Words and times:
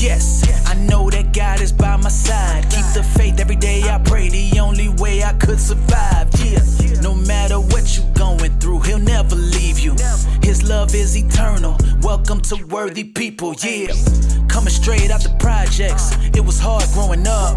Yes, 0.00 0.44
I 0.68 0.74
know 0.74 1.10
that 1.10 1.34
God 1.34 1.60
is 1.60 1.72
by 1.72 1.96
my 1.96 2.08
side. 2.08 2.77
The 2.98 3.04
faith 3.04 3.38
every 3.38 3.54
day. 3.54 3.82
I 3.84 3.98
pray 3.98 4.28
the 4.28 4.58
only 4.58 4.88
way 4.88 5.22
I 5.22 5.32
could 5.34 5.60
survive. 5.60 6.28
Yeah, 6.42 6.58
no 7.00 7.14
matter 7.14 7.60
what 7.60 7.96
you 7.96 8.02
going 8.14 8.58
through, 8.58 8.80
He'll 8.80 8.98
never 8.98 9.36
leave 9.36 9.78
you. 9.78 9.94
His 10.42 10.68
love 10.68 10.92
is 10.96 11.16
eternal. 11.16 11.76
Welcome 12.02 12.40
to 12.50 12.56
worthy 12.66 13.04
people. 13.04 13.54
Yeah, 13.62 13.94
coming 14.48 14.70
straight 14.70 15.12
out 15.12 15.22
the 15.22 15.32
projects. 15.38 16.10
It 16.34 16.44
was 16.44 16.58
hard 16.58 16.82
growing 16.92 17.24
up. 17.28 17.54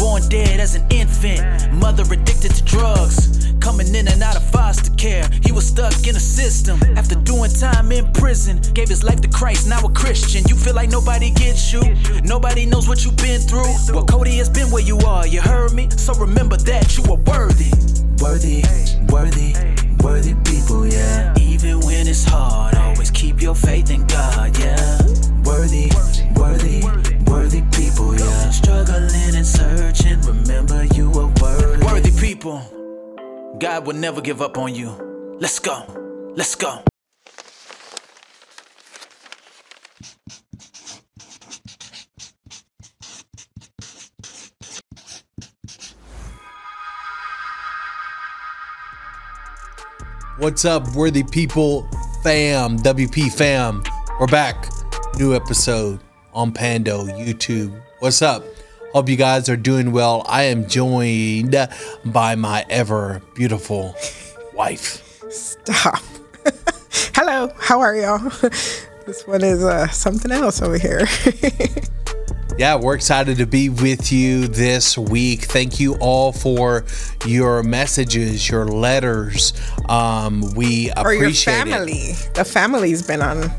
Born 0.00 0.26
dead 0.28 0.58
as 0.58 0.74
an 0.74 0.84
infant, 0.90 1.72
mother 1.74 2.02
addicted 2.02 2.52
to 2.56 2.64
drugs. 2.64 3.38
Coming 3.60 3.94
in 3.94 4.08
and 4.08 4.20
out 4.20 4.34
of 4.34 4.42
foster 4.50 4.90
care, 4.96 5.30
he 5.44 5.52
was 5.52 5.64
stuck 5.64 5.94
in 6.08 6.16
a 6.16 6.20
system. 6.20 6.80
After 6.96 7.14
doing 7.14 7.48
time 7.48 7.92
in 7.92 8.10
prison, 8.10 8.60
gave 8.74 8.88
his 8.88 9.04
life 9.04 9.20
to 9.20 9.28
Christ, 9.28 9.68
now 9.68 9.78
a 9.86 9.92
Christian. 9.92 10.42
You 10.48 10.56
feel 10.56 10.74
like 10.74 10.90
nobody 10.90 11.30
gets 11.30 11.72
you, 11.72 11.80
nobody 12.24 12.66
knows 12.66 12.88
what 12.88 13.04
you've 13.04 13.16
been 13.18 13.40
through. 13.40 13.72
Well, 13.94 14.04
Cody 14.04 14.36
has 14.38 14.48
been 14.48 14.71
where 14.72 14.82
you 14.82 14.98
are, 15.00 15.26
you 15.26 15.40
heard 15.40 15.72
me? 15.74 15.90
So 15.90 16.14
remember 16.14 16.56
that 16.56 16.96
you 16.96 17.04
are 17.12 17.18
worthy. 17.18 17.70
Worthy, 18.22 18.64
worthy, 19.12 19.54
worthy 20.02 20.34
people, 20.44 20.86
yeah. 20.86 21.34
Even 21.38 21.80
when 21.80 22.08
it's 22.08 22.24
hard, 22.24 22.74
always 22.76 23.10
keep 23.10 23.42
your 23.42 23.54
faith 23.54 23.90
in 23.90 24.06
God, 24.06 24.58
yeah. 24.58 24.98
Worthy, 25.44 25.90
worthy, 26.36 26.82
worthy 27.26 27.62
people, 27.72 28.18
yeah. 28.18 28.50
Struggling 28.50 29.34
and 29.36 29.46
searching, 29.46 30.20
remember 30.22 30.84
you 30.94 31.10
are 31.10 31.32
worthy. 31.42 31.84
Worthy 31.84 32.18
people. 32.18 32.62
God 33.58 33.86
will 33.86 33.94
never 33.94 34.20
give 34.20 34.40
up 34.40 34.56
on 34.56 34.74
you. 34.74 35.36
Let's 35.38 35.58
go. 35.58 35.84
Let's 36.34 36.54
go. 36.54 36.82
What's 50.42 50.64
up, 50.64 50.96
worthy 50.96 51.22
people, 51.22 51.88
fam, 52.24 52.76
WP 52.78 53.32
fam? 53.32 53.80
We're 54.18 54.26
back. 54.26 54.68
New 55.16 55.36
episode 55.36 56.00
on 56.34 56.50
Pando 56.50 57.04
YouTube. 57.04 57.80
What's 58.00 58.22
up? 58.22 58.42
Hope 58.92 59.08
you 59.08 59.14
guys 59.14 59.48
are 59.48 59.56
doing 59.56 59.92
well. 59.92 60.24
I 60.26 60.42
am 60.42 60.66
joined 60.66 61.54
by 62.06 62.34
my 62.34 62.66
ever 62.68 63.22
beautiful 63.36 63.94
wife. 64.52 65.22
Stop. 65.30 66.02
Hello, 67.14 67.52
how 67.60 67.78
are 67.78 67.94
y'all? 67.94 68.18
this 69.06 69.24
one 69.26 69.44
is 69.44 69.62
uh, 69.62 69.86
something 69.90 70.32
else 70.32 70.60
over 70.60 70.76
here. 70.76 71.06
Yeah, 72.58 72.76
we're 72.76 72.94
excited 72.94 73.38
to 73.38 73.46
be 73.46 73.68
with 73.70 74.12
you 74.12 74.46
this 74.46 74.98
week. 74.98 75.44
Thank 75.44 75.80
you 75.80 75.96
all 75.96 76.32
for 76.32 76.84
your 77.26 77.62
messages, 77.62 78.48
your 78.48 78.66
letters. 78.66 79.52
Um, 79.88 80.52
we 80.54 80.92
or 80.92 81.14
your 81.14 81.32
family. 81.32 81.92
it. 81.92 82.30
The 82.34 82.44
family's 82.44 83.06
been 83.06 83.22
on 83.22 83.50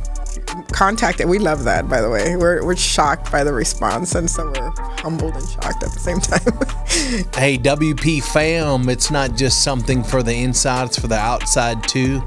contacted. 0.72 1.28
We 1.28 1.40
love 1.40 1.64
that, 1.64 1.90
by 1.90 2.02
the 2.02 2.10
way. 2.10 2.36
We're, 2.36 2.64
we're 2.66 2.76
shocked 2.76 3.32
by 3.32 3.44
the 3.44 3.54
response, 3.54 4.16
and 4.16 4.30
so 4.30 4.46
we're 4.46 4.72
humbled 4.78 5.36
and 5.36 5.50
shocked 5.50 5.84
at 5.84 5.92
the 5.92 6.00
same 6.00 6.20
time. 6.20 6.44
Hey, 7.34 7.58
WP 7.58 8.24
fam, 8.24 8.88
it's 8.88 9.10
not 9.10 9.36
just 9.36 9.64
something 9.64 10.04
for 10.04 10.22
the 10.22 10.34
inside, 10.34 10.88
it's 10.88 11.00
for 11.00 11.08
the 11.08 11.18
outside 11.18 11.82
too. 11.88 12.22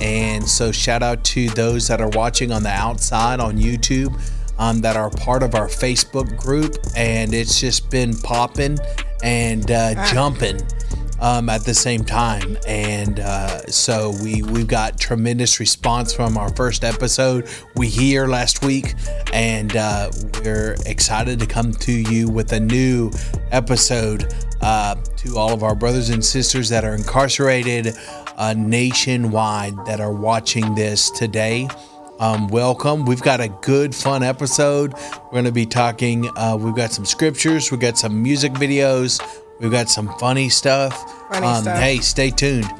And 0.00 0.46
so, 0.48 0.70
shout 0.70 1.02
out 1.02 1.24
to 1.24 1.48
those 1.50 1.88
that 1.88 2.00
are 2.00 2.08
watching 2.10 2.52
on 2.52 2.62
the 2.62 2.70
outside 2.70 3.40
on 3.40 3.58
YouTube. 3.58 4.16
Um, 4.58 4.80
that 4.82 4.96
are 4.96 5.10
part 5.10 5.42
of 5.42 5.54
our 5.54 5.66
Facebook 5.66 6.36
group, 6.36 6.76
and 6.94 7.34
it's 7.34 7.58
just 7.58 7.90
been 7.90 8.16
popping 8.16 8.78
and 9.22 9.70
uh, 9.70 9.94
jumping 10.12 10.60
um, 11.22 11.48
at 11.48 11.64
the 11.64 11.72
same 11.72 12.04
time. 12.04 12.58
And 12.66 13.20
uh, 13.20 13.62
so 13.66 14.12
we 14.22 14.42
we've 14.42 14.66
got 14.66 14.98
tremendous 14.98 15.60
response 15.60 16.12
from 16.12 16.36
our 16.36 16.54
first 16.54 16.84
episode. 16.84 17.48
We 17.76 17.88
here 17.88 18.26
last 18.26 18.64
week, 18.64 18.94
and 19.32 19.74
uh, 19.76 20.10
we're 20.44 20.76
excited 20.84 21.38
to 21.38 21.46
come 21.46 21.72
to 21.72 21.92
you 21.92 22.28
with 22.28 22.52
a 22.52 22.60
new 22.60 23.10
episode 23.52 24.34
uh, 24.60 24.96
to 25.16 25.36
all 25.36 25.52
of 25.52 25.62
our 25.62 25.74
brothers 25.74 26.10
and 26.10 26.24
sisters 26.24 26.68
that 26.68 26.84
are 26.84 26.94
incarcerated 26.94 27.94
uh, 28.36 28.54
nationwide 28.56 29.74
that 29.86 30.00
are 30.00 30.12
watching 30.12 30.74
this 30.74 31.10
today. 31.10 31.68
Um, 32.22 32.46
welcome. 32.46 33.04
We've 33.04 33.20
got 33.20 33.40
a 33.40 33.48
good, 33.48 33.92
fun 33.92 34.22
episode. 34.22 34.94
We're 34.94 35.32
going 35.32 35.44
to 35.46 35.50
be 35.50 35.66
talking. 35.66 36.30
Uh, 36.36 36.56
we've 36.56 36.76
got 36.76 36.92
some 36.92 37.04
scriptures. 37.04 37.72
We've 37.72 37.80
got 37.80 37.98
some 37.98 38.22
music 38.22 38.52
videos. 38.52 39.20
We've 39.58 39.72
got 39.72 39.90
some 39.90 40.08
funny 40.20 40.48
stuff. 40.48 40.94
Funny 41.32 41.48
um, 41.48 41.62
stuff. 41.62 41.80
Hey, 41.80 41.98
stay 41.98 42.30
tuned. 42.30 42.70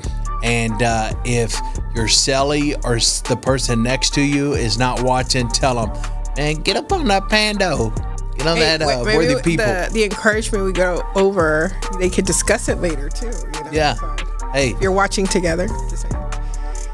And 0.45 0.81
uh, 0.81 1.13
if 1.25 1.55
your 1.93 2.07
celly 2.07 2.77
or 2.85 3.01
the 3.29 3.37
person 3.37 3.83
next 3.83 4.15
to 4.15 4.21
you 4.21 4.53
is 4.53 4.79
not 4.79 5.03
watching, 5.03 5.49
tell 5.49 5.87
them, 5.87 6.03
man, 6.37 6.63
get 6.63 6.77
up 6.77 6.93
on 6.93 7.09
that 7.09 7.29
pando. 7.29 7.91
Get 8.37 8.47
on 8.47 8.59
Hey, 8.59 8.77
that 8.79 8.83
uh, 8.83 9.03
maybe 9.05 9.17
worthy 9.17 9.43
people. 9.43 9.67
The, 9.67 9.91
the 9.93 10.05
encouragement 10.05 10.67
we 10.67 10.73
go 10.73 11.03
over, 11.17 11.77
they 11.99 12.11
could 12.11 12.27
discuss 12.27 12.69
it 12.69 12.79
later 12.79 13.09
too. 13.09 13.27
You 13.27 13.65
know? 13.65 13.71
Yeah. 13.73 13.95
So, 13.95 14.17
hey, 14.53 14.71
if 14.71 14.81
you're 14.81 14.93
watching 14.93 15.27
together, 15.27 15.67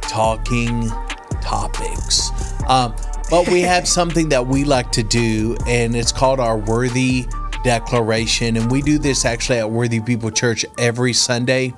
talking 0.00 0.90
topics. 1.48 2.30
Um, 2.68 2.94
but 3.30 3.48
we 3.48 3.62
have 3.62 3.88
something 3.98 4.28
that 4.28 4.46
we 4.46 4.64
like 4.64 4.92
to 4.92 5.02
do, 5.02 5.56
and 5.66 5.96
it's 5.96 6.12
called 6.12 6.38
our 6.38 6.58
Worthy 6.58 7.26
Declaration. 7.64 8.56
And 8.56 8.70
we 8.70 8.82
do 8.82 8.98
this 8.98 9.24
actually 9.24 9.58
at 9.58 9.70
Worthy 9.70 10.00
People 10.00 10.30
Church 10.30 10.64
every 10.78 11.12
Sunday. 11.12 11.74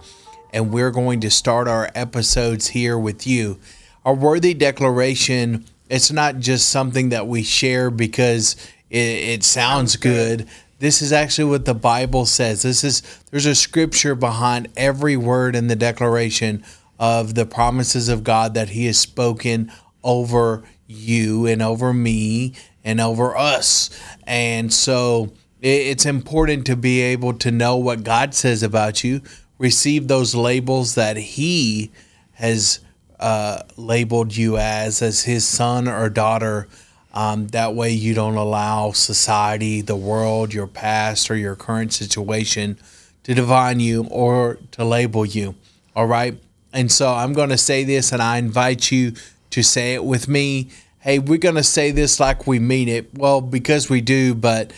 And 0.52 0.72
we're 0.72 0.90
going 0.90 1.20
to 1.20 1.30
start 1.30 1.68
our 1.68 1.90
episodes 1.94 2.68
here 2.68 2.98
with 2.98 3.26
you. 3.26 3.58
Our 4.04 4.14
Worthy 4.14 4.52
Declaration, 4.52 5.64
it's 5.88 6.10
not 6.10 6.38
just 6.40 6.68
something 6.68 7.10
that 7.10 7.28
we 7.28 7.44
share 7.44 7.90
because 7.90 8.56
it, 8.90 8.98
it 8.98 9.44
sounds 9.44 9.96
good. 9.96 10.48
This 10.80 11.02
is 11.02 11.12
actually 11.12 11.50
what 11.50 11.66
the 11.66 11.74
Bible 11.74 12.26
says. 12.26 12.62
This 12.62 12.82
is 12.82 13.02
there's 13.30 13.46
a 13.46 13.54
scripture 13.54 14.14
behind 14.14 14.68
every 14.76 15.16
word 15.16 15.54
in 15.54 15.68
the 15.68 15.76
declaration 15.76 16.64
of 16.98 17.34
the 17.34 17.46
promises 17.46 18.08
of 18.08 18.24
God 18.24 18.54
that 18.54 18.70
He 18.70 18.86
has 18.86 18.98
spoken 18.98 19.70
over 20.02 20.64
you 20.90 21.46
and 21.46 21.62
over 21.62 21.92
me 21.92 22.52
and 22.84 23.00
over 23.00 23.36
us. 23.36 23.90
And 24.26 24.72
so 24.72 25.32
it's 25.60 26.06
important 26.06 26.66
to 26.66 26.76
be 26.76 27.00
able 27.00 27.34
to 27.34 27.50
know 27.50 27.76
what 27.76 28.02
God 28.02 28.34
says 28.34 28.62
about 28.62 29.04
you, 29.04 29.22
receive 29.58 30.08
those 30.08 30.34
labels 30.34 30.94
that 30.94 31.16
He 31.16 31.90
has 32.32 32.80
uh, 33.18 33.62
labeled 33.76 34.34
you 34.34 34.56
as, 34.56 35.02
as 35.02 35.24
His 35.24 35.46
son 35.46 35.86
or 35.86 36.08
daughter. 36.08 36.66
Um, 37.12 37.48
that 37.48 37.74
way, 37.74 37.90
you 37.90 38.14
don't 38.14 38.36
allow 38.36 38.92
society, 38.92 39.82
the 39.82 39.96
world, 39.96 40.54
your 40.54 40.66
past, 40.66 41.30
or 41.30 41.36
your 41.36 41.56
current 41.56 41.92
situation 41.92 42.78
to 43.24 43.34
define 43.34 43.80
you 43.80 44.06
or 44.10 44.58
to 44.72 44.84
label 44.84 45.26
you. 45.26 45.54
All 45.94 46.06
right. 46.06 46.40
And 46.72 46.90
so 46.90 47.12
I'm 47.12 47.32
going 47.32 47.48
to 47.50 47.58
say 47.58 47.84
this, 47.84 48.12
and 48.12 48.22
I 48.22 48.38
invite 48.38 48.92
you 48.92 49.12
to 49.50 49.62
say 49.62 49.94
it 49.94 50.04
with 50.04 50.28
me. 50.28 50.70
Hey, 51.00 51.18
we're 51.18 51.38
going 51.38 51.54
to 51.54 51.62
say 51.62 51.90
this 51.90 52.20
like 52.20 52.46
we 52.46 52.58
mean 52.58 52.88
it. 52.88 53.14
Well, 53.14 53.40
because 53.40 53.88
we 53.88 54.00
do, 54.00 54.34
but 54.34 54.72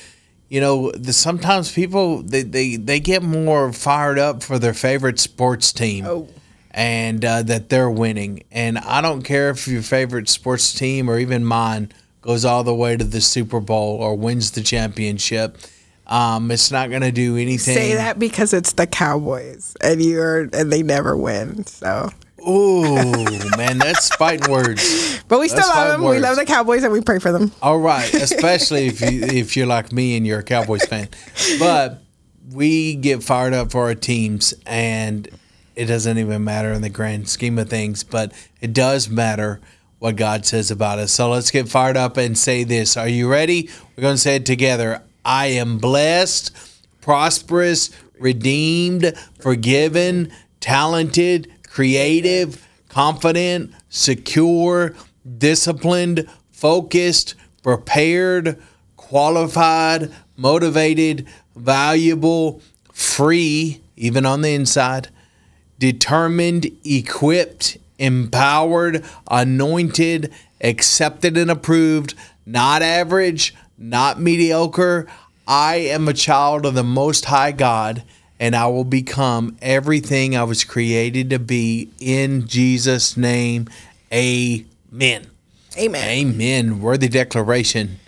you 0.48 0.60
know, 0.60 0.90
the, 0.92 1.12
sometimes 1.12 1.72
people 1.72 2.22
they, 2.22 2.42
they 2.42 2.76
they 2.76 3.00
get 3.00 3.22
more 3.22 3.72
fired 3.72 4.18
up 4.18 4.42
for 4.42 4.58
their 4.58 4.74
favorite 4.74 5.18
sports 5.18 5.72
team. 5.72 6.04
Oh. 6.06 6.28
And 6.74 7.22
uh, 7.22 7.42
that 7.42 7.68
they're 7.68 7.90
winning. 7.90 8.44
And 8.50 8.78
I 8.78 9.02
don't 9.02 9.22
care 9.22 9.50
if 9.50 9.68
your 9.68 9.82
favorite 9.82 10.30
sports 10.30 10.72
team 10.72 11.10
or 11.10 11.18
even 11.18 11.44
mine 11.44 11.92
goes 12.22 12.46
all 12.46 12.64
the 12.64 12.74
way 12.74 12.96
to 12.96 13.04
the 13.04 13.20
Super 13.20 13.60
Bowl 13.60 13.96
or 13.96 14.14
wins 14.14 14.52
the 14.52 14.62
championship. 14.62 15.58
Um, 16.06 16.50
it's 16.50 16.70
not 16.70 16.88
going 16.88 17.02
to 17.02 17.12
do 17.12 17.36
anything. 17.36 17.74
Say 17.74 17.94
that 17.94 18.18
because 18.18 18.52
it's 18.52 18.72
the 18.72 18.86
Cowboys, 18.86 19.76
and 19.80 20.02
you're 20.02 20.48
and 20.52 20.72
they 20.72 20.82
never 20.82 21.16
win. 21.16 21.64
So, 21.64 22.10
Ooh, 22.48 23.24
man, 23.56 23.78
that's 23.78 24.14
fighting 24.16 24.50
words. 24.50 25.22
but 25.28 25.38
we 25.38 25.48
still 25.48 25.60
That's 25.60 25.74
love 25.74 26.00
them. 26.00 26.10
We 26.10 26.18
love 26.18 26.36
the 26.36 26.44
Cowboys, 26.44 26.82
and 26.82 26.92
we 26.92 27.00
pray 27.00 27.18
for 27.18 27.32
them. 27.32 27.52
All 27.62 27.78
right, 27.78 28.12
especially 28.14 28.86
if 28.86 29.00
you 29.00 29.22
if 29.22 29.56
you're 29.56 29.66
like 29.66 29.92
me 29.92 30.16
and 30.16 30.26
you're 30.26 30.40
a 30.40 30.44
Cowboys 30.44 30.84
fan. 30.84 31.08
But 31.58 32.02
we 32.52 32.96
get 32.96 33.22
fired 33.22 33.54
up 33.54 33.70
for 33.70 33.82
our 33.82 33.94
teams 33.94 34.52
and 34.66 35.28
it 35.74 35.86
doesn't 35.86 36.18
even 36.18 36.44
matter 36.44 36.72
in 36.72 36.82
the 36.82 36.90
grand 36.90 37.28
scheme 37.28 37.58
of 37.58 37.68
things, 37.68 38.04
but 38.04 38.32
it 38.60 38.72
does 38.72 39.08
matter 39.08 39.60
what 39.98 40.16
God 40.16 40.44
says 40.44 40.70
about 40.70 40.98
us. 40.98 41.12
So 41.12 41.30
let's 41.30 41.50
get 41.50 41.68
fired 41.68 41.96
up 41.96 42.16
and 42.16 42.36
say 42.36 42.64
this. 42.64 42.96
Are 42.96 43.08
you 43.08 43.30
ready? 43.30 43.70
We're 43.96 44.02
going 44.02 44.16
to 44.16 44.20
say 44.20 44.36
it 44.36 44.46
together. 44.46 45.02
I 45.24 45.46
am 45.46 45.78
blessed, 45.78 46.54
prosperous, 47.00 47.90
redeemed, 48.18 49.14
forgiven, 49.38 50.32
talented, 50.60 51.52
creative, 51.72 52.68
confident, 52.90 53.72
secure, 53.88 54.94
disciplined, 55.38 56.28
focused, 56.50 57.34
prepared, 57.62 58.60
qualified, 58.98 60.12
motivated, 60.36 61.26
valuable, 61.56 62.60
free, 62.92 63.80
even 63.96 64.26
on 64.26 64.42
the 64.42 64.52
inside, 64.52 65.08
determined, 65.78 66.66
equipped, 66.84 67.78
empowered, 67.98 69.02
anointed, 69.30 70.30
accepted, 70.60 71.38
and 71.38 71.50
approved, 71.50 72.12
not 72.44 72.82
average, 72.82 73.54
not 73.78 74.20
mediocre. 74.20 75.06
I 75.48 75.76
am 75.76 76.06
a 76.06 76.12
child 76.12 76.66
of 76.66 76.74
the 76.74 76.84
Most 76.84 77.24
High 77.24 77.52
God, 77.52 78.02
and 78.42 78.56
I 78.56 78.66
will 78.66 78.82
become 78.82 79.56
everything 79.62 80.36
I 80.36 80.42
was 80.42 80.64
created 80.64 81.30
to 81.30 81.38
be 81.38 81.90
in 82.00 82.48
Jesus' 82.48 83.16
name. 83.16 83.68
Amen. 84.12 85.30
Amen. 85.78 86.08
Amen. 86.08 86.80
Worthy 86.80 87.06
declaration. 87.06 88.00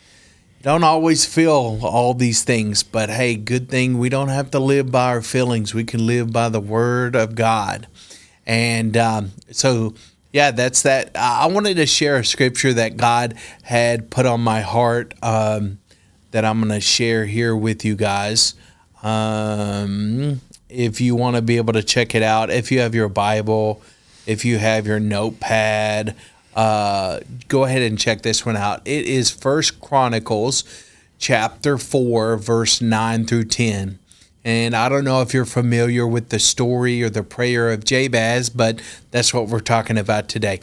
Don't 0.60 0.82
always 0.82 1.25
feel 1.25 1.78
all 1.84 2.14
these 2.14 2.42
things, 2.42 2.82
but 2.82 3.10
hey, 3.10 3.36
good 3.36 3.69
thing 3.69 3.96
we 3.96 4.08
don't 4.08 4.26
have 4.26 4.50
to 4.50 4.58
live 4.58 4.90
by 4.90 5.10
our 5.10 5.22
feelings. 5.22 5.72
We 5.72 5.84
can 5.84 6.04
live 6.04 6.32
by 6.32 6.48
the 6.48 6.58
word 6.58 7.14
of 7.14 7.37
God. 7.37 7.87
And 8.44 8.96
um, 8.96 9.30
so, 9.52 9.94
yeah, 10.32 10.50
that's 10.50 10.82
that. 10.82 11.12
I 11.14 11.46
wanted 11.46 11.76
to 11.76 11.87
share 11.87 12.16
a 12.16 12.25
scripture 12.25 12.72
that 12.72 12.96
God 12.96 13.34
had 13.62 14.10
put 14.10 14.26
on 14.26 14.40
my 14.40 14.62
heart 14.62 15.14
um, 15.22 15.78
that 16.32 16.44
I'm 16.44 16.58
going 16.58 16.72
to 16.72 16.80
share 16.80 17.25
here 17.25 17.54
with 17.54 17.84
you 17.84 17.94
guys. 17.94 18.54
Um, 19.04 20.40
if 20.70 21.00
you 21.00 21.14
want 21.14 21.36
to 21.36 21.42
be 21.42 21.58
able 21.58 21.74
to 21.74 21.82
check 21.82 22.14
it 22.14 22.22
out, 22.22 22.50
if 22.50 22.72
you 22.72 22.80
have 22.80 22.94
your 22.94 23.10
Bible, 23.10 23.82
if 24.26 24.44
you 24.44 24.58
have 24.58 24.86
your 24.86 24.98
notepad, 24.98 26.16
uh, 26.56 27.20
go 27.48 27.64
ahead 27.64 27.82
and 27.82 27.98
check 27.98 28.22
this 28.22 28.46
one 28.46 28.56
out. 28.56 28.80
It 28.86 29.04
is 29.04 29.30
First 29.30 29.80
Chronicles 29.80 30.64
chapter 31.18 31.76
4, 31.76 32.38
verse 32.38 32.80
9 32.80 33.26
through 33.26 33.44
10. 33.44 33.98
And 34.44 34.74
I 34.74 34.88
don't 34.88 35.04
know 35.04 35.22
if 35.22 35.32
you're 35.32 35.44
familiar 35.44 36.06
with 36.06 36.28
the 36.28 36.38
story 36.38 37.02
or 37.02 37.10
the 37.10 37.22
prayer 37.22 37.70
of 37.70 37.84
Jabez, 37.84 38.50
but 38.50 38.80
that's 39.10 39.32
what 39.32 39.48
we're 39.48 39.60
talking 39.60 39.96
about 39.96 40.28
today. 40.28 40.60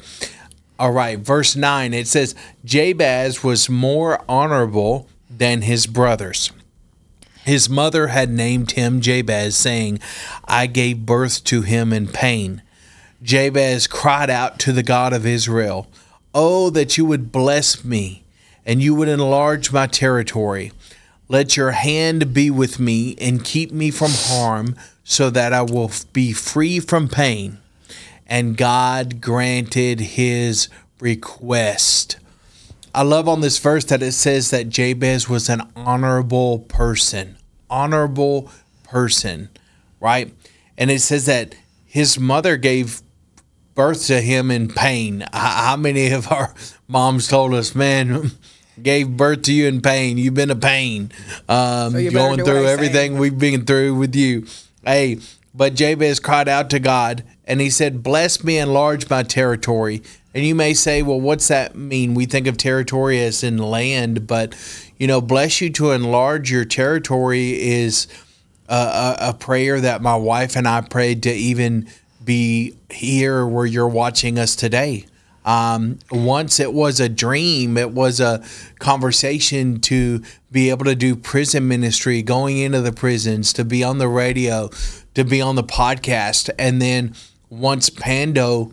All 0.80 0.92
right, 0.92 1.20
verse 1.20 1.56
9 1.56 1.94
it 1.94 2.08
says, 2.08 2.36
Jabez 2.66 3.44
was 3.44 3.70
more 3.70 4.24
honorable 4.28 5.08
than 5.30 5.62
his 5.62 5.86
brothers. 5.88 6.52
His 7.46 7.70
mother 7.70 8.08
had 8.08 8.30
named 8.30 8.72
him 8.72 9.02
Jabez, 9.02 9.56
saying, 9.56 10.00
I 10.46 10.68
gave 10.68 11.06
birth 11.06 11.44
to 11.46 11.62
him 11.62 11.92
in 11.92 12.08
pain. 12.08 12.62
Jabez 13.24 13.88
cried 13.88 14.30
out 14.30 14.60
to 14.60 14.72
the 14.72 14.84
God 14.84 15.14
of 15.14 15.26
Israel, 15.26 15.88
Oh, 16.34 16.70
that 16.70 16.98
you 16.98 17.06
would 17.06 17.32
bless 17.32 17.84
me, 17.84 18.24
and 18.66 18.82
you 18.82 18.96
would 18.96 19.10
enlarge 19.10 19.72
my 19.72 19.88
territory. 19.88 20.72
Let 21.28 21.58
your 21.58 21.72
hand 21.72 22.34
be 22.34 22.50
with 22.50 22.80
me, 22.80 23.16
and 23.20 23.44
keep 23.44 23.72
me 23.72 23.92
from 23.92 24.12
harm, 24.12 24.76
so 25.04 25.30
that 25.30 25.54
I 25.54 25.62
will 25.62 25.92
be 26.14 26.34
free 26.34 26.80
from 26.80 27.08
pain. 27.08 27.58
And 28.28 28.56
God 28.56 29.20
granted 29.20 30.00
his 30.00 30.70
request. 31.00 32.18
I 32.94 33.04
love 33.04 33.28
on 33.30 33.42
this 33.42 33.58
verse 33.58 33.86
that 33.86 34.04
it 34.04 34.12
says 34.14 34.50
that 34.50 34.70
Jabez 34.70 35.30
was 35.30 35.50
an 35.50 35.62
honorable 35.76 36.60
person. 36.60 37.38
Honorable 37.70 38.52
person, 38.84 39.50
right? 40.00 40.34
And 40.78 40.92
it 40.92 41.00
says 41.02 41.26
that 41.26 41.56
his 41.86 42.20
mother 42.20 42.58
gave 42.58 43.02
birth 43.76 44.08
to 44.08 44.20
him 44.22 44.52
in 44.52 44.68
pain. 44.68 45.26
How 45.32 45.78
many 45.78 46.12
of 46.12 46.32
our 46.32 46.54
moms 46.88 47.28
told 47.28 47.54
us, 47.54 47.74
man, 47.76 48.32
gave 48.82 49.16
birth 49.16 49.44
to 49.44 49.54
you 49.54 49.68
in 49.68 49.82
pain? 49.82 50.18
You've 50.18 50.34
been 50.34 50.52
a 50.52 50.56
pain. 50.56 51.12
Um, 51.48 51.94
So 51.94 51.98
going 52.12 52.38
through 52.46 52.68
everything 52.68 53.18
we've 53.18 53.38
been 53.40 53.66
through 53.66 53.96
with 53.96 54.16
you. 54.16 54.46
Hey, 54.84 55.20
but 55.54 55.76
Jabez 55.76 56.20
cried 56.20 56.50
out 56.50 56.70
to 56.72 56.80
God 56.80 57.24
and 57.52 57.60
he 57.60 57.70
said, 57.70 58.02
Bless 58.02 58.46
me, 58.46 58.58
enlarge 58.58 59.10
my 59.10 59.24
territory. 59.24 60.02
And 60.34 60.46
you 60.46 60.56
may 60.56 60.74
say, 60.74 61.02
Well, 61.02 61.20
what's 61.20 61.50
that 61.50 61.76
mean? 61.76 62.14
We 62.14 62.26
think 62.26 62.48
of 62.48 62.56
territory 62.56 63.22
as 63.22 63.44
in 63.44 63.58
land, 63.58 64.26
but 64.26 64.56
you 64.98 65.06
know, 65.06 65.20
bless 65.20 65.60
you 65.60 65.70
to 65.72 65.92
enlarge 65.92 66.50
your 66.50 66.64
territory 66.64 67.62
is 67.62 68.08
a, 68.70 68.74
a, 68.74 69.18
a 69.30 69.34
prayer 69.34 69.82
that 69.82 70.02
my 70.02 70.16
wife 70.16 70.56
and 70.56 70.66
I 70.66 70.80
prayed 70.80 71.24
to 71.24 71.34
even 71.34 71.90
be 72.24 72.74
here 72.90 73.46
where 73.46 73.66
you're 73.66 73.90
watching 73.90 74.40
us 74.40 74.56
today. 74.56 75.06
Um, 75.44 76.00
once 76.10 76.58
it 76.58 76.72
was 76.72 77.02
a 77.02 77.10
dream, 77.10 77.78
it 77.78 77.92
was 77.92 78.22
a 78.22 78.42
conversation 78.80 79.82
to 79.82 80.24
be 80.52 80.70
able 80.70 80.86
to 80.86 80.96
do 80.96 81.18
prison 81.18 81.68
ministry, 81.68 82.22
going 82.22 82.60
into 82.60 82.80
the 82.80 82.94
prisons, 82.94 83.52
to 83.54 83.66
be 83.66 83.84
on 83.84 83.98
the 83.98 84.08
radio, 84.08 84.70
to 85.16 85.26
be 85.26 85.42
on 85.42 85.56
the 85.56 85.64
podcast. 85.64 86.50
And 86.58 86.82
then 86.82 87.14
once 87.52 87.90
Pando 87.90 88.72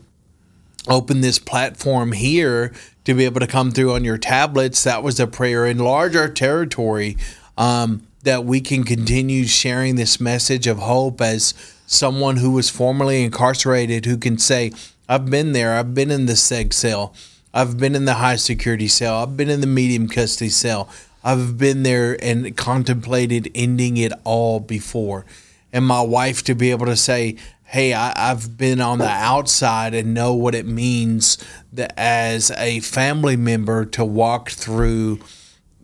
opened 0.88 1.22
this 1.22 1.38
platform 1.38 2.12
here 2.12 2.72
to 3.04 3.12
be 3.12 3.24
able 3.24 3.40
to 3.40 3.46
come 3.46 3.72
through 3.72 3.92
on 3.92 4.04
your 4.04 4.16
tablets. 4.16 4.84
That 4.84 5.02
was 5.02 5.20
a 5.20 5.26
prayer. 5.26 5.66
Enlarge 5.66 6.16
our 6.16 6.28
territory 6.28 7.16
um, 7.58 8.06
that 8.22 8.44
we 8.44 8.60
can 8.60 8.84
continue 8.84 9.46
sharing 9.46 9.96
this 9.96 10.20
message 10.20 10.66
of 10.66 10.78
hope 10.78 11.20
as 11.20 11.52
someone 11.86 12.36
who 12.36 12.52
was 12.52 12.70
formerly 12.70 13.24
incarcerated 13.24 14.06
who 14.06 14.16
can 14.16 14.38
say, 14.38 14.72
I've 15.08 15.26
been 15.26 15.52
there. 15.52 15.74
I've 15.74 15.94
been 15.94 16.10
in 16.10 16.26
the 16.26 16.34
seg 16.34 16.72
cell. 16.72 17.14
I've 17.52 17.78
been 17.78 17.94
in 17.94 18.04
the 18.04 18.14
high 18.14 18.36
security 18.36 18.88
cell. 18.88 19.22
I've 19.22 19.36
been 19.36 19.50
in 19.50 19.60
the 19.60 19.66
medium 19.66 20.06
custody 20.08 20.50
cell. 20.50 20.88
I've 21.24 21.58
been 21.58 21.82
there 21.82 22.16
and 22.22 22.56
contemplated 22.56 23.50
ending 23.54 23.96
it 23.96 24.12
all 24.24 24.60
before. 24.60 25.24
And 25.72 25.86
my 25.86 26.00
wife 26.00 26.42
to 26.44 26.54
be 26.54 26.70
able 26.70 26.86
to 26.86 26.96
say, 26.96 27.36
hey, 27.68 27.92
I, 27.92 28.30
I've 28.30 28.56
been 28.56 28.80
on 28.80 28.98
the 28.98 29.08
outside 29.08 29.92
and 29.92 30.14
know 30.14 30.32
what 30.32 30.54
it 30.54 30.64
means 30.64 31.36
that 31.74 31.92
as 31.98 32.50
a 32.52 32.80
family 32.80 33.36
member 33.36 33.84
to 33.84 34.06
walk 34.06 34.48
through, 34.48 35.20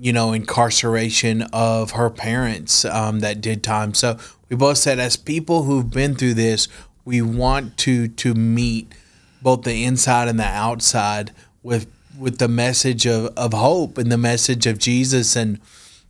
you 0.01 0.11
know, 0.11 0.33
incarceration 0.33 1.43
of 1.53 1.91
her 1.91 2.09
parents 2.09 2.87
um, 2.87 3.21
that 3.21 3.43
did 3.43 3.63
time. 3.63 3.93
So 3.93 4.19
we 4.49 4.57
both 4.57 4.79
said, 4.79 4.99
as 4.99 5.17
people 5.17 5.65
who've 5.65 5.91
been 5.91 6.15
through 6.15 6.35
this, 6.35 6.69
we 7.05 7.21
want 7.21 7.77
to 7.79 8.09
to 8.09 8.33
meet 8.33 8.91
both 9.43 9.63
the 9.63 9.85
inside 9.85 10.27
and 10.27 10.41
the 10.41 10.45
outside 10.45 11.33
with 11.63 11.87
with 12.19 12.39
the 12.39 12.49
message 12.49 13.07
of, 13.07 13.27
of 13.37 13.53
hope 13.53 13.99
and 13.99 14.11
the 14.11 14.17
message 14.17 14.67
of 14.67 14.79
Jesus 14.79 15.37
and 15.37 15.61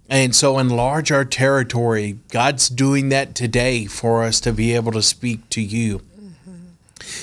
and 0.09 0.35
so 0.35 0.59
enlarge 0.59 1.11
our 1.11 1.25
territory. 1.25 2.19
God's 2.31 2.69
doing 2.69 3.09
that 3.09 3.35
today 3.35 3.87
for 3.87 4.23
us 4.23 4.41
to 4.41 4.53
be 4.53 4.75
able 4.75 4.93
to 4.93 5.03
speak 5.03 5.49
to 5.51 5.63
you. 5.63 6.03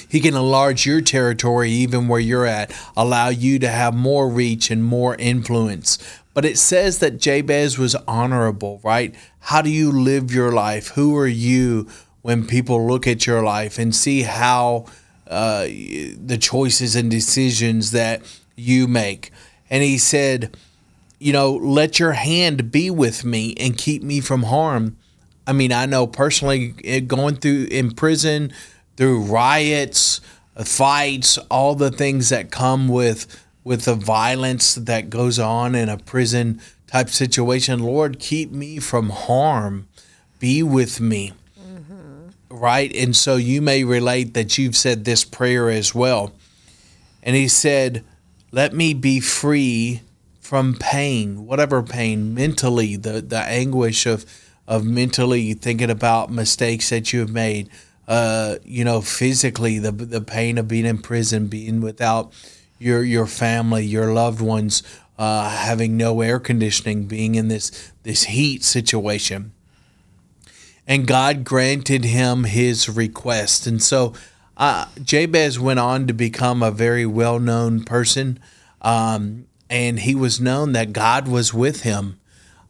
He 0.07 0.19
can 0.19 0.35
enlarge 0.35 0.85
your 0.85 1.01
territory 1.01 1.71
even 1.71 2.07
where 2.07 2.19
you're 2.19 2.45
at, 2.45 2.71
allow 2.95 3.29
you 3.29 3.59
to 3.59 3.67
have 3.67 3.95
more 3.95 4.29
reach 4.29 4.69
and 4.69 4.83
more 4.83 5.15
influence. 5.15 5.97
But 6.33 6.45
it 6.45 6.57
says 6.57 6.99
that 6.99 7.19
Jabez 7.19 7.77
was 7.77 7.95
honorable, 8.07 8.79
right? 8.83 9.15
How 9.39 9.61
do 9.61 9.69
you 9.69 9.91
live 9.91 10.33
your 10.33 10.51
life? 10.51 10.89
Who 10.89 11.17
are 11.17 11.27
you 11.27 11.87
when 12.21 12.45
people 12.45 12.87
look 12.87 13.07
at 13.07 13.25
your 13.25 13.41
life 13.43 13.79
and 13.79 13.95
see 13.95 14.21
how 14.21 14.85
uh, 15.27 15.63
the 15.63 16.37
choices 16.39 16.95
and 16.95 17.09
decisions 17.09 17.91
that 17.91 18.21
you 18.55 18.87
make? 18.87 19.31
And 19.69 19.83
he 19.83 19.97
said, 19.97 20.55
you 21.21 21.31
know, 21.31 21.53
let 21.53 21.99
your 21.99 22.13
hand 22.13 22.71
be 22.71 22.89
with 22.89 23.23
me 23.23 23.53
and 23.59 23.77
keep 23.77 24.01
me 24.01 24.19
from 24.19 24.41
harm. 24.41 24.97
I 25.45 25.53
mean, 25.53 25.71
I 25.71 25.85
know 25.85 26.07
personally 26.07 26.69
going 27.01 27.35
through 27.35 27.67
in 27.69 27.91
prison, 27.91 28.51
through 28.97 29.21
riots, 29.25 30.19
uh, 30.57 30.63
fights, 30.63 31.37
all 31.51 31.75
the 31.75 31.91
things 31.91 32.29
that 32.29 32.49
come 32.49 32.87
with 32.87 33.27
with 33.63 33.85
the 33.85 33.93
violence 33.93 34.73
that 34.73 35.11
goes 35.11 35.37
on 35.37 35.75
in 35.75 35.89
a 35.89 35.97
prison 35.97 36.59
type 36.87 37.09
situation. 37.09 37.83
Lord, 37.83 38.17
keep 38.17 38.51
me 38.51 38.79
from 38.79 39.11
harm. 39.11 39.87
Be 40.39 40.63
with 40.63 40.99
me. 40.99 41.33
Right? 42.49 42.91
And 42.95 43.15
so 43.15 43.35
you 43.35 43.61
may 43.61 43.83
relate 43.83 44.33
that 44.33 44.57
you've 44.57 44.75
said 44.75 45.05
this 45.05 45.23
prayer 45.23 45.69
as 45.69 45.93
well. 45.93 46.33
And 47.21 47.35
he 47.35 47.47
said, 47.47 48.03
Let 48.51 48.73
me 48.73 48.95
be 48.95 49.19
free 49.19 50.01
from 50.51 50.73
pain, 50.73 51.45
whatever 51.45 51.81
pain, 51.81 52.33
mentally, 52.33 52.97
the, 52.97 53.21
the 53.21 53.39
anguish 53.39 54.05
of, 54.05 54.25
of 54.67 54.83
mentally 54.83 55.53
thinking 55.53 55.89
about 55.89 56.29
mistakes 56.29 56.89
that 56.89 57.13
you 57.13 57.21
have 57.21 57.31
made, 57.31 57.69
uh, 58.05 58.57
you 58.65 58.83
know, 58.83 58.99
physically, 58.99 59.79
the, 59.79 59.93
the 59.93 60.19
pain 60.19 60.57
of 60.57 60.67
being 60.67 60.85
in 60.85 60.97
prison, 60.97 61.47
being 61.47 61.79
without 61.79 62.33
your, 62.79 63.01
your 63.01 63.25
family, 63.27 63.85
your 63.85 64.11
loved 64.11 64.41
ones, 64.41 64.83
uh, 65.17 65.49
having 65.49 65.95
no 65.95 66.19
air 66.19 66.37
conditioning, 66.37 67.05
being 67.05 67.35
in 67.35 67.47
this, 67.47 67.93
this 68.03 68.23
heat 68.23 68.61
situation. 68.61 69.53
And 70.85 71.07
God 71.07 71.45
granted 71.45 72.03
him 72.03 72.43
his 72.43 72.89
request. 72.89 73.67
And 73.67 73.81
so 73.81 74.13
uh, 74.57 74.87
Jabez 75.01 75.57
went 75.61 75.79
on 75.79 76.07
to 76.07 76.13
become 76.13 76.61
a 76.61 76.71
very 76.71 77.05
well 77.05 77.39
known 77.39 77.85
person. 77.85 78.37
Um, 78.81 79.45
and 79.71 80.01
he 80.01 80.15
was 80.15 80.39
known 80.41 80.73
that 80.73 80.93
God 80.93 81.27
was 81.27 81.53
with 81.53 81.83
him. 81.83 82.19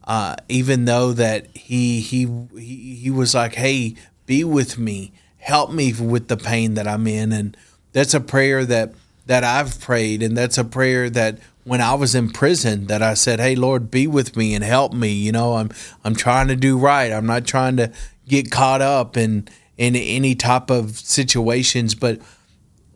uh, 0.04 0.36
even 0.48 0.84
though 0.86 1.12
that 1.12 1.46
he 1.56 2.00
he 2.00 2.28
he 2.58 3.10
was 3.10 3.34
like, 3.34 3.54
"Hey, 3.54 3.94
be 4.26 4.44
with 4.44 4.78
me, 4.78 5.12
help 5.38 5.70
me 5.72 5.92
with 5.92 6.28
the 6.28 6.36
pain 6.36 6.74
that 6.74 6.88
I'm 6.88 7.06
in," 7.06 7.32
and 7.32 7.56
that's 7.92 8.14
a 8.14 8.20
prayer 8.20 8.64
that 8.66 8.94
that 9.26 9.44
I've 9.44 9.80
prayed, 9.80 10.22
and 10.22 10.36
that's 10.36 10.58
a 10.58 10.64
prayer 10.64 11.08
that 11.10 11.38
when 11.64 11.80
I 11.80 11.94
was 11.94 12.14
in 12.16 12.30
prison 12.30 12.86
that 12.88 13.02
I 13.02 13.14
said, 13.14 13.38
"Hey, 13.40 13.54
Lord, 13.54 13.90
be 13.90 14.06
with 14.08 14.36
me 14.36 14.54
and 14.54 14.64
help 14.64 14.92
me." 14.92 15.10
You 15.12 15.32
know, 15.32 15.54
I'm 15.54 15.70
I'm 16.04 16.16
trying 16.16 16.48
to 16.48 16.56
do 16.56 16.78
right. 16.78 17.12
I'm 17.12 17.26
not 17.26 17.46
trying 17.46 17.76
to 17.76 17.92
get 18.28 18.50
caught 18.50 18.82
up 18.82 19.16
in 19.16 19.48
in 19.78 19.94
any 19.96 20.34
type 20.34 20.70
of 20.70 20.98
situations, 20.98 21.94
but 21.94 22.20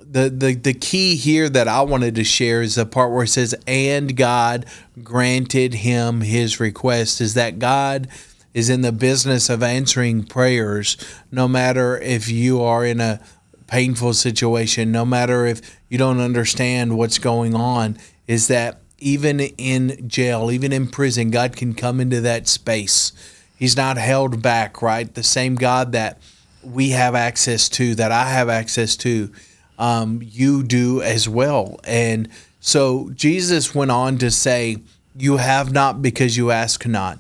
the, 0.09 0.31
the 0.31 0.55
the 0.55 0.75
key 0.75 1.17
here 1.17 1.49
that 1.49 1.69
I 1.69 1.83
wanted 1.83 2.15
to 2.15 2.25
share 2.25 2.63
is 2.63 2.77
the 2.77 2.87
part 2.87 3.13
where 3.13 3.25
it 3.25 3.29
says, 3.29 3.55
"And 3.67 4.17
God 4.17 4.67
granted 5.03 5.75
him 5.75 6.21
his 6.21 6.61
request." 6.61 7.21
Is 7.21 7.35
that 7.35 7.59
God 7.59 8.09
is 8.55 8.71
in 8.71 8.81
the 8.81 8.93
business 8.93 9.51
of 9.51 9.63
answering 9.63 10.25
prayers, 10.25 10.97
no 11.31 11.47
matter 11.47 11.99
if 11.99 12.31
you 12.31 12.63
are 12.63 12.87
in 12.87 13.01
a 13.01 13.21
painful 13.67 14.15
situation, 14.15 14.93
no 14.93 15.05
matter 15.05 15.45
if 15.45 15.81
you 15.89 15.99
don't 15.99 16.21
understand 16.21 16.97
what's 16.97 17.19
going 17.19 17.55
on. 17.55 17.99
Is 18.27 18.49
that 18.49 18.81
even 18.99 19.41
in 19.41 20.09
jail, 20.09 20.51
even 20.51 20.73
in 20.73 20.89
prison, 20.89 21.31
God 21.31 21.57
can 21.57 21.75
come 21.75 22.01
into 22.01 22.21
that 22.23 22.49
space. 22.49 23.13
He's 23.57 23.77
not 23.77 23.99
held 23.99 24.43
back, 24.43 24.81
right? 24.83 25.13
The 25.13 25.23
same 25.23 25.57
God 25.57 25.93
that 25.93 26.21
we 26.63 26.91
have 26.91 27.15
access 27.15 27.69
to, 27.71 27.95
that 27.97 28.13
I 28.13 28.31
have 28.31 28.49
access 28.49 28.97
to 28.99 29.31
um, 29.79 30.21
you 30.23 30.63
do 30.63 31.03
as 31.03 31.29
well. 31.29 31.81
And 31.85 32.29
so 32.61 33.11
Jesus 33.15 33.75
went 33.75 33.91
on 33.91 34.19
to 34.19 34.31
say, 34.31 34.79
You 35.17 35.37
have 35.37 35.73
not 35.73 36.03
because 36.03 36.37
you 36.37 36.51
ask 36.51 36.87
not. 36.87 37.19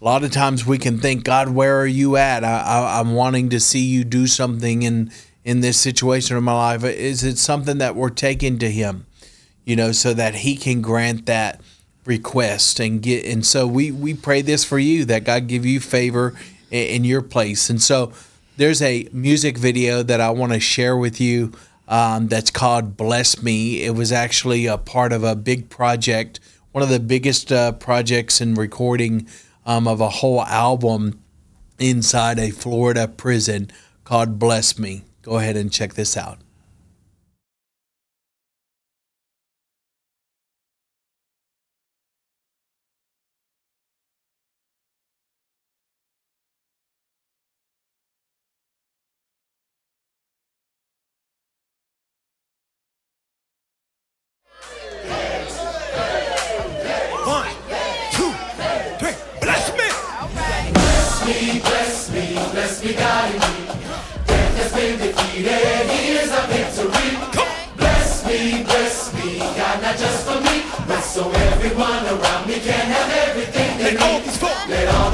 A 0.00 0.04
lot 0.04 0.22
of 0.22 0.30
times 0.30 0.64
we 0.64 0.78
can 0.78 0.98
think, 0.98 1.24
God, 1.24 1.48
where 1.48 1.80
are 1.80 1.86
you 1.86 2.16
at? 2.16 2.44
I, 2.44 3.00
I'm 3.00 3.14
wanting 3.14 3.48
to 3.50 3.58
see 3.58 3.80
you 3.80 4.04
do 4.04 4.28
something 4.28 4.82
in, 4.82 5.10
in 5.44 5.60
this 5.60 5.80
situation 5.80 6.36
of 6.36 6.44
my 6.44 6.52
life. 6.52 6.84
Is 6.84 7.24
it 7.24 7.36
something 7.36 7.78
that 7.78 7.96
we're 7.96 8.10
taking 8.10 8.60
to 8.60 8.70
Him, 8.70 9.06
you 9.64 9.74
know, 9.74 9.90
so 9.90 10.14
that 10.14 10.36
He 10.36 10.56
can 10.56 10.82
grant 10.82 11.26
that 11.26 11.60
request 12.04 12.78
and 12.78 13.02
get? 13.02 13.24
And 13.26 13.44
so 13.44 13.66
we, 13.66 13.90
we 13.90 14.14
pray 14.14 14.40
this 14.40 14.64
for 14.64 14.78
you 14.78 15.04
that 15.06 15.24
God 15.24 15.48
give 15.48 15.66
you 15.66 15.80
favor 15.80 16.34
in, 16.70 16.86
in 16.86 17.04
your 17.04 17.22
place. 17.22 17.68
And 17.68 17.82
so 17.82 18.12
there's 18.56 18.82
a 18.82 19.08
music 19.12 19.58
video 19.58 20.04
that 20.04 20.20
I 20.20 20.30
want 20.30 20.52
to 20.52 20.60
share 20.60 20.96
with 20.96 21.20
you 21.20 21.52
um, 21.88 22.28
that's 22.28 22.50
called 22.50 22.96
Bless 22.96 23.42
Me. 23.42 23.82
It 23.82 23.94
was 23.94 24.12
actually 24.12 24.66
a 24.66 24.78
part 24.78 25.12
of 25.12 25.24
a 25.24 25.34
big 25.34 25.70
project, 25.70 26.38
one 26.72 26.82
of 26.82 26.90
the 26.90 27.00
biggest 27.00 27.50
uh, 27.50 27.72
projects 27.72 28.40
in 28.40 28.54
recording 28.54 29.26
um, 29.66 29.88
of 29.88 30.00
a 30.00 30.08
whole 30.08 30.42
album 30.42 31.20
inside 31.78 32.38
a 32.38 32.50
Florida 32.50 33.08
prison 33.08 33.70
called 34.04 34.38
Bless 34.38 34.78
Me. 34.78 35.04
Go 35.22 35.38
ahead 35.38 35.56
and 35.56 35.72
check 35.72 35.94
this 35.94 36.16
out. 36.16 36.38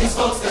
Every 0.04 0.43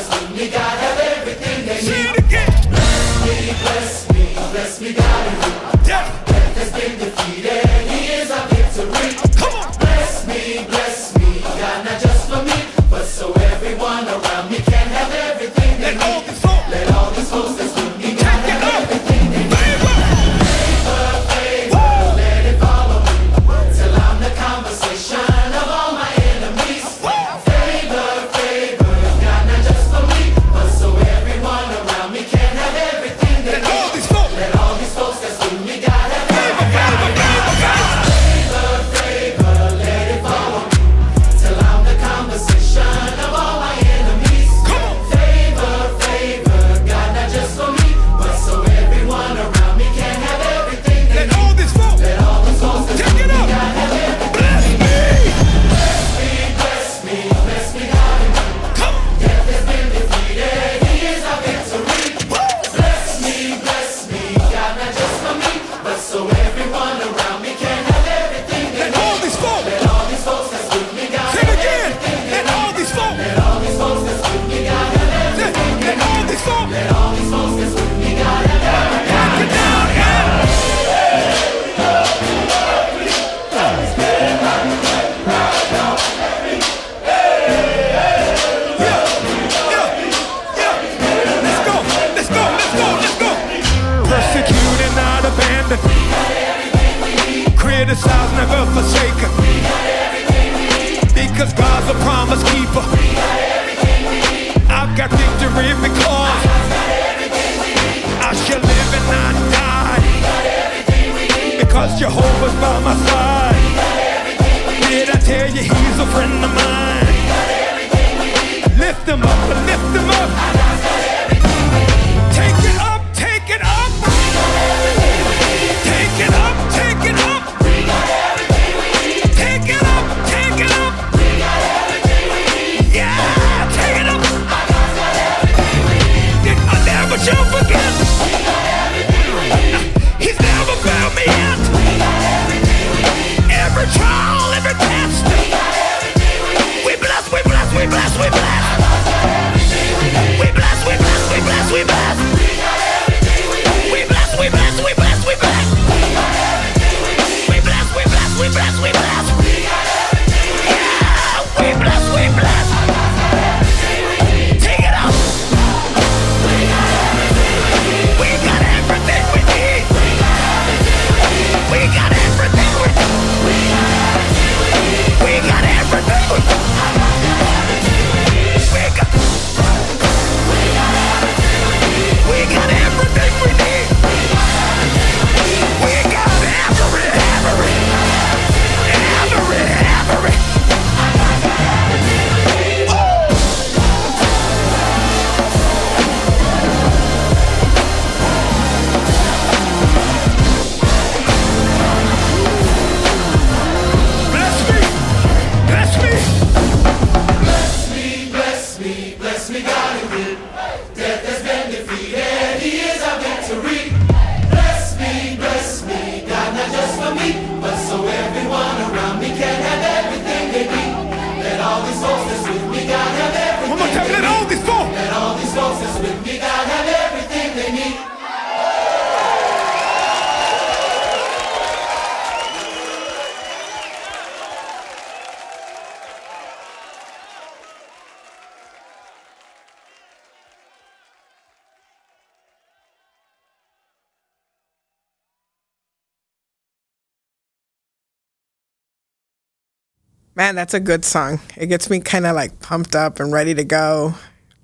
Man, 250.53 250.57
that's 250.57 250.75
a 250.75 250.79
good 250.79 251.03
song. 251.03 251.39
It 251.57 251.65
gets 251.65 251.89
me 251.89 251.99
kind 251.99 252.27
of 252.27 252.35
like 252.35 252.59
pumped 252.59 252.95
up 252.95 253.19
and 253.19 253.33
ready 253.33 253.55
to 253.55 253.63
go. 253.63 254.13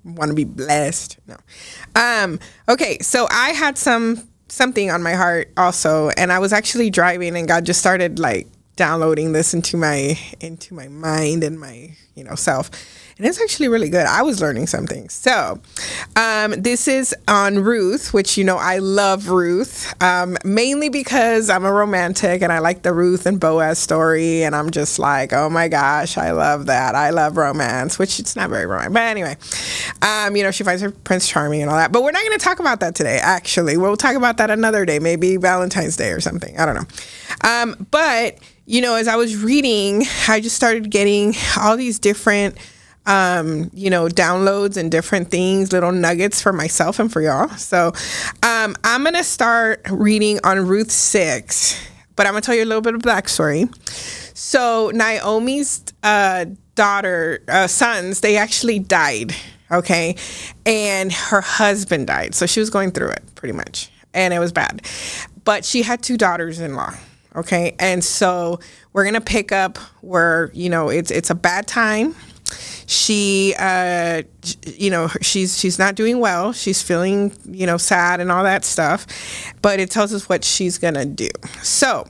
Want 0.04 0.28
to 0.28 0.36
be 0.36 0.44
blessed. 0.44 1.18
No. 1.26 1.36
Um, 1.96 2.38
okay, 2.68 3.00
so 3.00 3.26
I 3.28 3.48
had 3.48 3.76
some 3.76 4.28
something 4.46 4.88
on 4.92 5.02
my 5.02 5.14
heart 5.14 5.52
also, 5.56 6.10
and 6.10 6.30
I 6.30 6.38
was 6.38 6.52
actually 6.52 6.90
driving 6.90 7.36
and 7.36 7.48
God 7.48 7.66
just 7.66 7.80
started 7.80 8.20
like 8.20 8.46
downloading 8.76 9.32
this 9.32 9.52
into 9.52 9.76
my 9.76 10.16
into 10.38 10.74
my 10.74 10.86
mind 10.86 11.42
and 11.42 11.58
my, 11.58 11.96
you 12.14 12.22
know, 12.22 12.36
self 12.36 12.70
and 13.20 13.28
it's 13.28 13.38
actually 13.38 13.68
really 13.68 13.90
good. 13.90 14.06
I 14.06 14.22
was 14.22 14.40
learning 14.40 14.66
something. 14.66 15.10
So, 15.10 15.60
um, 16.16 16.52
this 16.52 16.88
is 16.88 17.14
on 17.28 17.58
Ruth, 17.58 18.14
which 18.14 18.38
you 18.38 18.44
know 18.44 18.56
I 18.56 18.78
love 18.78 19.28
Ruth, 19.28 19.92
um, 20.02 20.38
mainly 20.42 20.88
because 20.88 21.50
I'm 21.50 21.66
a 21.66 21.72
romantic 21.72 22.40
and 22.40 22.50
I 22.50 22.60
like 22.60 22.80
the 22.80 22.94
Ruth 22.94 23.26
and 23.26 23.38
Boaz 23.38 23.78
story, 23.78 24.42
and 24.42 24.56
I'm 24.56 24.70
just 24.70 24.98
like, 24.98 25.34
oh 25.34 25.50
my 25.50 25.68
gosh, 25.68 26.16
I 26.16 26.30
love 26.30 26.64
that. 26.66 26.94
I 26.94 27.10
love 27.10 27.36
romance, 27.36 27.98
which 27.98 28.18
it's 28.20 28.36
not 28.36 28.48
very 28.48 28.64
romantic, 28.64 28.94
but 28.94 29.02
anyway, 29.02 29.36
um, 30.00 30.34
you 30.34 30.42
know, 30.42 30.50
she 30.50 30.64
finds 30.64 30.80
her 30.80 30.90
Prince 30.90 31.28
Charming 31.28 31.60
and 31.60 31.70
all 31.70 31.76
that. 31.76 31.92
But 31.92 32.02
we're 32.02 32.12
not 32.12 32.24
going 32.24 32.38
to 32.38 32.42
talk 32.42 32.58
about 32.58 32.80
that 32.80 32.94
today. 32.94 33.18
Actually, 33.20 33.76
we'll 33.76 33.98
talk 33.98 34.16
about 34.16 34.38
that 34.38 34.48
another 34.48 34.86
day, 34.86 34.98
maybe 34.98 35.36
Valentine's 35.36 35.98
Day 35.98 36.12
or 36.12 36.20
something. 36.20 36.58
I 36.58 36.64
don't 36.64 36.74
know. 36.74 37.50
Um, 37.50 37.86
but 37.90 38.38
you 38.64 38.80
know, 38.80 38.94
as 38.94 39.08
I 39.08 39.16
was 39.16 39.36
reading, 39.36 40.04
I 40.26 40.40
just 40.40 40.56
started 40.56 40.90
getting 40.90 41.34
all 41.60 41.76
these 41.76 41.98
different 41.98 42.56
um, 43.10 43.70
you 43.74 43.90
know, 43.90 44.06
downloads 44.06 44.76
and 44.76 44.88
different 44.90 45.32
things, 45.32 45.72
little 45.72 45.90
nuggets 45.90 46.40
for 46.40 46.52
myself 46.52 47.00
and 47.00 47.12
for 47.12 47.20
y'all. 47.20 47.48
So 47.48 47.88
um, 48.44 48.76
I'm 48.84 49.02
going 49.02 49.16
to 49.16 49.24
start 49.24 49.84
reading 49.90 50.38
on 50.44 50.64
Ruth 50.64 50.92
6, 50.92 51.88
but 52.14 52.26
I'm 52.26 52.32
going 52.32 52.42
to 52.42 52.46
tell 52.46 52.54
you 52.54 52.62
a 52.62 52.66
little 52.66 52.80
bit 52.80 52.94
of 52.94 53.02
backstory. 53.02 53.68
So 54.36 54.92
Naomi's 54.94 55.82
uh, 56.04 56.46
daughter, 56.76 57.42
uh, 57.48 57.66
sons, 57.66 58.20
they 58.20 58.36
actually 58.36 58.78
died, 58.78 59.34
okay? 59.72 60.14
And 60.64 61.12
her 61.12 61.40
husband 61.40 62.06
died. 62.06 62.36
So 62.36 62.46
she 62.46 62.60
was 62.60 62.70
going 62.70 62.92
through 62.92 63.10
it 63.10 63.24
pretty 63.34 63.54
much, 63.54 63.90
and 64.14 64.32
it 64.32 64.38
was 64.38 64.52
bad. 64.52 64.86
But 65.42 65.64
she 65.64 65.82
had 65.82 66.00
two 66.00 66.16
daughters 66.16 66.60
in 66.60 66.76
law 66.76 66.94
okay 67.36 67.76
and 67.78 68.02
so 68.02 68.58
we're 68.92 69.04
gonna 69.04 69.20
pick 69.20 69.52
up 69.52 69.78
where 70.00 70.50
you 70.52 70.68
know 70.68 70.88
it's 70.88 71.12
it's 71.12 71.30
a 71.30 71.34
bad 71.34 71.64
time 71.64 72.12
she 72.90 73.54
uh, 73.56 74.20
you 74.64 74.90
know 74.90 75.06
she's 75.20 75.56
she's 75.56 75.78
not 75.78 75.94
doing 75.94 76.18
well 76.18 76.52
she's 76.52 76.82
feeling 76.82 77.32
you 77.46 77.64
know 77.64 77.76
sad 77.76 78.18
and 78.18 78.32
all 78.32 78.42
that 78.42 78.64
stuff 78.64 79.06
but 79.62 79.78
it 79.78 79.90
tells 79.90 80.12
us 80.12 80.28
what 80.28 80.42
she's 80.42 80.76
gonna 80.76 81.06
do 81.06 81.28
so 81.62 82.04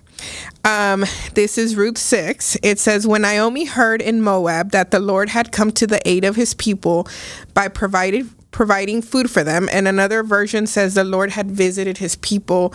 um, 0.67 1.07
this 1.33 1.57
is 1.57 1.77
Ruth 1.77 1.97
6. 1.97 2.59
It 2.63 2.79
says, 2.79 3.07
When 3.07 3.23
Naomi 3.23 3.65
heard 3.65 4.03
in 4.03 4.21
Moab 4.21 4.73
that 4.73 4.91
the 4.91 5.01
Lord 5.01 5.31
had 5.31 5.51
come 5.51 5.73
to 5.73 5.87
the 5.87 6.07
aid 6.07 6.27
of 6.27 6.37
his 6.37 6.53
people 6.53 7.09
by 7.55 7.69
providing 7.69 8.29
providing 8.51 9.01
food 9.01 9.31
for 9.31 9.43
them. 9.43 9.69
And 9.73 9.89
another 9.89 10.23
version 10.23 10.67
says 10.67 10.93
the 10.93 11.05
Lord 11.05 11.31
had 11.31 11.51
visited 11.51 11.97
his 11.97 12.17
people, 12.17 12.75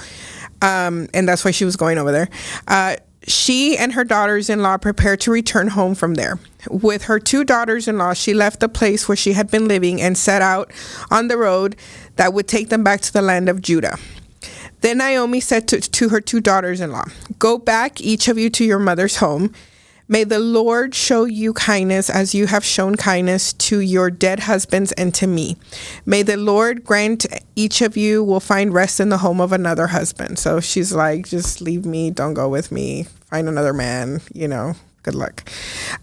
um, 0.63 1.07
and 1.13 1.29
that's 1.29 1.45
why 1.45 1.51
she 1.51 1.65
was 1.65 1.75
going 1.75 1.99
over 1.99 2.11
there. 2.11 2.29
Uh, 2.67 2.95
she 3.27 3.77
and 3.77 3.93
her 3.93 4.03
daughters 4.03 4.49
in 4.49 4.61
law 4.61 4.77
prepared 4.77 5.19
to 5.21 5.31
return 5.31 5.69
home 5.69 5.95
from 5.95 6.15
there. 6.15 6.39
With 6.69 7.03
her 7.05 7.19
two 7.19 7.43
daughters 7.43 7.87
in 7.87 7.97
law, 7.97 8.13
she 8.13 8.33
left 8.33 8.59
the 8.59 8.69
place 8.69 9.07
where 9.07 9.15
she 9.15 9.33
had 9.33 9.49
been 9.49 9.67
living 9.67 10.01
and 10.01 10.17
set 10.17 10.41
out 10.41 10.71
on 11.09 11.27
the 11.27 11.37
road 11.37 11.75
that 12.15 12.33
would 12.33 12.47
take 12.47 12.69
them 12.69 12.83
back 12.83 13.01
to 13.01 13.13
the 13.13 13.21
land 13.21 13.49
of 13.49 13.61
Judah. 13.61 13.97
Then 14.81 14.99
Naomi 14.99 15.39
said 15.39 15.67
to, 15.69 15.81
to 15.81 16.09
her 16.09 16.21
two 16.21 16.39
daughters 16.39 16.79
in 16.81 16.91
law, 16.91 17.05
Go 17.39 17.57
back, 17.57 17.99
each 18.01 18.27
of 18.27 18.37
you, 18.37 18.49
to 18.51 18.63
your 18.63 18.79
mother's 18.79 19.17
home. 19.17 19.53
May 20.07 20.23
the 20.23 20.39
Lord 20.39 20.93
show 20.93 21.25
you 21.25 21.53
kindness 21.53 22.09
as 22.11 22.35
you 22.35 22.45
have 22.45 22.63
shown 22.63 22.95
kindness 22.95 23.53
to 23.53 23.79
your 23.79 24.11
dead 24.11 24.41
husbands 24.41 24.91
and 24.91 25.13
to 25.15 25.25
me. 25.25 25.57
May 26.05 26.21
the 26.21 26.37
Lord 26.37 26.83
grant 26.83 27.25
each 27.55 27.81
of 27.81 27.97
you 27.97 28.23
will 28.23 28.39
find 28.39 28.71
rest 28.71 28.99
in 28.99 29.09
the 29.09 29.17
home 29.17 29.41
of 29.41 29.51
another 29.51 29.87
husband. 29.87 30.37
So 30.37 30.59
she's 30.59 30.93
like, 30.93 31.27
just 31.27 31.59
leave 31.59 31.85
me, 31.85 32.11
don't 32.11 32.35
go 32.35 32.47
with 32.49 32.71
me, 32.71 33.07
find 33.31 33.49
another 33.49 33.73
man, 33.73 34.21
you 34.31 34.47
know, 34.47 34.75
good 35.01 35.15
luck. 35.15 35.49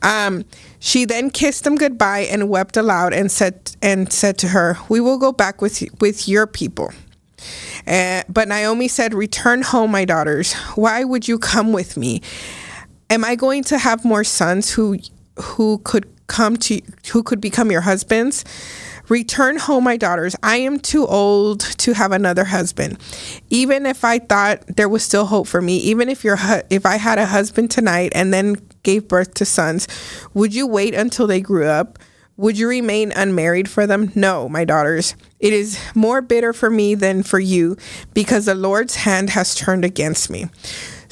Um, 0.03 0.45
she 0.81 1.05
then 1.05 1.31
kissed 1.31 1.63
them 1.63 1.77
goodbye 1.77 2.27
and 2.31 2.49
wept 2.49 2.77
aloud 2.77 3.13
and 3.13 3.31
said 3.31 3.77
and 3.81 4.13
said 4.13 4.37
to 4.39 4.49
her, 4.49 4.79
"We 4.89 5.01
will 5.01 5.19
go 5.19 5.33
back 5.33 5.63
with 5.63 5.83
with 6.01 6.29
your 6.29 6.47
people." 6.47 6.93
Uh, 7.87 8.23
but 8.29 8.49
Naomi 8.49 8.89
said, 8.89 9.15
"Return 9.15 9.63
home, 9.63 9.91
my 9.91 10.05
daughters. 10.05 10.55
Why 10.77 11.05
would 11.05 11.29
you 11.29 11.39
come 11.39 11.73
with 11.73 11.97
me?" 11.97 12.23
Am 13.13 13.25
I 13.25 13.35
going 13.35 13.63
to 13.65 13.79
have 13.79 14.05
more 14.05 14.25
sons 14.25 14.73
who 14.73 14.99
who 15.39 15.79
could 15.79 16.09
come 16.27 16.57
to 16.57 16.81
who 17.13 17.23
could 17.23 17.41
become 17.41 17.71
your 17.71 17.83
husbands? 17.83 18.45
Return 19.09 19.59
home, 19.59 19.85
my 19.85 19.97
daughters. 19.99 20.35
I 20.43 20.57
am 20.59 20.79
too 20.79 21.07
old 21.07 21.61
to 21.61 21.93
have 21.93 22.13
another 22.13 22.45
husband. 22.45 22.99
Even 23.51 23.85
if 23.85 24.05
I 24.05 24.19
thought 24.19 24.65
there 24.77 24.89
was 24.89 25.03
still 25.03 25.27
hope 25.27 25.47
for 25.47 25.61
me, 25.61 25.77
even 25.79 26.09
if 26.09 26.25
your 26.25 26.39
if 26.71 26.87
I 26.87 26.97
had 26.97 27.19
a 27.19 27.27
husband 27.27 27.71
tonight 27.71 28.13
and 28.15 28.33
then 28.33 28.57
gave 28.83 29.09
birth 29.09 29.35
to 29.35 29.45
sons, 29.45 29.87
would 30.33 30.55
you 30.55 30.67
wait 30.67 30.95
until 30.95 31.27
they 31.27 31.41
grew 31.41 31.67
up? 31.67 31.99
Would 32.39 32.59
you 32.59 32.67
remain 32.67 33.13
unmarried 33.13 33.69
for 33.69 33.87
them? 33.87 34.11
No, 34.15 34.49
my 34.49 34.65
daughters. 34.65 35.15
It 35.39 35.53
is 35.53 35.79
more 35.95 36.23
bitter 36.23 36.55
for 36.55 36.71
me 36.71 36.95
than 36.95 37.23
for 37.23 37.39
you 37.39 37.77
because 38.15 38.47
the 38.47 38.55
Lord's 38.55 38.97
hand 38.97 39.31
has 39.31 39.55
turned 39.55 39.85
against 39.85 40.31
me. 40.31 40.47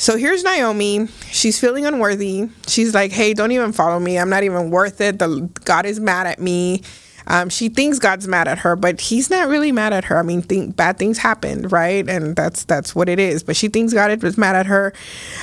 So 0.00 0.16
here's 0.16 0.42
Naomi. 0.42 1.08
She's 1.30 1.60
feeling 1.60 1.84
unworthy. 1.84 2.48
She's 2.66 2.94
like, 2.94 3.12
"Hey, 3.12 3.34
don't 3.34 3.52
even 3.52 3.70
follow 3.70 4.00
me. 4.00 4.18
I'm 4.18 4.30
not 4.30 4.44
even 4.44 4.70
worth 4.70 4.98
it. 5.02 5.18
The 5.18 5.50
God 5.66 5.84
is 5.84 6.00
mad 6.00 6.26
at 6.26 6.38
me." 6.38 6.80
Um, 7.26 7.50
she 7.50 7.68
thinks 7.68 7.98
God's 7.98 8.26
mad 8.26 8.48
at 8.48 8.60
her, 8.60 8.76
but 8.76 8.98
He's 8.98 9.28
not 9.28 9.48
really 9.48 9.72
mad 9.72 9.92
at 9.92 10.06
her. 10.06 10.16
I 10.16 10.22
mean, 10.22 10.40
think 10.40 10.74
bad 10.74 10.96
things 10.96 11.18
happened, 11.18 11.70
right? 11.70 12.08
And 12.08 12.34
that's 12.34 12.64
that's 12.64 12.94
what 12.94 13.10
it 13.10 13.18
is. 13.18 13.42
But 13.42 13.56
she 13.56 13.68
thinks 13.68 13.92
God 13.92 14.24
is 14.24 14.38
mad 14.38 14.56
at 14.56 14.64
her. 14.66 14.94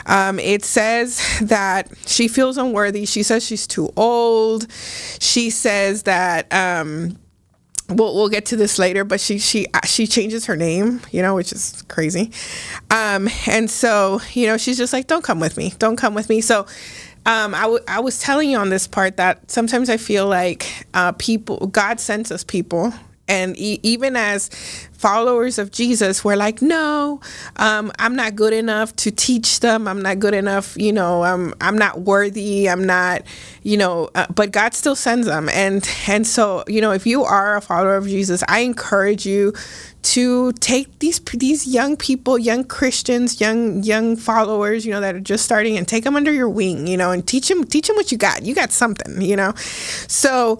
Um, 0.07 0.39
it 0.39 0.65
says 0.65 1.21
that 1.43 1.91
she 2.07 2.27
feels 2.27 2.57
unworthy. 2.57 3.05
She 3.05 3.21
says 3.21 3.45
she's 3.45 3.67
too 3.67 3.93
old. 3.95 4.65
She 4.71 5.51
says 5.51 6.01
that. 6.03 6.51
Um, 6.51 7.19
we'll 7.89 8.15
we'll 8.15 8.29
get 8.29 8.45
to 8.47 8.57
this 8.57 8.77
later, 8.79 9.03
but 9.03 9.19
she 9.19 9.39
she 9.39 9.67
she 9.85 10.07
changes 10.07 10.45
her 10.45 10.55
name, 10.55 11.01
you 11.11 11.21
know, 11.21 11.35
which 11.35 11.51
is 11.51 11.83
crazy. 11.87 12.31
Um, 12.91 13.29
and 13.47 13.69
so 13.69 14.21
you 14.33 14.47
know, 14.47 14.57
she's 14.57 14.77
just 14.77 14.93
like, 14.93 15.07
"Don't 15.07 15.23
come 15.23 15.39
with 15.39 15.57
me. 15.57 15.73
Don't 15.79 15.97
come 15.97 16.13
with 16.13 16.29
me." 16.29 16.41
So. 16.41 16.65
Um, 17.25 17.53
I, 17.53 17.63
w- 17.63 17.83
I 17.89 17.99
was 17.99 18.19
telling 18.21 18.49
you 18.49 18.57
on 18.57 18.69
this 18.69 18.87
part 18.87 19.17
that 19.17 19.51
sometimes 19.51 19.89
I 19.89 19.97
feel 19.97 20.27
like 20.27 20.87
uh, 20.93 21.11
people, 21.11 21.67
God 21.67 21.99
sends 21.99 22.31
us 22.31 22.45
people 22.45 22.93
and 23.27 23.57
e- 23.57 23.81
even 23.83 24.15
as 24.15 24.49
followers 24.97 25.57
of 25.59 25.71
Jesus, 25.71 26.23
we're 26.25 26.35
like, 26.35 26.61
no, 26.61 27.21
um, 27.57 27.91
I'm 27.99 28.15
not 28.15 28.35
good 28.35 28.53
enough 28.53 28.95
to 28.97 29.11
teach 29.11 29.59
them. 29.59 29.87
I'm 29.87 30.01
not 30.01 30.19
good 30.19 30.33
enough, 30.33 30.75
you 30.77 30.91
know. 30.91 31.23
I'm 31.23 31.53
I'm 31.61 31.77
not 31.77 32.01
worthy. 32.01 32.69
I'm 32.69 32.83
not, 32.85 33.23
you 33.63 33.77
know. 33.77 34.09
Uh, 34.15 34.27
but 34.33 34.51
God 34.51 34.73
still 34.73 34.95
sends 34.95 35.27
them, 35.27 35.49
and 35.49 35.87
and 36.07 36.25
so 36.25 36.63
you 36.67 36.81
know, 36.81 36.91
if 36.91 37.05
you 37.05 37.23
are 37.23 37.57
a 37.57 37.61
follower 37.61 37.95
of 37.95 38.05
Jesus, 38.07 38.43
I 38.47 38.59
encourage 38.59 39.25
you 39.25 39.53
to 40.03 40.51
take 40.53 40.99
these 40.99 41.19
these 41.33 41.67
young 41.67 41.97
people, 41.97 42.37
young 42.37 42.63
Christians, 42.63 43.39
young 43.39 43.83
young 43.83 44.15
followers, 44.15 44.85
you 44.85 44.91
know, 44.91 45.01
that 45.01 45.15
are 45.15 45.19
just 45.19 45.45
starting, 45.45 45.77
and 45.77 45.87
take 45.87 46.03
them 46.03 46.15
under 46.15 46.31
your 46.31 46.49
wing, 46.49 46.87
you 46.87 46.97
know, 46.97 47.11
and 47.11 47.27
teach 47.27 47.47
them 47.47 47.63
teach 47.63 47.87
them 47.87 47.95
what 47.95 48.11
you 48.11 48.17
got. 48.17 48.43
You 48.43 48.55
got 48.55 48.71
something, 48.71 49.21
you 49.21 49.35
know. 49.35 49.53
So. 50.07 50.59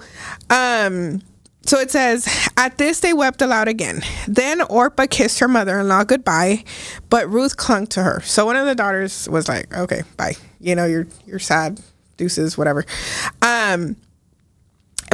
um 0.50 1.22
so 1.68 1.80
it 1.80 1.92
says, 1.92 2.28
At 2.58 2.78
this 2.78 3.02
they 3.02 3.14
wept 3.14 3.42
aloud 3.42 3.68
again. 3.68 4.02
Then 4.28 4.62
Orpah 4.62 5.06
kissed 5.08 5.40
her 5.40 5.48
mother 5.48 5.80
in 5.80 5.88
law 5.88 6.04
goodbye, 6.04 6.64
but 7.10 7.30
Ruth 7.30 7.58
clung 7.58 7.88
to 7.88 8.04
her. 8.04 8.22
So 8.22 8.46
one 8.46 8.56
of 8.56 8.66
the 8.66 8.74
daughters 8.74 9.28
was 9.30 9.48
like, 9.48 9.72
Okay, 9.76 10.04
bye. 10.16 10.34
You 10.60 10.76
know, 10.76 10.86
you're 10.86 11.08
you're 11.26 11.40
sad, 11.40 11.80
deuces, 12.16 12.58
whatever. 12.58 12.86
Um 13.42 13.98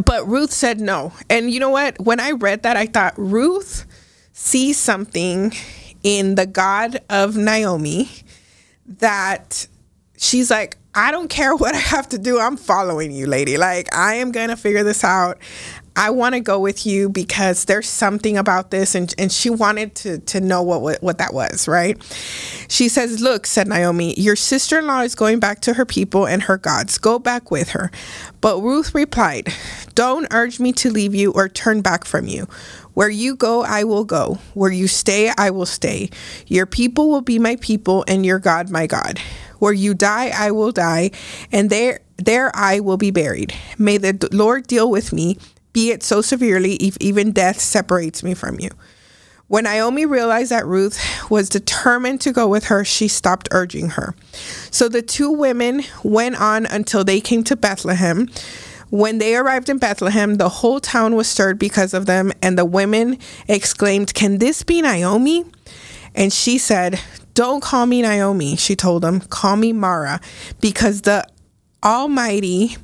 but 0.06 0.28
Ruth 0.28 0.52
said 0.52 0.80
no. 0.80 1.14
And 1.30 1.52
you 1.52 1.60
know 1.60 1.70
what? 1.70 2.00
When 2.00 2.20
I 2.20 2.32
read 2.32 2.64
that, 2.64 2.78
I 2.78 2.86
thought 2.86 3.14
Ruth 3.18 3.86
sees 4.32 4.78
something 4.78 5.54
in 6.04 6.36
the 6.36 6.46
God 6.46 7.00
of 7.10 7.36
Naomi 7.36 8.10
that 8.86 9.68
she's 10.18 10.52
like, 10.52 10.78
I 10.96 11.12
don't 11.12 11.30
care 11.30 11.56
what 11.56 11.74
I 11.74 11.80
have 11.80 12.10
to 12.10 12.18
do. 12.18 12.40
I'm 12.40 12.58
following 12.58 13.12
you, 13.12 13.26
lady. 13.26 13.58
Like, 13.58 13.94
I 13.96 14.16
am 14.16 14.32
going 14.32 14.50
to 14.50 14.58
figure 14.58 14.84
this 14.84 15.04
out. 15.04 15.40
I 15.96 16.10
want 16.10 16.34
to 16.34 16.42
go 16.42 16.60
with 16.60 16.86
you 16.86 17.10
because 17.10 17.66
there's 17.66 17.88
something 17.88 18.38
about 18.38 18.72
this. 18.72 18.96
And, 18.96 19.14
and 19.18 19.32
she 19.32 19.50
wanted 19.50 19.94
to, 19.96 20.20
to 20.20 20.42
know 20.42 20.62
what, 20.64 20.82
what, 20.82 21.04
what 21.04 21.18
that 21.20 21.34
was, 21.34 21.68
right? 21.68 22.02
She 22.68 22.90
says, 22.90 23.22
Look, 23.22 23.46
said 23.46 23.68
Naomi, 23.68 24.14
your 24.20 24.36
sister 24.36 24.80
in 24.80 24.88
law 24.88 25.02
is 25.02 25.14
going 25.16 25.40
back 25.40 25.62
to 25.62 25.74
her 25.76 25.86
people 25.86 26.26
and 26.26 26.44
her 26.44 26.58
gods. 26.58 26.98
Go 26.98 27.20
back 27.20 27.52
with 27.52 27.70
her. 27.70 27.92
But 28.42 28.62
Ruth 28.62 28.96
replied, 28.96 29.54
Don't 29.94 30.28
urge 30.32 30.60
me 30.60 30.74
to 30.74 30.90
leave 30.90 31.14
you 31.14 31.32
or 31.32 31.48
turn 31.48 31.82
back 31.82 32.06
from 32.06 32.28
you. 32.28 32.48
Where 32.94 33.10
you 33.10 33.36
go, 33.36 33.64
I 33.64 33.84
will 33.84 34.06
go. 34.06 34.40
Where 34.54 34.72
you 34.72 34.88
stay, 34.88 35.32
I 35.38 35.50
will 35.50 35.66
stay. 35.66 36.10
Your 36.48 36.66
people 36.66 37.10
will 37.10 37.22
be 37.22 37.40
my 37.40 37.56
people, 37.58 38.04
and 38.08 38.26
your 38.26 38.40
God, 38.40 38.70
my 38.70 38.88
God. 38.88 39.20
Where 39.60 39.74
you 39.74 39.94
die, 39.94 40.32
I 40.36 40.52
will 40.52 40.72
die, 40.72 41.12
and 41.52 41.70
there 41.70 42.02
there 42.18 42.52
I 42.54 42.80
will 42.80 42.98
be 42.98 43.12
buried. 43.12 43.54
May 43.78 43.98
the 43.98 44.30
Lord 44.32 44.68
deal 44.68 44.90
with 44.90 45.12
me, 45.14 45.38
be 45.74 45.92
it 45.92 46.04
so 46.04 46.22
severely, 46.22 46.76
if 46.76 46.98
even 47.00 47.32
death 47.32 47.60
separates 47.60 48.24
me 48.24 48.34
from 48.34 48.60
you. 48.60 48.70
When 49.48 49.66
Naomi 49.66 50.06
realized 50.06 50.52
that 50.52 50.66
Ruth 50.66 51.00
was 51.30 51.50
determined 51.50 52.22
to 52.22 52.32
go 52.32 52.48
with 52.48 52.66
her, 52.66 52.86
she 52.86 53.08
stopped 53.08 53.50
urging 53.52 53.90
her. 53.90 54.16
So 54.72 54.88
the 54.88 55.02
two 55.02 55.32
women 55.32 55.84
went 56.04 56.40
on 56.40 56.66
until 56.66 57.04
they 57.04 57.20
came 57.20 57.44
to 57.44 57.56
Bethlehem. 57.56 58.30
When 58.90 59.18
they 59.18 59.36
arrived 59.36 59.70
in 59.70 59.80
Bethlehem, 59.80 60.36
the 60.36 60.50
whole 60.50 60.80
town 60.80 61.16
was 61.16 61.28
stirred 61.28 61.60
because 61.60 61.94
of 61.94 62.06
them, 62.06 62.32
and 62.42 62.58
the 62.58 62.66
women 62.66 63.18
exclaimed, 63.48 64.14
Can 64.14 64.38
this 64.38 64.64
be 64.64 64.82
Naomi? 64.82 65.46
And 66.16 66.32
she 66.32 66.58
said, 66.58 67.00
Don't 67.34 67.62
call 67.62 67.86
me 67.86 68.02
Naomi, 68.02 68.56
she 68.56 68.76
told 68.76 69.04
them. 69.04 69.20
Call 69.20 69.56
me 69.56 69.74
Mara, 69.74 70.22
because 70.62 71.02
the 71.02 71.28
Almighty 71.84 72.78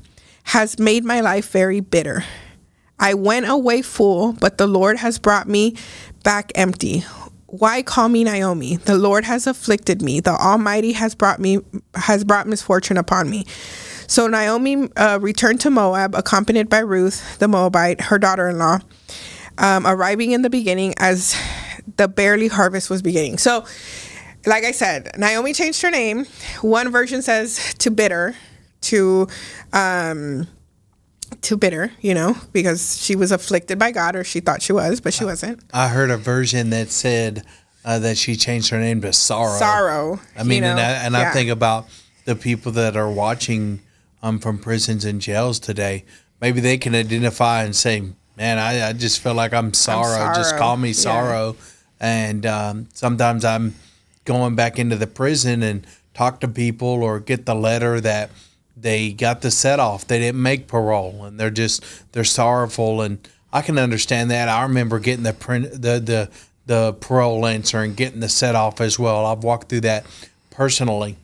has 0.44 0.78
made 0.78 1.06
my 1.06 1.22
life 1.22 1.52
very 1.52 1.80
bitter. 1.80 2.26
I 3.00 3.14
went 3.14 3.48
away 3.50 3.82
full, 3.82 4.34
but 4.34 4.58
the 4.58 4.68
Lord 4.68 4.98
has 4.98 5.20
brought 5.20 5.48
me 5.48 5.76
back 6.24 6.52
empty. 6.56 7.04
Why 7.48 7.82
call 7.82 8.10
me 8.10 8.24
Naomi? 8.24 8.76
The 8.76 8.98
Lord 8.98 9.24
has 9.24 9.48
afflicted 9.48 10.02
me. 10.02 10.20
The 10.20 10.32
Almighty 10.32 10.92
has 10.92 11.16
brought 11.16 11.40
me 11.40 11.60
has 11.96 12.24
brought 12.24 12.46
misfortune 12.48 12.98
upon 12.98 13.30
me. 13.30 13.46
So 14.08 14.28
Naomi 14.28 14.90
uh, 14.96 15.20
returned 15.22 15.62
to 15.62 15.70
Moab, 15.70 16.16
accompanied 16.16 16.70
by 16.70 16.80
Ruth 16.80 17.40
the 17.40 17.48
Moabite, 17.48 18.02
her 18.02 18.20
daughter-in-law, 18.20 18.80
um, 19.58 19.88
arriving 19.88 20.32
in 20.32 20.42
the 20.42 20.50
beginning 20.50 20.94
as 20.98 21.36
the 21.98 22.08
barley 22.08 22.48
harvest 22.48 22.90
was 22.90 23.02
beginning. 23.02 23.38
So, 23.38 23.66
like 24.46 24.64
I 24.64 24.72
said, 24.72 25.12
Naomi 25.18 25.54
changed 25.54 25.82
her 25.82 25.92
name. 25.92 26.26
One 26.62 26.92
version 26.92 27.22
says 27.22 27.74
to 27.80 27.92
bitter, 27.92 28.36
to 28.82 29.28
um, 29.74 30.48
to 31.42 31.58
bitter, 31.58 31.92
you 32.02 32.14
know, 32.14 32.36
because 32.54 33.02
she 33.02 33.16
was 33.16 33.32
afflicted 33.32 33.78
by 33.80 33.92
God, 33.92 34.16
or 34.16 34.24
she 34.24 34.40
thought 34.40 34.62
she 34.62 34.74
was, 34.74 35.00
but 35.02 35.14
she 35.14 35.26
wasn't. 35.26 35.62
I 35.74 35.88
heard 35.90 36.10
a 36.12 36.18
version 36.18 36.70
that 36.72 36.90
said 36.90 37.44
uh, 37.86 38.00
that 38.00 38.18
she 38.18 38.36
changed 38.36 38.70
her 38.70 38.80
name 38.80 39.02
to 39.02 39.14
Sorrow. 39.14 39.58
Sorrow. 39.58 40.20
I 40.38 40.44
mean, 40.44 40.64
you 40.64 40.70
and. 40.70 40.80
I, 40.80 40.92
and 41.06 41.16
I 41.18 41.32
think 41.32 41.50
about 41.50 41.88
the 42.26 42.36
people 42.36 42.72
that 42.74 42.96
are 42.98 43.10
watching 43.10 43.82
um, 44.22 44.40
from 44.40 44.58
prisons 44.60 45.06
and 45.06 45.22
jails 45.22 45.60
today. 45.60 46.06
Maybe 46.42 46.60
they 46.62 46.78
can 46.78 46.94
identify 46.96 47.64
and 47.64 47.76
say, 47.76 48.04
"Man, 48.38 48.58
I, 48.58 48.90
I 48.90 48.94
just 48.94 49.20
feel 49.22 49.34
like 49.34 49.54
I'm 49.54 49.74
sorrow. 49.74 50.34
Just 50.36 50.50
sorrow." 50.52 50.60
call 50.62 50.78
me 50.78 50.90
Yeah. 50.90 50.94
sorrow." 50.94 51.56
And 52.00 52.46
um, 52.46 52.88
sometimes 52.94 53.44
I'm 53.44 53.76
going 54.26 54.56
back 54.56 54.80
into 54.80 54.96
the 54.96 55.08
prison 55.08 55.64
and 55.64 55.86
talk 56.14 56.40
to 56.42 56.48
people 56.48 56.88
or 57.04 57.20
get 57.20 57.46
the 57.46 57.56
letter 57.56 58.00
that 58.02 58.30
they 58.82 59.12
got 59.12 59.42
the 59.42 59.52
set 59.52 59.80
off. 59.80 60.08
They 60.08 60.20
didn't 60.20 60.42
make 60.42 60.68
parole, 60.68 61.26
and 61.26 61.40
they're 61.40 61.50
just 61.50 61.84
they're 62.12 62.24
sorrowful. 62.24 63.02
And 63.02 63.28
I 63.52 63.62
can 63.62 63.78
understand 63.78 64.32
that. 64.32 64.50
I 64.50 64.64
remember 64.64 65.00
getting 65.00 65.24
the 65.24 65.34
print 65.34 65.72
the 65.72 66.00
the 66.00 66.30
the 66.66 66.94
parole 66.94 67.46
answer 67.46 67.82
and 67.82 67.96
getting 67.96 68.20
the 68.20 68.30
set 68.30 68.56
off 68.56 68.80
as 68.80 69.00
well. 69.00 69.26
I've 69.26 69.44
walked 69.44 69.70
through 69.70 69.82
that 69.82 70.06
personally 70.52 71.18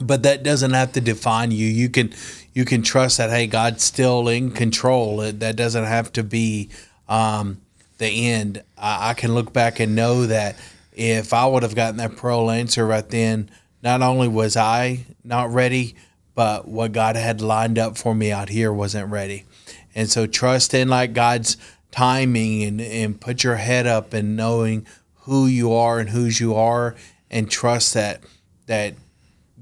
but 0.00 0.22
that 0.22 0.42
doesn't 0.42 0.72
have 0.72 0.92
to 0.92 1.00
define 1.00 1.50
you. 1.50 1.66
You 1.66 1.88
can 1.88 2.12
you 2.54 2.64
can 2.64 2.82
trust 2.82 3.18
that 3.18 3.30
hey, 3.30 3.46
God's 3.46 3.82
still 3.82 4.28
in 4.28 4.50
control. 4.50 5.18
That 5.18 5.56
doesn't 5.56 5.84
have 5.84 6.12
to 6.12 6.22
be 6.22 6.70
um, 7.08 7.60
the 7.98 8.28
end. 8.28 8.62
I, 8.76 9.10
I 9.10 9.14
can 9.14 9.34
look 9.34 9.52
back 9.52 9.80
and 9.80 9.94
know 9.94 10.26
that 10.26 10.56
if 10.92 11.32
I 11.32 11.46
would 11.46 11.62
have 11.62 11.74
gotten 11.74 11.96
that 11.98 12.16
parole 12.16 12.50
answer 12.50 12.86
right 12.86 13.08
then, 13.08 13.50
not 13.82 14.02
only 14.02 14.28
was 14.28 14.56
I 14.56 15.06
not 15.24 15.52
ready, 15.52 15.94
but 16.38 16.68
what 16.68 16.92
God 16.92 17.16
had 17.16 17.40
lined 17.40 17.80
up 17.80 17.98
for 17.98 18.14
me 18.14 18.30
out 18.30 18.48
here 18.48 18.72
wasn't 18.72 19.10
ready. 19.10 19.44
And 19.92 20.08
so 20.08 20.24
trust 20.28 20.72
in 20.72 20.88
like 20.88 21.12
God's 21.12 21.56
timing 21.90 22.62
and, 22.62 22.80
and 22.80 23.20
put 23.20 23.42
your 23.42 23.56
head 23.56 23.88
up 23.88 24.14
and 24.14 24.36
knowing 24.36 24.86
who 25.22 25.48
you 25.48 25.72
are 25.72 25.98
and 25.98 26.10
whose 26.10 26.38
you 26.38 26.54
are 26.54 26.94
and 27.28 27.50
trust 27.50 27.92
that 27.94 28.22
that 28.66 28.94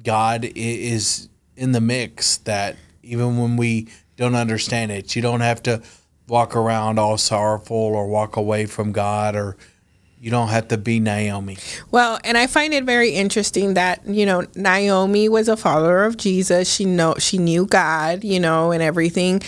God 0.05 0.45
is 0.55 1.31
in 1.57 1.73
the 1.73 1.81
mix. 1.81 2.37
That 2.37 2.77
even 3.03 3.39
when 3.39 3.57
we 3.57 3.89
don't 4.19 4.35
understand 4.35 4.93
it, 4.93 5.17
you 5.17 5.23
don't 5.23 5.41
have 5.41 5.63
to 5.63 5.81
walk 6.29 6.55
around 6.55 6.99
all 6.99 7.17
sorrowful 7.17 7.75
or 7.75 8.07
walk 8.07 8.37
away 8.37 8.67
from 8.67 8.93
God, 8.93 9.35
or 9.35 9.57
you 10.21 10.31
don't 10.31 10.49
have 10.49 10.69
to 10.69 10.79
be 10.79 10.99
Naomi. 10.99 11.59
Well, 11.91 12.19
and 12.25 12.39
I 12.39 12.47
find 12.47 12.73
it 12.73 12.85
very 12.85 13.11
interesting 13.11 13.75
that 13.75 14.07
you 14.07 14.25
know 14.27 14.47
Naomi 14.55 15.29
was 15.29 15.49
a 15.49 15.57
follower 15.57 16.05
of 16.05 16.17
Jesus. 16.17 16.73
She 16.73 16.85
know 16.85 17.15
she 17.19 17.39
knew 17.39 17.67
God, 17.67 18.25
you 18.25 18.41
know, 18.41 18.73
and 18.73 18.83
everything, 18.83 19.43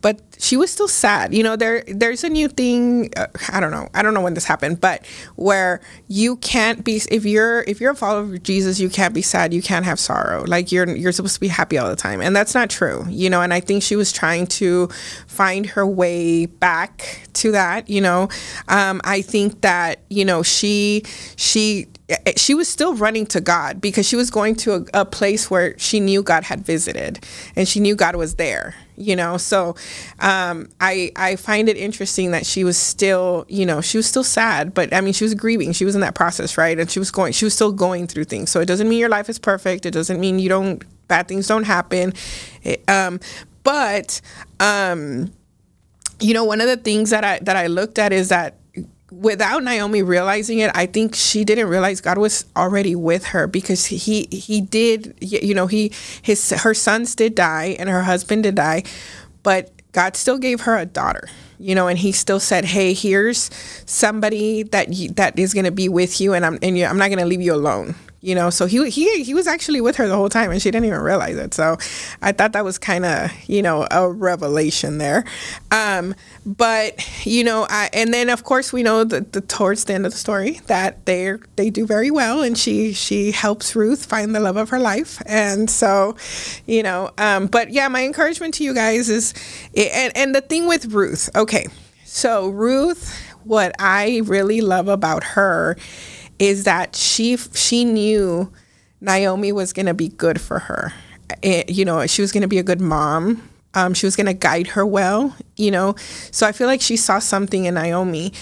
but 0.00 0.20
she 0.38 0.56
was 0.56 0.70
still 0.70 0.88
sad. 0.88 1.34
You 1.34 1.42
know, 1.42 1.56
there 1.56 1.82
there's 1.86 2.24
a 2.24 2.28
new 2.28 2.48
thing. 2.48 3.10
Uh, 3.16 3.26
I 3.50 3.60
don't 3.60 3.70
know. 3.70 3.88
I 3.94 4.02
don't 4.02 4.14
know 4.14 4.20
when 4.20 4.34
this 4.34 4.44
happened, 4.44 4.80
but 4.80 5.04
where 5.36 5.80
you 6.06 6.36
can't 6.36 6.84
be 6.84 7.00
if 7.10 7.24
you're 7.24 7.62
if 7.62 7.80
you're 7.80 7.92
a 7.92 7.96
follower 7.96 8.22
of 8.22 8.42
Jesus, 8.42 8.78
you 8.78 8.88
can't 8.88 9.14
be 9.14 9.22
sad. 9.22 9.52
You 9.52 9.62
can't 9.62 9.84
have 9.84 9.98
sorrow. 9.98 10.44
Like 10.44 10.70
you're 10.70 10.88
you're 10.88 11.12
supposed 11.12 11.34
to 11.34 11.40
be 11.40 11.48
happy 11.48 11.78
all 11.78 11.88
the 11.88 11.96
time, 11.96 12.20
and 12.20 12.34
that's 12.34 12.54
not 12.54 12.70
true. 12.70 13.04
You 13.08 13.30
know, 13.30 13.42
and 13.42 13.52
I 13.52 13.60
think 13.60 13.82
she 13.82 13.96
was 13.96 14.12
trying 14.12 14.46
to 14.46 14.88
find 15.26 15.66
her 15.66 15.86
way 15.86 16.46
back 16.46 17.22
to 17.34 17.52
that. 17.52 17.88
You 17.88 18.00
know, 18.00 18.28
um, 18.68 19.00
I 19.04 19.22
think 19.22 19.62
that 19.62 20.00
you 20.08 20.24
know 20.24 20.42
she 20.42 21.02
she 21.36 21.88
she 22.36 22.54
was 22.54 22.68
still 22.68 22.94
running 22.94 23.26
to 23.26 23.40
God 23.40 23.80
because 23.80 24.06
she 24.06 24.16
was 24.16 24.30
going 24.30 24.54
to 24.56 24.74
a, 24.74 25.00
a 25.02 25.04
place 25.04 25.50
where 25.50 25.78
she 25.78 26.00
knew 26.00 26.22
God 26.22 26.44
had 26.44 26.64
visited 26.64 27.24
and 27.54 27.68
she 27.68 27.80
knew 27.80 27.94
God 27.94 28.16
was 28.16 28.36
there, 28.36 28.74
you 28.98 29.16
know. 29.16 29.36
So 29.36 29.74
um, 30.20 30.68
I 30.80 31.12
I 31.16 31.36
find 31.36 31.68
it 31.68 31.76
interesting 31.76 32.32
that 32.32 32.46
she 32.46 32.64
was 32.64 32.76
still, 32.76 33.46
you 33.48 33.64
know, 33.64 33.80
she 33.80 33.96
was 33.96 34.06
still 34.06 34.24
sad, 34.24 34.74
but 34.74 34.92
I 34.92 35.00
mean, 35.00 35.12
she 35.12 35.24
was 35.24 35.34
grieving. 35.34 35.72
She 35.72 35.84
was 35.84 35.94
in 35.94 36.00
that 36.02 36.14
process, 36.14 36.58
right? 36.58 36.78
And 36.78 36.90
she 36.90 36.98
was 36.98 37.10
going, 37.10 37.32
she 37.32 37.44
was 37.44 37.54
still 37.54 37.72
going 37.72 38.06
through 38.06 38.24
things. 38.24 38.50
So 38.50 38.60
it 38.60 38.66
doesn't 38.66 38.88
mean 38.88 38.98
your 38.98 39.08
life 39.08 39.28
is 39.28 39.38
perfect. 39.38 39.86
It 39.86 39.92
doesn't 39.92 40.20
mean 40.20 40.38
you 40.38 40.48
don't 40.48 40.82
bad 41.08 41.28
things 41.28 41.46
don't 41.46 41.64
happen. 41.64 42.12
It, 42.62 42.88
um, 42.88 43.20
but 43.62 44.20
um, 44.60 45.32
you 46.20 46.34
know, 46.34 46.44
one 46.44 46.60
of 46.60 46.66
the 46.66 46.76
things 46.76 47.10
that 47.10 47.24
I 47.24 47.38
that 47.40 47.56
I 47.56 47.66
looked 47.66 47.98
at 47.98 48.12
is 48.12 48.28
that 48.28 48.56
without 49.10 49.62
Naomi 49.62 50.02
realizing 50.02 50.58
it, 50.58 50.70
I 50.74 50.86
think 50.86 51.14
she 51.14 51.44
didn't 51.44 51.68
realize 51.68 52.00
God 52.00 52.18
was 52.18 52.44
already 52.56 52.94
with 52.94 53.26
her 53.26 53.46
because 53.46 53.86
he 53.86 54.28
he 54.30 54.60
did 54.60 55.14
you 55.20 55.54
know 55.54 55.66
he 55.66 55.92
his 56.22 56.50
her 56.50 56.74
sons 56.74 57.14
did 57.14 57.34
die 57.34 57.76
and 57.78 57.88
her 57.88 58.02
husband 58.02 58.42
did 58.42 58.54
die, 58.54 58.84
but 59.42 59.70
God 59.92 60.16
still 60.16 60.38
gave 60.38 60.62
her 60.62 60.76
a 60.76 60.86
daughter. 60.86 61.28
You 61.60 61.74
know, 61.74 61.88
and 61.88 61.98
he 61.98 62.12
still 62.12 62.38
said, 62.38 62.64
"Hey, 62.64 62.92
here's 62.94 63.50
somebody 63.84 64.62
that 64.64 64.92
you, 64.92 65.08
that 65.10 65.36
is 65.36 65.52
going 65.52 65.64
to 65.64 65.72
be 65.72 65.88
with 65.88 66.20
you, 66.20 66.32
and 66.32 66.46
I'm 66.46 66.58
and 66.62 66.78
you, 66.78 66.84
I'm 66.84 66.98
not 66.98 67.08
going 67.08 67.18
to 67.18 67.26
leave 67.26 67.42
you 67.42 67.52
alone." 67.52 67.96
You 68.20 68.34
know, 68.34 68.50
so 68.50 68.66
he 68.66 68.90
he 68.90 69.22
he 69.22 69.32
was 69.32 69.46
actually 69.46 69.80
with 69.80 69.94
her 69.96 70.08
the 70.08 70.16
whole 70.16 70.28
time, 70.28 70.50
and 70.50 70.60
she 70.60 70.72
didn't 70.72 70.86
even 70.86 70.98
realize 70.98 71.36
it. 71.36 71.54
So, 71.54 71.76
I 72.20 72.32
thought 72.32 72.52
that 72.52 72.64
was 72.64 72.76
kind 72.76 73.04
of 73.04 73.30
you 73.48 73.62
know 73.62 73.86
a 73.92 74.10
revelation 74.10 74.98
there. 74.98 75.24
Um, 75.70 76.16
but 76.44 77.06
you 77.24 77.44
know, 77.44 77.64
I 77.70 77.90
and 77.92 78.12
then 78.12 78.28
of 78.28 78.42
course 78.42 78.72
we 78.72 78.82
know 78.82 79.04
that 79.04 79.34
the 79.34 79.40
towards 79.40 79.84
the 79.84 79.94
end 79.94 80.04
of 80.04 80.10
the 80.10 80.18
story 80.18 80.60
that 80.66 81.06
they 81.06 81.34
they 81.54 81.70
do 81.70 81.86
very 81.86 82.10
well, 82.10 82.42
and 82.42 82.58
she 82.58 82.92
she 82.92 83.30
helps 83.30 83.76
Ruth 83.76 84.06
find 84.06 84.34
the 84.34 84.40
love 84.40 84.56
of 84.56 84.70
her 84.70 84.80
life, 84.80 85.22
and 85.24 85.70
so 85.70 86.16
you 86.66 86.82
know, 86.82 87.12
um, 87.18 87.46
but 87.46 87.70
yeah, 87.70 87.86
my 87.86 88.04
encouragement 88.04 88.54
to 88.54 88.64
you 88.64 88.74
guys 88.74 89.08
is, 89.08 89.32
and 89.76 90.16
and 90.16 90.34
the 90.34 90.40
thing 90.40 90.66
with 90.66 90.86
Ruth, 90.86 91.30
okay, 91.36 91.68
so 92.04 92.48
Ruth, 92.48 93.14
what 93.44 93.76
I 93.78 94.22
really 94.24 94.60
love 94.60 94.88
about 94.88 95.22
her 95.22 95.76
is 96.38 96.64
that 96.64 96.94
she 96.96 97.36
she 97.36 97.84
knew 97.84 98.52
Naomi 99.00 99.52
was 99.52 99.72
going 99.72 99.86
to 99.86 99.94
be 99.94 100.08
good 100.08 100.40
for 100.40 100.58
her. 100.60 100.92
It- 101.42 101.70
you 101.70 101.84
know, 101.84 102.06
she 102.06 102.22
was 102.22 102.32
going 102.32 102.42
to 102.42 102.48
be 102.48 102.58
a 102.58 102.62
good 102.62 102.80
mom. 102.80 103.48
Um, 103.74 103.94
she 103.94 104.06
was 104.06 104.16
going 104.16 104.26
to 104.26 104.32
guide 104.34 104.68
her 104.68 104.84
well. 104.86 105.36
You 105.56 105.70
know, 105.70 105.94
so 106.30 106.46
I 106.46 106.52
feel 106.52 106.66
like 106.66 106.80
she 106.80 106.96
saw 106.96 107.18
something 107.18 107.64
in 107.66 107.74
Naomi, 107.74 108.32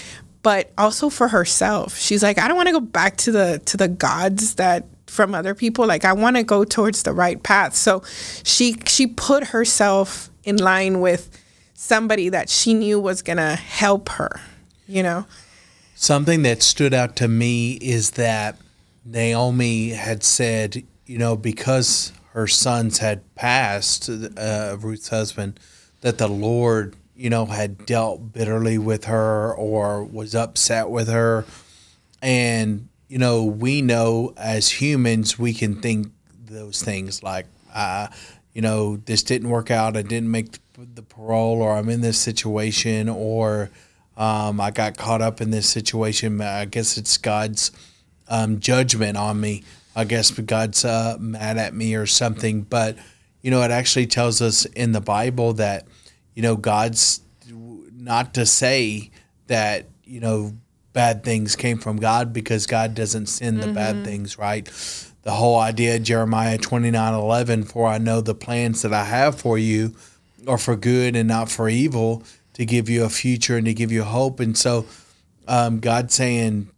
but 0.43 0.71
also 0.79 1.11
for 1.11 1.29
herself. 1.29 1.99
She's 1.99 2.23
like, 2.23 2.39
I 2.39 2.47
don't 2.49 2.57
want 2.57 2.69
to 2.69 2.73
go 2.73 2.81
back 2.81 3.17
to 3.19 3.33
the 3.33 3.61
to 3.67 3.77
the 3.77 3.89
gods 3.89 4.55
that 4.57 4.87
from 5.07 5.35
other 5.35 5.55
people. 5.55 5.87
Like 5.87 6.05
I 6.05 6.13
want 6.13 6.37
to 6.37 6.43
go 6.43 6.65
towards 6.65 7.03
the 7.03 7.13
right 7.13 7.43
path. 7.43 7.75
So 7.75 8.03
she 8.45 8.77
she 8.87 9.07
put 9.07 9.49
herself 9.49 10.31
in 10.45 10.57
line 10.59 11.01
with 11.01 11.31
somebody 11.75 12.29
that 12.31 12.49
she 12.49 12.73
knew 12.75 13.01
was 13.01 13.23
going 13.23 13.39
to 13.39 13.57
help 13.57 14.09
her. 14.11 14.41
You 14.87 15.03
know. 15.03 15.27
Something 15.99 16.43
that 16.43 16.63
stood 16.63 16.93
out 16.93 17.17
to 17.17 17.27
me 17.27 17.73
is 17.81 18.13
that 18.13 18.59
Naomi 19.03 19.89
had 19.89 20.23
said, 20.23 20.85
you 21.07 21.17
know, 21.17 21.39
because 21.39 22.13
her 22.33 22.47
sons 22.47 22.99
had 22.99 23.35
passed, 23.35 24.11
uh, 24.11 24.77
Ruth's 24.79 25.09
husband, 25.09 25.59
that 26.03 26.19
the 26.19 26.29
Lord, 26.29 26.97
you 27.17 27.31
know, 27.31 27.47
had 27.47 27.87
dealt 27.87 28.35
bitterly 28.35 28.77
with 28.77 29.07
her 29.07 29.55
or 29.55 30.05
was 30.05 30.35
upset 30.35 30.91
with 30.91 31.09
her. 31.09 31.47
And, 32.21 32.89
you 33.09 33.17
know, 33.17 33.43
we 33.45 33.81
know 33.81 34.35
as 34.37 34.73
humans, 34.73 35.39
we 35.39 35.55
can 35.55 35.81
think 35.81 36.09
those 36.45 36.83
things 36.83 37.23
like, 37.23 37.47
uh, 37.75 38.09
you 38.53 38.61
know, 38.61 38.99
this 38.99 39.23
didn't 39.23 39.49
work 39.49 39.71
out. 39.71 39.97
I 39.97 40.03
didn't 40.03 40.31
make 40.31 40.59
the 40.77 41.03
parole, 41.03 41.63
or 41.63 41.75
I'm 41.75 41.89
in 41.89 42.03
this 42.03 42.19
situation, 42.19 43.09
or 43.09 43.71
um, 44.17 44.61
I 44.61 44.71
got 44.71 44.97
caught 44.97 45.23
up 45.23 45.41
in 45.41 45.51
this 45.51 45.69
situation. 45.69 46.41
I 46.41 46.65
guess 46.65 46.97
it's 46.97 47.19
God's 47.19 47.71
um, 48.29 48.61
judgment 48.61 49.17
on 49.17 49.41
me. 49.41 49.65
I 49.95 50.05
guess 50.05 50.31
God's 50.31 50.85
uh, 50.85 51.17
mad 51.19 51.59
at 51.59 51.75
me 51.75 51.95
or 51.95 52.07
something. 52.07 52.63
But 52.63 52.97
you 53.43 53.51
know, 53.51 53.63
it 53.63 53.71
actually 53.71 54.07
tells 54.07 54.43
us 54.43 54.65
in 54.65 54.93
the 54.93 55.01
Bible 55.01 55.55
that 55.55 55.87
you 56.35 56.43
know 56.43 56.57
God's 56.57 57.21
not 57.95 58.35
to 58.35 58.47
say 58.47 59.11
that 59.47 59.87
you 60.05 60.21
know 60.21 60.57
bad 60.93 61.23
things 61.25 61.57
came 61.57 61.77
from 61.77 61.99
God 61.99 62.33
because 62.33 62.67
God 62.67 62.95
doesn't 62.95 63.27
send 63.27 63.63
the 63.63 63.71
bad 63.71 64.03
things, 64.03 64.39
right? 64.39 64.65
The 65.23 65.33
whole 65.33 65.59
idea, 65.59 65.99
Jeremiah 65.99 66.57
29 66.57 67.13
11, 67.13 67.65
for 67.65 67.87
I 67.87 67.99
know 67.99 68.23
the 68.23 68.35
plans 68.35 68.81
that 68.81 68.95
I 68.95 69.05
have 69.05 69.39
for 69.39 69.59
you 69.59 69.95
are 70.47 70.57
for 70.57 70.75
good 70.75 71.15
and 71.15 71.29
not 71.29 71.51
for 71.51 71.69
evil, 71.69 72.23
to 72.57 72.65
give 72.65 72.89
you 72.89 73.05
a 73.05 73.11
future 73.11 73.59
and 73.59 73.67
to 73.67 73.75
give 73.75 73.93
you 73.93 74.03
hope. 74.03 74.41
And 74.41 74.57
so, 74.57 74.87
um, 75.47 75.79
God's 75.79 76.15
saying, 76.15 76.71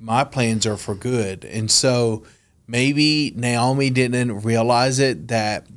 My 0.00 0.24
plans 0.24 0.66
are 0.66 0.76
for 0.76 0.96
good. 0.96 1.44
And 1.44 1.70
so, 1.70 2.24
maybe 2.66 3.32
Naomi 3.36 3.90
didn't 3.90 4.42
realize 4.42 4.98
it 4.98 5.28
that, 5.28 5.68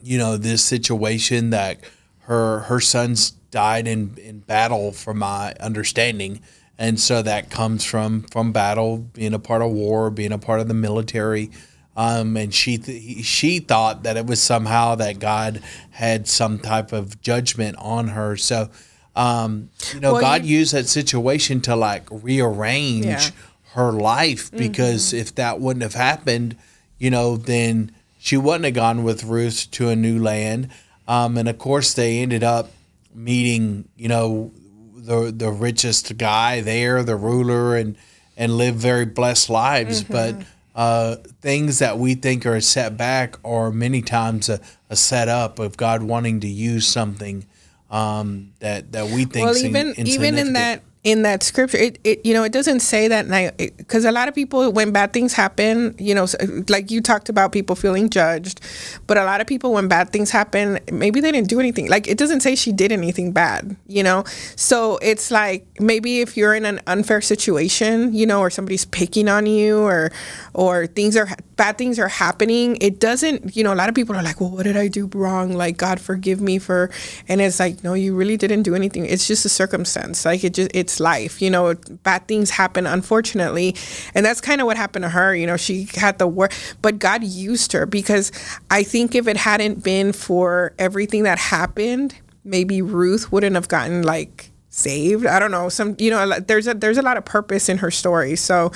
you 0.00 0.18
know, 0.18 0.36
this 0.36 0.64
situation 0.64 1.50
that 1.50 1.80
her 2.20 2.60
her 2.60 2.80
sons 2.80 3.32
died 3.50 3.88
in, 3.88 4.16
in 4.22 4.38
battle, 4.38 4.92
from 4.92 5.18
my 5.18 5.54
understanding. 5.58 6.40
And 6.78 6.98
so 7.00 7.22
that 7.22 7.50
comes 7.50 7.84
from 7.84 8.22
from 8.22 8.52
battle, 8.52 8.98
being 8.98 9.34
a 9.34 9.40
part 9.40 9.62
of 9.62 9.72
war, 9.72 10.10
being 10.10 10.32
a 10.32 10.38
part 10.38 10.60
of 10.60 10.68
the 10.68 10.74
military. 10.74 11.50
Um, 11.96 12.36
and 12.36 12.52
she 12.52 12.76
th- 12.78 13.24
she 13.24 13.60
thought 13.60 14.02
that 14.02 14.16
it 14.16 14.26
was 14.26 14.42
somehow 14.42 14.96
that 14.96 15.20
God 15.20 15.62
had 15.92 16.26
some 16.26 16.58
type 16.58 16.92
of 16.92 17.20
judgment 17.22 17.76
on 17.78 18.08
her. 18.08 18.36
So, 18.36 18.68
um, 19.14 19.68
you 19.92 20.00
know, 20.00 20.12
Well, 20.14 20.20
God 20.20 20.44
you- 20.44 20.58
used 20.58 20.72
that 20.74 20.88
situation 20.88 21.60
to 21.62 21.76
like 21.76 22.02
rearrange 22.10 23.04
Yeah. 23.06 23.30
her 23.74 23.92
life 23.92 24.50
because 24.50 25.12
if 25.12 25.34
that 25.36 25.60
wouldn't 25.60 25.82
have 25.84 25.94
happened, 25.94 26.56
you 26.98 27.10
know, 27.10 27.36
then 27.36 27.92
she 28.18 28.36
wouldn't 28.36 28.64
have 28.64 28.74
gone 28.74 29.04
with 29.04 29.22
Ruth 29.22 29.68
to 29.72 29.88
a 29.88 29.94
new 29.96 30.20
land. 30.20 30.68
Um, 31.06 31.36
and 31.38 31.48
of 31.48 31.58
course, 31.58 31.92
they 31.94 32.18
ended 32.18 32.42
up 32.42 32.72
meeting, 33.14 33.84
you 33.96 34.08
know, 34.08 34.50
the 34.96 35.30
the 35.36 35.52
richest 35.52 36.16
guy 36.18 36.60
there, 36.60 37.02
the 37.04 37.14
ruler, 37.16 37.76
and 37.76 37.94
and 38.36 38.56
live 38.56 38.74
very 38.74 39.04
blessed 39.04 39.48
lives. 39.50 40.02
But 40.02 40.34
uh, 40.74 41.16
things 41.40 41.78
that 41.78 41.98
we 41.98 42.14
think 42.14 42.44
are 42.46 42.56
a 42.56 42.62
setback 42.62 43.36
are 43.44 43.70
many 43.70 44.02
times 44.02 44.48
a, 44.48 44.60
a 44.90 44.96
setup 44.96 45.58
of 45.58 45.76
God 45.76 46.02
wanting 46.02 46.40
to 46.40 46.48
use 46.48 46.86
something 46.86 47.46
um, 47.90 48.52
that 48.58 48.92
that 48.92 49.10
we 49.10 49.24
think. 49.24 49.46
well 49.46 49.56
even 49.56 49.94
even 49.98 50.36
in 50.38 50.54
that 50.54 50.82
in 51.04 51.20
that 51.22 51.42
scripture 51.42 51.76
it, 51.76 51.98
it 52.02 52.24
you 52.24 52.32
know 52.32 52.42
it 52.42 52.52
doesn't 52.52 52.80
say 52.80 53.08
that 53.08 53.56
because 53.76 54.06
a 54.06 54.12
lot 54.12 54.26
of 54.26 54.34
people 54.34 54.72
when 54.72 54.90
bad 54.90 55.12
things 55.12 55.34
happen 55.34 55.94
you 55.98 56.14
know 56.14 56.26
like 56.70 56.90
you 56.90 57.00
talked 57.00 57.28
about 57.28 57.52
people 57.52 57.76
feeling 57.76 58.08
judged 58.08 58.60
but 59.06 59.18
a 59.18 59.24
lot 59.24 59.40
of 59.40 59.46
people 59.46 59.72
when 59.74 59.86
bad 59.86 60.10
things 60.10 60.30
happen 60.30 60.80
maybe 60.90 61.20
they 61.20 61.30
didn't 61.30 61.48
do 61.48 61.60
anything. 61.60 61.88
Like 61.88 62.08
it 62.08 62.16
doesn't 62.16 62.40
say 62.40 62.54
she 62.54 62.72
did 62.72 62.90
anything 62.90 63.32
bad 63.32 63.76
you 63.86 64.02
know? 64.02 64.24
So 64.56 64.98
it's 65.02 65.30
like 65.30 65.66
maybe 65.78 66.20
if 66.20 66.36
you're 66.36 66.54
in 66.54 66.64
an 66.64 66.80
unfair 66.86 67.20
situation 67.20 68.14
you 68.14 68.26
know 68.26 68.40
or 68.40 68.48
somebody's 68.50 68.86
picking 68.86 69.28
on 69.28 69.46
you 69.46 69.80
or 69.80 70.10
or 70.54 70.86
things 70.86 71.16
are 71.16 71.28
bad 71.56 71.76
things 71.76 71.98
are 71.98 72.08
happening 72.08 72.76
it 72.80 72.98
doesn't 72.98 73.56
you 73.56 73.62
know 73.62 73.72
a 73.72 73.76
lot 73.76 73.88
of 73.88 73.94
people 73.94 74.16
are 74.16 74.22
like 74.22 74.40
well 74.40 74.50
what 74.50 74.62
did 74.62 74.76
i 74.76 74.88
do 74.88 75.06
wrong? 75.14 75.52
Like 75.52 75.76
god 75.76 76.00
forgive 76.00 76.40
me 76.40 76.58
for 76.58 76.90
and 77.28 77.40
it's 77.40 77.60
like 77.60 77.84
no 77.84 77.92
you 77.92 78.16
really 78.16 78.36
didn't 78.38 78.62
do 78.62 78.74
anything. 78.74 79.04
It's 79.04 79.26
just 79.26 79.44
a 79.44 79.50
circumstance. 79.50 80.24
Like 80.24 80.44
it 80.44 80.54
just 80.54 80.70
it's 80.74 80.93
life 81.00 81.40
you 81.40 81.50
know 81.50 81.74
bad 82.02 82.26
things 82.28 82.50
happen 82.50 82.86
unfortunately. 82.86 83.74
And 84.14 84.24
that's 84.24 84.40
kind 84.40 84.60
of 84.60 84.66
what 84.66 84.76
happened 84.76 85.04
to 85.04 85.08
her 85.08 85.34
you 85.34 85.46
know 85.46 85.56
she 85.56 85.88
had 85.94 86.18
the 86.18 86.26
work, 86.26 86.52
but 86.82 86.98
god 86.98 87.22
used 87.24 87.72
her 87.72 87.86
because 87.86 88.32
i 88.70 88.82
think 88.82 89.14
if 89.14 89.26
it 89.26 89.36
hadn't 89.36 89.82
been 89.82 90.12
for 90.12 90.72
everything 90.78 91.24
that 91.24 91.38
happened 91.38 92.14
maybe 92.44 92.82
ruth 92.82 93.32
wouldn't 93.32 93.54
have 93.54 93.68
gotten 93.68 94.02
like 94.02 94.50
saved. 94.74 95.24
I 95.24 95.38
don't 95.38 95.52
know 95.52 95.68
some 95.68 95.94
you 95.98 96.10
know 96.10 96.40
there's 96.40 96.66
a 96.66 96.74
there's 96.74 96.98
a 96.98 97.02
lot 97.02 97.16
of 97.16 97.24
purpose 97.24 97.68
in 97.68 97.78
her 97.78 97.90
story. 97.90 98.34
So 98.34 98.72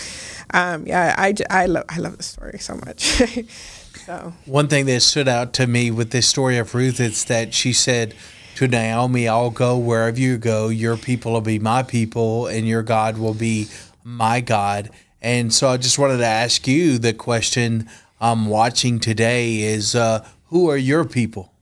um 0.54 0.86
yeah 0.86 1.14
i 1.18 1.34
i 1.50 1.66
love 1.66 1.84
i 1.88 1.98
love 1.98 2.16
the 2.16 2.22
story 2.22 2.58
so 2.58 2.76
much. 2.86 3.22
So. 4.08 4.32
One 4.46 4.68
thing 4.68 4.86
that 4.86 5.02
stood 5.02 5.28
out 5.28 5.52
to 5.54 5.66
me 5.66 5.90
with 5.90 6.12
this 6.12 6.26
story 6.26 6.56
of 6.56 6.74
Ruth 6.74 6.98
is 6.98 7.26
that 7.26 7.52
she 7.52 7.74
said 7.74 8.14
to 8.58 8.66
Naomi, 8.66 9.28
I'll 9.28 9.50
go 9.50 9.78
wherever 9.78 10.18
you 10.18 10.36
go. 10.36 10.68
Your 10.68 10.96
people 10.96 11.34
will 11.34 11.40
be 11.40 11.60
my 11.60 11.84
people, 11.84 12.48
and 12.48 12.66
your 12.66 12.82
God 12.82 13.16
will 13.16 13.32
be 13.32 13.68
my 14.02 14.40
God. 14.40 14.90
And 15.22 15.54
so 15.54 15.68
I 15.68 15.76
just 15.76 15.96
wanted 15.96 16.16
to 16.16 16.26
ask 16.26 16.66
you 16.66 16.98
the 16.98 17.12
question 17.12 17.88
I'm 18.20 18.46
watching 18.46 18.98
today 18.98 19.60
is 19.60 19.94
uh, 19.94 20.26
who 20.46 20.68
are 20.68 20.76
your 20.76 21.04
people? 21.04 21.52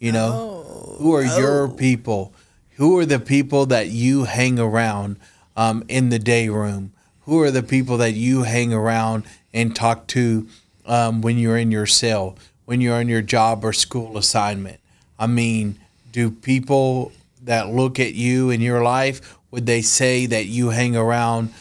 You 0.00 0.10
know, 0.10 0.96
who 0.98 1.14
are 1.14 1.22
your 1.22 1.68
people? 1.68 2.34
Who 2.70 2.98
are 2.98 3.06
the 3.06 3.20
people 3.20 3.66
that 3.66 3.90
you 3.90 4.24
hang 4.24 4.58
around 4.58 5.20
um, 5.56 5.84
in 5.86 6.08
the 6.08 6.18
day 6.18 6.48
room? 6.48 6.92
Who 7.20 7.40
are 7.40 7.52
the 7.52 7.62
people 7.62 7.98
that 7.98 8.14
you 8.14 8.42
hang 8.42 8.72
around 8.72 9.22
and 9.54 9.76
talk 9.76 10.08
to 10.08 10.48
um, 10.86 11.20
when 11.20 11.38
you're 11.38 11.56
in 11.56 11.70
your 11.70 11.86
cell, 11.86 12.36
when 12.64 12.80
you're 12.80 12.96
on 12.96 13.08
your 13.08 13.22
job 13.22 13.64
or 13.64 13.72
school 13.72 14.18
assignment? 14.18 14.80
I 15.20 15.28
mean, 15.28 15.78
do 16.12 16.30
people 16.30 17.10
that 17.42 17.68
look 17.70 17.98
at 17.98 18.14
you 18.14 18.50
in 18.50 18.60
your 18.60 18.82
life 18.82 19.36
would 19.50 19.66
they 19.66 19.82
say 19.82 20.26
that 20.26 20.46
you 20.46 20.70
hang 20.70 20.94
around 20.96 21.52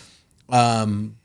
um, 0.49 1.15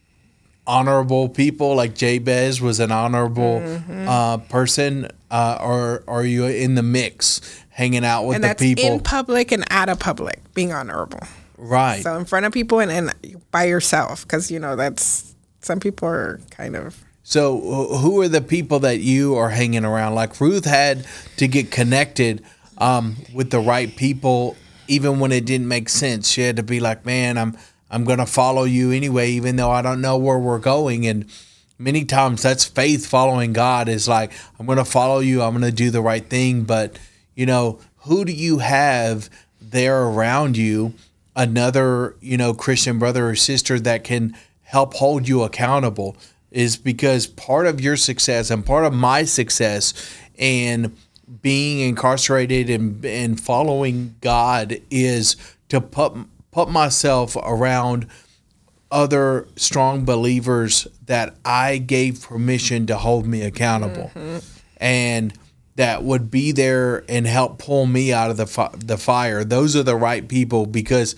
honorable 0.66 1.28
people 1.28 1.74
like 1.76 1.94
Jabez 1.94 2.60
was 2.60 2.80
an 2.80 2.90
honorable 2.90 3.60
Mm-hmm. 3.60 4.08
uh, 4.08 4.38
person, 4.38 5.08
uh, 5.30 5.58
or 5.60 6.02
are 6.08 6.24
you 6.24 6.46
in 6.46 6.74
the 6.74 6.82
mix, 6.82 7.40
hanging 7.70 8.04
out 8.04 8.24
with 8.24 8.36
and 8.36 8.44
the 8.44 8.54
people? 8.54 8.84
in 8.84 9.00
public 9.00 9.52
and 9.52 9.64
out 9.70 9.88
of 9.88 9.98
public 9.98 10.40
being 10.54 10.72
honorable 10.72 11.20
right. 11.58 12.02
so 12.02 12.16
in 12.16 12.24
front 12.24 12.46
of 12.46 12.52
people 12.52 12.80
and, 12.80 12.90
and 12.90 13.12
by 13.50 13.64
yourself 13.64 14.22
because 14.22 14.50
you 14.50 14.58
know 14.58 14.74
that's 14.76 15.34
some 15.60 15.78
people 15.80 16.08
are 16.08 16.40
kind 16.50 16.74
of 16.76 17.04
So, 17.22 17.58
who 18.00 18.20
are 18.22 18.28
the 18.28 18.40
people 18.40 18.78
that 18.80 19.00
you 19.00 19.34
are 19.34 19.50
hanging 19.50 19.84
around? 19.84 20.14
Like 20.14 20.40
Ruth 20.40 20.64
had 20.64 21.04
to 21.38 21.48
get 21.48 21.70
connected 21.72 22.42
um, 22.78 23.16
with 23.32 23.50
the 23.50 23.60
right 23.60 23.94
people, 23.94 24.56
even 24.88 25.18
when 25.18 25.32
it 25.32 25.44
didn't 25.44 25.68
make 25.68 25.88
sense. 25.88 26.30
She 26.30 26.42
had 26.42 26.56
to 26.56 26.62
be 26.62 26.80
like, 26.80 27.04
"Man, 27.06 27.38
I'm 27.38 27.56
I'm 27.90 28.04
to 28.04 28.26
follow 28.26 28.64
you 28.64 28.92
anyway, 28.92 29.30
even 29.30 29.56
though 29.56 29.70
I 29.70 29.82
don't 29.82 30.00
know 30.00 30.16
where 30.16 30.38
we're 30.38 30.58
going." 30.58 31.06
And 31.06 31.26
many 31.78 32.04
times, 32.04 32.42
that's 32.42 32.64
faith 32.64 33.06
following 33.06 33.52
God. 33.52 33.88
Is 33.88 34.08
like, 34.08 34.32
"I'm 34.58 34.66
to 34.66 34.84
follow 34.84 35.20
you. 35.20 35.42
I'm 35.42 35.60
to 35.60 35.72
do 35.72 35.90
the 35.90 36.02
right 36.02 36.28
thing." 36.28 36.62
But 36.64 36.98
you 37.34 37.46
know, 37.46 37.80
who 37.98 38.24
do 38.24 38.32
you 38.32 38.58
have 38.58 39.28
there 39.60 40.02
around 40.04 40.56
you? 40.56 40.94
Another, 41.34 42.16
you 42.20 42.38
know, 42.38 42.54
Christian 42.54 42.98
brother 42.98 43.28
or 43.28 43.34
sister 43.34 43.78
that 43.80 44.04
can 44.04 44.34
help 44.62 44.94
hold 44.94 45.28
you 45.28 45.42
accountable 45.42 46.16
is 46.50 46.76
because 46.76 47.26
part 47.26 47.66
of 47.66 47.80
your 47.80 47.96
success 47.96 48.50
and 48.50 48.64
part 48.64 48.84
of 48.84 48.92
my 48.94 49.24
success 49.24 49.92
and 50.38 50.96
being 51.42 51.80
incarcerated 51.80 52.70
and, 52.70 53.04
and 53.04 53.40
following 53.40 54.14
God 54.20 54.80
is 54.90 55.36
to 55.68 55.80
put 55.80 56.14
put 56.52 56.70
myself 56.70 57.36
around 57.42 58.06
other 58.90 59.46
strong 59.56 60.04
believers 60.04 60.86
that 61.04 61.34
I 61.44 61.78
gave 61.78 62.22
permission 62.22 62.86
to 62.86 62.96
hold 62.96 63.26
me 63.26 63.42
accountable 63.42 64.10
and 64.78 65.34
that 65.74 66.02
would 66.04 66.30
be 66.30 66.52
there 66.52 67.04
and 67.08 67.26
help 67.26 67.58
pull 67.58 67.84
me 67.86 68.12
out 68.12 68.30
of 68.30 68.36
the 68.38 68.46
fi- 68.46 68.74
the 68.76 68.96
fire. 68.96 69.44
Those 69.44 69.76
are 69.76 69.82
the 69.82 69.96
right 69.96 70.26
people 70.26 70.64
because 70.66 71.14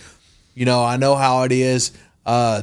you 0.55 0.65
know, 0.65 0.83
I 0.83 0.97
know 0.97 1.15
how 1.17 1.43
it 1.43 1.53
is 1.53 1.93
uh 2.27 2.63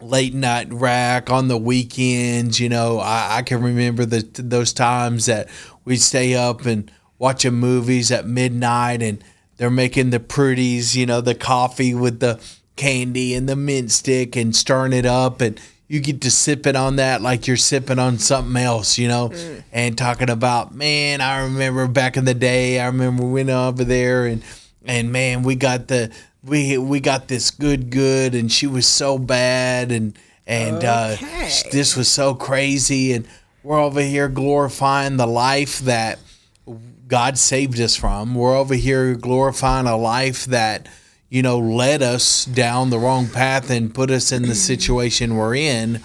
late 0.00 0.34
night 0.34 0.72
rack 0.72 1.30
on 1.30 1.48
the 1.48 1.58
weekends. 1.58 2.58
You 2.58 2.68
know, 2.68 2.98
I, 2.98 3.38
I 3.38 3.42
can 3.42 3.62
remember 3.62 4.04
the 4.04 4.22
those 4.42 4.72
times 4.72 5.26
that 5.26 5.48
we'd 5.84 6.00
stay 6.00 6.34
up 6.34 6.66
and 6.66 6.90
watching 7.18 7.54
movies 7.54 8.10
at 8.10 8.26
midnight, 8.26 9.02
and 9.02 9.22
they're 9.56 9.70
making 9.70 10.10
the 10.10 10.20
pretties. 10.20 10.96
You 10.96 11.06
know, 11.06 11.20
the 11.20 11.34
coffee 11.34 11.94
with 11.94 12.20
the 12.20 12.40
candy 12.76 13.34
and 13.34 13.48
the 13.48 13.56
mint 13.56 13.90
stick, 13.90 14.36
and 14.36 14.54
stirring 14.54 14.92
it 14.92 15.06
up, 15.06 15.40
and 15.40 15.60
you 15.88 16.00
get 16.00 16.20
to 16.22 16.30
sipping 16.30 16.76
on 16.76 16.96
that 16.96 17.20
like 17.20 17.46
you're 17.46 17.56
sipping 17.56 17.98
on 17.98 18.18
something 18.18 18.56
else. 18.56 18.98
You 18.98 19.08
know, 19.08 19.32
and 19.72 19.96
talking 19.96 20.30
about 20.30 20.74
man, 20.74 21.20
I 21.20 21.42
remember 21.42 21.86
back 21.86 22.16
in 22.16 22.24
the 22.24 22.34
day. 22.34 22.80
I 22.80 22.86
remember 22.86 23.24
we 23.24 23.32
went 23.32 23.50
over 23.50 23.84
there 23.84 24.26
and 24.26 24.42
and 24.84 25.12
man, 25.12 25.42
we 25.42 25.54
got 25.54 25.88
the 25.88 26.12
we 26.42 26.78
we 26.78 27.00
got 27.00 27.28
this 27.28 27.50
good 27.50 27.90
good, 27.90 28.34
and 28.34 28.50
she 28.50 28.66
was 28.66 28.86
so 28.86 29.18
bad, 29.18 29.92
and 29.92 30.18
and 30.46 30.84
uh, 30.84 31.16
this 31.70 31.96
was 31.96 32.10
so 32.10 32.34
crazy, 32.34 33.12
and 33.12 33.26
we're 33.62 33.80
over 33.80 34.00
here 34.00 34.28
glorifying 34.28 35.16
the 35.16 35.26
life 35.26 35.80
that 35.80 36.18
God 37.06 37.38
saved 37.38 37.80
us 37.80 37.94
from. 37.94 38.34
We're 38.34 38.56
over 38.56 38.74
here 38.74 39.14
glorifying 39.14 39.86
a 39.86 39.96
life 39.96 40.46
that, 40.46 40.88
you 41.28 41.42
know, 41.42 41.58
led 41.58 42.02
us 42.02 42.44
down 42.44 42.90
the 42.90 42.98
wrong 42.98 43.28
path 43.28 43.70
and 43.70 43.94
put 43.94 44.10
us 44.10 44.32
in 44.32 44.42
the 44.42 44.54
situation 44.54 45.36
we're 45.36 45.54
in. 45.54 46.00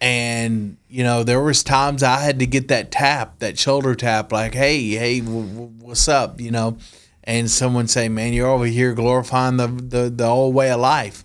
And, 0.00 0.78
you 0.88 1.04
know, 1.04 1.24
there 1.24 1.42
was 1.42 1.62
times 1.62 2.02
I 2.02 2.20
had 2.20 2.38
to 2.38 2.46
get 2.46 2.68
that 2.68 2.90
tap, 2.90 3.40
that 3.40 3.58
shoulder 3.58 3.94
tap, 3.94 4.32
like, 4.32 4.54
hey, 4.54 4.90
hey, 4.90 5.20
w- 5.20 5.46
w- 5.46 5.72
what's 5.80 6.08
up, 6.08 6.40
you 6.40 6.50
know? 6.50 6.78
And 7.24 7.50
someone 7.50 7.86
say, 7.86 8.08
man, 8.08 8.32
you're 8.32 8.48
over 8.48 8.64
here 8.64 8.94
glorifying 8.94 9.58
the, 9.58 9.66
the, 9.66 10.08
the 10.08 10.26
old 10.26 10.54
way 10.54 10.70
of 10.70 10.80
life. 10.80 11.24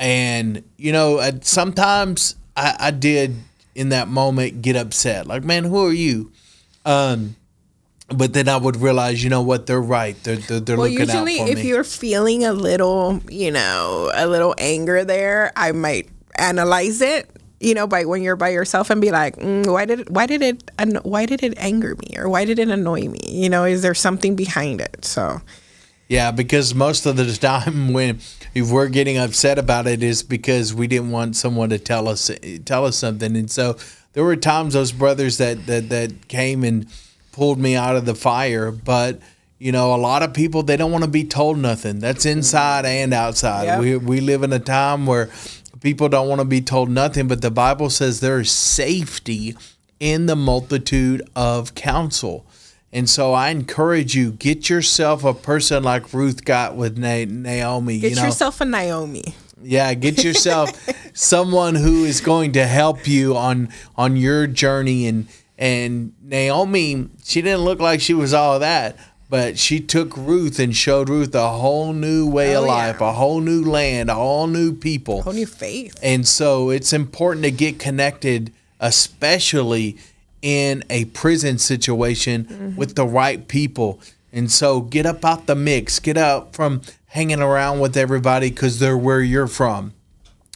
And, 0.00 0.64
you 0.76 0.90
know, 0.90 1.30
sometimes 1.42 2.34
I, 2.56 2.76
I 2.78 2.90
did 2.90 3.36
in 3.74 3.90
that 3.90 4.08
moment 4.08 4.62
get 4.62 4.76
upset. 4.76 5.26
Like, 5.26 5.44
man, 5.44 5.64
who 5.64 5.86
are 5.86 5.92
you? 5.92 6.32
Um, 6.84 7.36
but 8.08 8.32
then 8.32 8.48
I 8.48 8.56
would 8.56 8.76
realize, 8.76 9.22
you 9.22 9.30
know 9.30 9.42
what, 9.42 9.66
they're 9.66 9.80
right. 9.80 10.16
They're 10.22 10.36
they're, 10.36 10.60
they're 10.60 10.76
well, 10.76 10.88
looking 10.88 11.10
out 11.10 11.26
usually, 11.26 11.38
for 11.38 11.48
if 11.48 11.58
me. 11.58 11.68
you're 11.68 11.84
feeling 11.84 12.44
a 12.44 12.52
little, 12.52 13.20
you 13.28 13.50
know, 13.50 14.10
a 14.14 14.26
little 14.26 14.54
anger 14.58 15.04
there, 15.04 15.52
I 15.56 15.72
might 15.72 16.08
analyze 16.36 17.00
it. 17.00 17.30
You 17.60 17.74
know, 17.74 17.86
by 17.86 18.04
when 18.04 18.22
you're 18.22 18.36
by 18.36 18.48
yourself 18.48 18.90
and 18.90 19.00
be 19.00 19.12
like, 19.12 19.36
mm, 19.36 19.64
why 19.72 19.84
did 19.84 20.00
it, 20.00 20.10
why 20.10 20.26
did 20.26 20.42
it 20.42 20.64
why 21.04 21.26
did 21.26 21.44
it 21.44 21.54
anger 21.58 21.94
me 21.94 22.18
or 22.18 22.28
why 22.28 22.44
did 22.44 22.58
it 22.58 22.68
annoy 22.68 23.08
me? 23.08 23.20
You 23.28 23.48
know, 23.48 23.64
is 23.64 23.82
there 23.82 23.94
something 23.94 24.34
behind 24.34 24.80
it? 24.80 25.04
So 25.04 25.40
Yeah, 26.12 26.30
because 26.30 26.74
most 26.74 27.06
of 27.06 27.16
the 27.16 27.24
time 27.40 27.94
when 27.94 28.20
if 28.54 28.70
we're 28.70 28.88
getting 28.88 29.16
upset 29.16 29.58
about 29.58 29.86
it 29.86 30.02
is 30.02 30.22
because 30.22 30.74
we 30.74 30.86
didn't 30.86 31.10
want 31.10 31.36
someone 31.36 31.70
to 31.70 31.78
tell 31.78 32.06
us 32.06 32.30
tell 32.66 32.84
us 32.84 32.98
something, 32.98 33.34
and 33.34 33.50
so 33.50 33.78
there 34.12 34.22
were 34.22 34.36
times 34.36 34.74
those 34.74 34.92
brothers 34.92 35.38
that 35.38 35.64
that 35.66 35.88
that 35.88 36.28
came 36.28 36.64
and 36.64 36.86
pulled 37.32 37.58
me 37.58 37.74
out 37.76 37.96
of 37.96 38.04
the 38.04 38.14
fire, 38.14 38.70
but. 38.70 39.20
You 39.58 39.70
know, 39.70 39.94
a 39.94 39.96
lot 39.96 40.24
of 40.24 40.34
people 40.34 40.64
they 40.64 40.76
don't 40.76 40.90
want 40.90 41.04
to 41.04 41.10
be 41.10 41.22
told 41.22 41.56
nothing. 41.56 42.00
That's 42.00 42.26
mm-hmm. 42.26 42.38
inside 42.38 42.84
and 42.84 43.14
outside. 43.14 43.66
Yep. 43.66 43.78
We 43.78 43.96
we 43.96 44.20
live 44.20 44.42
in 44.42 44.52
a 44.52 44.58
time 44.58 45.06
where 45.06 45.30
people 45.80 46.08
don't 46.08 46.28
want 46.28 46.40
to 46.40 46.44
be 46.44 46.60
told 46.60 46.90
nothing, 46.90 47.28
but 47.28 47.42
the 47.42 47.50
Bible 47.52 47.88
says 47.88 48.18
there 48.18 48.40
is 48.40 48.50
safety 48.50 49.54
in 50.00 50.26
the 50.26 50.34
multitude 50.34 51.22
of 51.36 51.76
counsel. 51.76 52.44
And 52.92 53.08
so 53.08 53.32
I 53.32 53.48
encourage 53.48 54.14
you, 54.14 54.32
get 54.32 54.68
yourself 54.68 55.24
a 55.24 55.32
person 55.32 55.82
like 55.82 56.12
Ruth 56.12 56.44
got 56.44 56.76
with 56.76 56.98
Na- 56.98 57.24
Naomi. 57.26 57.98
get 58.00 58.10
you 58.10 58.16
know, 58.16 58.24
yourself 58.24 58.60
a 58.60 58.64
Naomi. 58.66 59.34
yeah, 59.62 59.94
get 59.94 60.22
yourself 60.22 60.70
someone 61.14 61.74
who 61.74 62.04
is 62.04 62.20
going 62.20 62.52
to 62.52 62.66
help 62.66 63.08
you 63.08 63.36
on 63.36 63.70
on 63.96 64.16
your 64.16 64.46
journey. 64.46 65.06
And 65.06 65.26
and 65.58 66.12
Naomi, 66.22 67.08
she 67.24 67.40
didn't 67.40 67.60
look 67.62 67.78
like 67.80 68.00
she 68.02 68.12
was 68.14 68.34
all 68.34 68.58
that, 68.58 68.96
but 69.30 69.58
she 69.58 69.80
took 69.80 70.14
Ruth 70.16 70.58
and 70.58 70.76
showed 70.76 71.08
Ruth 71.08 71.34
a 71.34 71.48
whole 71.48 71.92
new 71.94 72.28
way 72.28 72.54
of 72.54 72.64
Oh, 72.64 72.66
yeah. 72.66 72.72
life, 72.72 73.00
a 73.00 73.12
whole 73.12 73.40
new 73.40 73.62
land, 73.64 74.10
a 74.10 74.14
whole 74.16 74.46
new 74.48 74.74
people. 74.74 75.22
Whole 75.22 75.32
new 75.32 75.46
faith. 75.46 75.96
And 76.02 76.28
so 76.28 76.68
it's 76.68 76.92
important 76.92 77.44
to 77.44 77.50
get 77.52 77.78
connected, 77.78 78.52
especially 78.80 79.96
in 80.42 80.84
a 80.90 81.06
prison 81.06 81.56
situation 81.56 82.44
mm-hmm. 82.44 82.76
with 82.76 82.96
the 82.96 83.06
right 83.06 83.46
people. 83.48 84.00
And 84.32 84.50
so 84.50 84.80
get 84.80 85.06
up 85.06 85.24
out 85.24 85.46
the 85.46 85.54
mix, 85.54 85.98
get 86.00 86.16
out 86.16 86.54
from 86.54 86.82
hanging 87.06 87.40
around 87.40 87.80
with 87.80 87.96
everybody 87.96 88.50
because 88.50 88.78
they're 88.78 88.98
where 88.98 89.20
you're 89.20 89.46
from. 89.46 89.94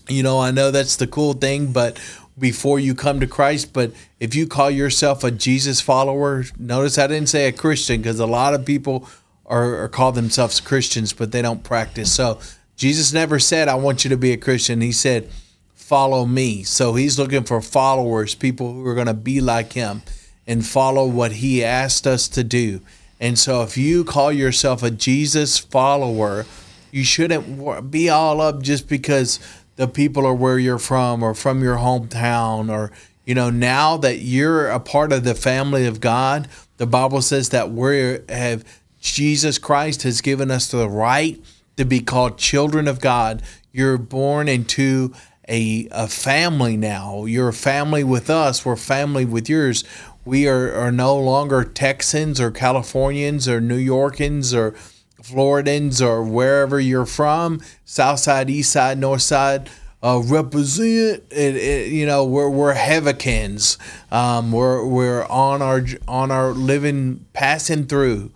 You 0.08 0.22
know, 0.22 0.40
I 0.40 0.50
know 0.50 0.70
that's 0.70 0.96
the 0.96 1.06
cool 1.06 1.34
thing, 1.34 1.72
but 1.72 1.98
before 2.38 2.78
you 2.78 2.94
come 2.94 3.20
to 3.20 3.26
Christ, 3.26 3.72
but 3.72 3.92
if 4.20 4.34
you 4.34 4.46
call 4.46 4.70
yourself 4.70 5.24
a 5.24 5.30
Jesus 5.30 5.80
follower, 5.80 6.44
notice 6.58 6.98
I 6.98 7.06
didn't 7.06 7.28
say 7.28 7.48
a 7.48 7.52
Christian 7.52 8.02
because 8.02 8.20
a 8.20 8.26
lot 8.26 8.54
of 8.54 8.64
people 8.64 9.08
are, 9.46 9.84
are 9.84 9.88
call 9.88 10.12
themselves 10.12 10.60
Christians, 10.60 11.12
but 11.12 11.32
they 11.32 11.42
don't 11.42 11.62
practice. 11.62 12.12
So 12.12 12.38
Jesus 12.76 13.12
never 13.12 13.38
said, 13.38 13.68
I 13.68 13.74
want 13.76 14.04
you 14.04 14.10
to 14.10 14.16
be 14.16 14.32
a 14.32 14.36
Christian. 14.36 14.80
He 14.80 14.92
said, 14.92 15.28
follow 15.86 16.26
me. 16.26 16.64
So 16.64 16.94
he's 16.94 17.16
looking 17.16 17.44
for 17.44 17.60
followers, 17.60 18.34
people 18.34 18.72
who 18.72 18.84
are 18.86 18.94
going 18.94 19.06
to 19.06 19.14
be 19.14 19.40
like 19.40 19.74
him 19.74 20.02
and 20.44 20.66
follow 20.66 21.06
what 21.06 21.30
he 21.30 21.62
asked 21.62 22.08
us 22.08 22.26
to 22.30 22.42
do. 22.42 22.80
And 23.20 23.38
so 23.38 23.62
if 23.62 23.76
you 23.76 24.02
call 24.02 24.32
yourself 24.32 24.82
a 24.82 24.90
Jesus 24.90 25.58
follower, 25.58 26.44
you 26.90 27.04
shouldn't 27.04 27.88
be 27.88 28.08
all 28.08 28.40
up 28.40 28.62
just 28.62 28.88
because 28.88 29.38
the 29.76 29.86
people 29.86 30.26
are 30.26 30.34
where 30.34 30.58
you're 30.58 30.80
from 30.80 31.22
or 31.22 31.34
from 31.34 31.62
your 31.62 31.76
hometown 31.76 32.68
or 32.68 32.90
you 33.24 33.34
know 33.36 33.50
now 33.50 33.96
that 33.96 34.18
you're 34.18 34.68
a 34.68 34.80
part 34.80 35.12
of 35.12 35.22
the 35.22 35.34
family 35.34 35.86
of 35.86 36.00
God 36.00 36.48
the 36.78 36.86
bible 36.86 37.20
says 37.20 37.50
that 37.50 37.70
we 37.70 38.18
have 38.28 38.64
Jesus 39.00 39.58
Christ 39.58 40.02
has 40.04 40.22
given 40.22 40.50
us 40.50 40.70
the 40.70 40.88
right 40.88 41.38
to 41.76 41.84
be 41.84 42.00
called 42.00 42.38
children 42.38 42.88
of 42.88 43.00
God 43.00 43.42
you're 43.72 43.98
born 43.98 44.48
into 44.48 45.12
a, 45.48 45.88
a 45.90 46.08
family 46.08 46.76
now 46.76 47.24
you're 47.24 47.48
a 47.48 47.52
family 47.52 48.02
with 48.04 48.28
us 48.28 48.64
we're 48.64 48.76
family 48.76 49.24
with 49.24 49.48
yours 49.48 49.84
we 50.26 50.48
are, 50.48 50.74
are 50.74 50.92
no 50.92 51.16
longer 51.16 51.62
Texans 51.62 52.40
or 52.40 52.50
Californians 52.50 53.48
or 53.48 53.60
New 53.60 53.78
Yorkans 53.78 54.52
or 54.52 54.72
Floridans 55.22 56.04
or 56.04 56.22
wherever 56.22 56.78
you're 56.78 57.06
from, 57.06 57.60
South 57.84 58.18
Side, 58.18 58.50
East 58.50 58.72
Side, 58.72 58.98
North 58.98 59.22
Side, 59.22 59.70
uh, 60.02 60.20
represent. 60.24 61.22
It, 61.30 61.56
it, 61.56 61.92
you 61.92 62.06
know, 62.06 62.24
we're 62.24 62.50
we're 62.50 62.74
Hevicans. 62.74 63.78
Um, 64.12 64.52
we're 64.52 64.84
we're 64.84 65.24
on 65.26 65.62
our 65.62 65.84
on 66.06 66.30
our 66.30 66.50
living, 66.50 67.24
passing 67.32 67.86
through. 67.86 68.32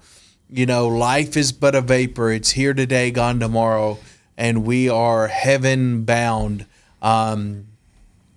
You 0.49 0.67
know, 0.67 0.89
life 0.89 1.37
is 1.37 1.53
but 1.53 1.75
a 1.75 1.81
vapor. 1.81 2.31
It's 2.31 2.53
here 2.53 2.75
today, 2.75 3.11
gone 3.11 3.41
tomorrow, 3.41 3.99
and 4.37 4.65
we 4.65 4.89
are 4.89 5.29
heaven 5.29 6.05
bound. 6.05 6.67
Um, 7.03 7.67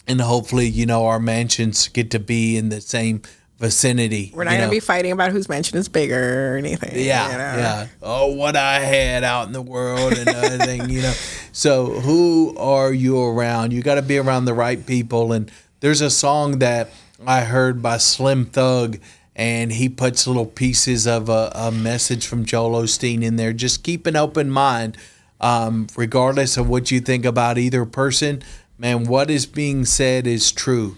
and 0.08 0.20
hopefully, 0.20 0.68
you 0.68 0.86
know, 0.86 1.06
our 1.06 1.20
mansions 1.20 1.88
get 1.88 2.12
to 2.12 2.20
be 2.20 2.58
in 2.58 2.70
the 2.70 2.82
same 2.82 3.22
vicinity. 3.64 4.32
We're 4.36 4.44
not 4.44 4.58
gonna 4.58 4.70
be 4.70 4.82
fighting 4.82 5.14
about 5.14 5.32
whose 5.32 5.48
mansion 5.48 5.78
is 5.78 5.88
bigger 5.88 6.54
or 6.54 6.58
anything. 6.58 6.92
Yeah, 6.94 7.32
you 7.32 7.38
know? 7.38 7.62
yeah. 7.62 7.88
Oh, 8.02 8.34
what 8.34 8.58
I 8.58 8.80
had 8.80 9.24
out 9.24 9.48
in 9.48 9.54
the 9.54 9.62
world 9.62 10.14
and 10.14 10.28
everything, 10.28 10.90
you 10.90 11.02
know. 11.02 11.14
So, 11.56 12.00
who 12.00 12.58
are 12.58 12.92
you 12.92 13.24
around? 13.24 13.74
You 13.74 13.84
got 13.84 13.96
to 13.96 14.02
be 14.02 14.18
around 14.18 14.46
the 14.46 14.56
right 14.56 14.84
people. 14.84 15.34
And 15.34 15.52
there's 15.82 16.02
a 16.02 16.10
song 16.10 16.58
that 16.60 16.90
I 17.28 17.42
heard 17.42 17.80
by 17.80 17.98
Slim 17.98 18.48
Thug, 18.48 18.98
and 19.36 19.72
he 19.72 19.88
puts 19.88 20.26
little 20.26 20.48
pieces 20.48 21.06
of 21.06 21.30
a, 21.30 21.52
a 21.54 21.72
message 21.72 22.26
from 22.26 22.44
Joel 22.44 22.82
Osteen 22.82 23.22
in 23.22 23.36
there. 23.36 23.54
Just 23.54 23.84
keep 23.84 24.08
an 24.08 24.16
open 24.16 24.50
mind, 24.50 24.98
um, 25.44 25.88
regardless 25.98 26.56
of 26.56 26.70
what 26.70 26.90
you 26.90 27.02
think 27.02 27.26
about 27.26 27.58
either 27.58 27.86
person. 27.86 28.42
Man, 28.78 29.04
what 29.04 29.30
is 29.30 29.46
being 29.46 29.84
said 29.84 30.26
is 30.26 30.52
true. 30.54 30.96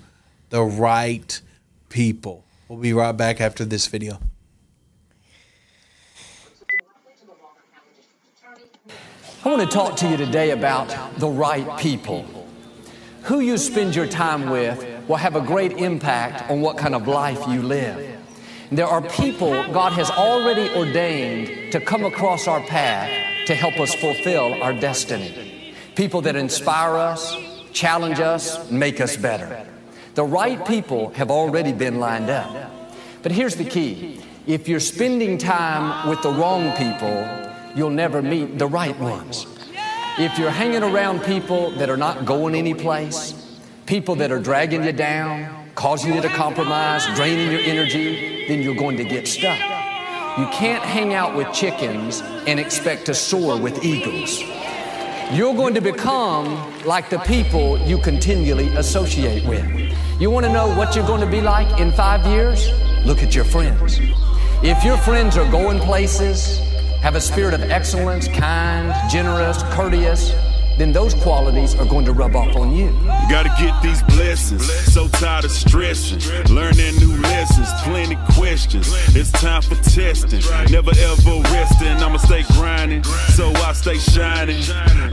The 0.52 0.62
right 0.62 1.42
people. 1.90 2.46
We'll 2.70 2.80
be 2.80 2.94
right 2.94 3.12
back 3.12 3.42
after 3.42 3.66
this 3.66 3.88
video. 3.88 4.20
I 9.44 9.50
want 9.50 9.62
to 9.62 9.68
talk 9.68 9.96
to 9.98 10.10
you 10.10 10.16
today 10.16 10.52
about 10.52 10.90
the 11.18 11.28
right 11.28 11.78
people. 11.80 12.26
Who 13.24 13.40
you 13.40 13.58
spend 13.58 13.96
your 13.96 14.08
time 14.08 14.50
with 14.52 15.08
will 15.08 15.16
have 15.16 15.36
a 15.36 15.42
great 15.42 15.74
impact 15.74 16.50
on 16.52 16.62
what 16.62 16.78
kind 16.78 16.94
of 16.94 17.08
life 17.08 17.48
you 17.48 17.64
live. 17.64 18.20
There 18.72 18.88
are 18.88 19.02
people 19.02 19.52
God 19.72 19.94
has 19.94 20.12
already 20.12 20.70
ordained 20.76 21.72
to 21.72 21.80
come 21.80 22.06
across 22.06 22.48
our 22.48 22.62
path 22.62 23.35
to 23.46 23.56
help 23.56 23.80
us 23.80 23.94
fulfill 23.94 24.62
our 24.62 24.74
destiny. 24.74 25.74
People 25.96 26.22
that 26.22 26.36
inspire 26.36 26.96
us, 26.96 27.36
challenge 27.72 28.20
us, 28.20 28.70
make 28.72 29.00
us 29.00 29.16
better. 29.16 29.66
The 30.16 30.24
right 30.24 30.66
people 30.66 31.10
have 31.12 31.30
already 31.30 31.74
been 31.74 32.00
lined 32.00 32.30
up. 32.30 32.72
But 33.22 33.32
here's 33.32 33.56
the 33.56 33.66
key 33.66 34.22
if 34.48 34.68
you're 34.68 34.80
spending 34.80 35.38
time 35.38 36.08
with 36.08 36.22
the 36.22 36.30
wrong 36.30 36.72
people, 36.78 37.52
you'll 37.76 37.90
never 37.90 38.22
meet 38.22 38.60
the 38.60 38.68
right 38.68 38.98
ones. 39.00 39.48
If 40.18 40.38
you're 40.38 40.52
hanging 40.52 40.84
around 40.84 41.24
people 41.24 41.72
that 41.72 41.90
are 41.90 41.98
not 41.98 42.26
going 42.26 42.56
anyplace, 42.56 43.34
people 43.86 44.16
that 44.16 44.32
are 44.32 44.40
dragging 44.40 44.84
you 44.84 44.94
down, 44.94 45.72
causing 45.76 46.14
you 46.14 46.22
to 46.22 46.30
compromise, 46.30 47.06
draining 47.16 47.52
your 47.52 47.62
energy, 47.62 48.48
then 48.48 48.62
you're 48.62 48.76
going 48.76 48.98
to 48.98 49.04
get 49.04 49.28
stuck. 49.28 49.75
You 50.38 50.48
can't 50.48 50.84
hang 50.84 51.14
out 51.14 51.34
with 51.34 51.54
chickens 51.54 52.22
and 52.46 52.60
expect 52.60 53.06
to 53.06 53.14
soar 53.14 53.58
with 53.58 53.86
eagles. 53.86 54.42
You're 55.32 55.56
going 55.56 55.74
to 55.76 55.82
become 55.82 56.84
like 56.84 57.10
the 57.10 57.20
people 57.20 57.80
you 57.88 57.98
continually 58.00 58.68
associate 58.76 59.46
with. 59.46 59.66
You 60.20 60.30
want 60.30 60.46
to 60.46 60.52
know 60.52 60.68
what 60.76 60.94
you're 60.94 61.08
going 61.08 61.22
to 61.22 61.32
be 61.32 61.40
like 61.40 61.80
in 61.80 61.90
five 61.94 62.26
years? 62.26 62.70
Look 63.06 63.24
at 63.24 63.34
your 63.34 63.46
friends. 63.46 63.98
If 64.62 64.84
your 64.84 64.98
friends 64.98 65.38
are 65.38 65.50
going 65.50 65.80
places, 65.80 66.60
have 67.00 67.16
a 67.16 67.22
spirit 67.22 67.54
of 67.54 67.62
excellence, 67.72 68.28
kind, 68.28 68.94
generous, 69.10 69.64
courteous, 69.72 70.32
then 70.78 70.92
those 70.92 71.14
qualities 71.14 71.76
are 71.76 71.86
going 71.86 72.06
to 72.06 72.14
rub 72.14 72.36
off 72.36 72.56
on 72.56 72.76
you. 72.76 72.92
Gotta 73.30 73.50
get 73.58 73.82
these 73.82 74.04
blessings. 74.04 74.70
So 74.94 75.08
tired 75.08 75.46
of 75.46 75.52
stressing. 75.52 76.20
Learning 76.54 76.96
new 76.98 77.16
lessons, 77.22 77.70
plenty 77.84 78.18
questions. 78.34 78.88
It's 79.16 79.32
time 79.32 79.62
for 79.62 79.76
testing. 79.76 80.42
Never 80.72 80.92
ever 80.92 81.42
resting. 81.54 81.98
I'ma 82.04 82.18
stay 82.18 82.44
grinding. 82.54 83.04
So 83.36 83.52
I 83.54 83.74
stay 83.74 83.98
shining. 83.98 84.62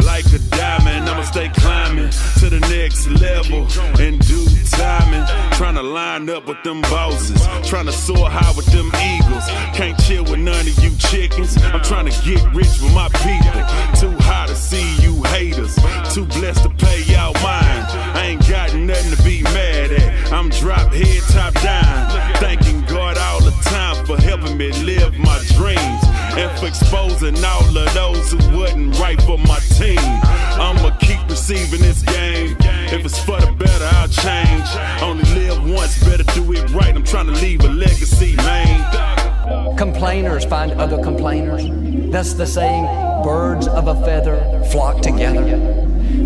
Like 0.05 0.27
a 0.27 0.39
diamond. 0.57 1.09
I'ma 1.09 1.23
stay 1.23 1.49
climbing 1.51 2.11
to 2.41 2.51
the 2.51 2.61
next 2.71 3.07
level. 3.09 3.67
And 4.01 4.19
do 4.27 4.45
timing. 4.71 5.25
Trying 5.53 5.77
to 5.77 5.83
line 5.83 6.29
up 6.29 6.47
with 6.47 6.63
them 6.65 6.83
bosses. 6.83 7.41
Trying 7.69 7.87
to 7.87 7.93
soar 7.93 8.29
high 8.29 8.53
with 8.57 8.67
them 8.67 8.91
eagles. 9.01 9.47
Can't 9.77 9.99
chill 10.01 10.25
with 10.25 10.41
none 10.41 10.67
of 10.67 10.79
you 10.83 10.95
chickens. 10.97 11.57
I'm 11.63 11.83
trying 11.83 12.11
to 12.11 12.23
get 12.23 12.43
rich 12.53 12.81
with 12.83 12.95
my 12.95 13.09
people. 13.23 13.63
Too 14.01 14.17
high 14.25 14.47
to 14.47 14.57
see 14.57 14.97
you 15.03 15.23
haters. 15.53 15.75
Too 16.15 16.25
blessed 16.27 16.63
to 16.65 16.71
pay 16.71 17.03
y'all 17.03 17.35
mine. 17.35 17.85
I 18.15 18.27
ain't 18.33 18.49
got 18.49 18.75
nothing 18.75 19.17
to 19.17 19.23
be 19.23 19.43
mad 19.43 19.93
at. 19.93 20.33
I'm 20.33 20.49
drop 20.51 20.93
head 20.93 21.23
top 21.31 21.55
down. 21.63 22.37
Thanking 22.37 22.83
God 22.87 23.19
all 23.19 23.41
the 23.41 23.53
time 23.63 24.05
for 24.07 24.21
helping 24.21 24.57
me 24.57 24.73
live 24.85 25.17
my 25.19 25.39
dreams. 25.57 26.03
And 26.37 26.51
for 26.59 26.67
exposing 26.67 27.37
all 27.45 27.77
of 27.77 27.95
those 27.95 28.33
who 28.33 28.59
wasn't 28.59 28.99
right 28.99 29.21
for 29.23 29.39
my 29.39 29.59
team. 29.77 29.99
I'ma 29.99 30.97
keep 30.99 31.21
receiving 31.29 31.81
this 31.81 32.03
game. 32.03 32.57
If 32.61 33.05
it's 33.05 33.19
for 33.19 33.41
the 33.41 33.53
better, 33.53 33.89
I'll 33.97 34.09
change. 34.09 34.69
Only 35.03 35.25
live 35.35 35.71
once, 35.71 36.03
better 36.05 36.25
do 36.35 36.53
it 36.53 36.71
right. 36.71 36.95
I'm 36.95 37.05
trying 37.05 37.27
to 37.27 37.33
leave 37.33 37.65
a 37.65 37.69
legacy, 37.69 38.37
man. 38.37 39.12
Complainers 39.77 40.45
find 40.45 40.73
other 40.73 41.03
complainers. 41.03 41.65
That's 42.13 42.35
the 42.35 42.47
saying, 42.47 42.85
birds 43.25 43.67
of 43.67 43.89
a 43.89 43.95
feather 44.05 44.63
flock 44.71 45.03
together. 45.03 45.59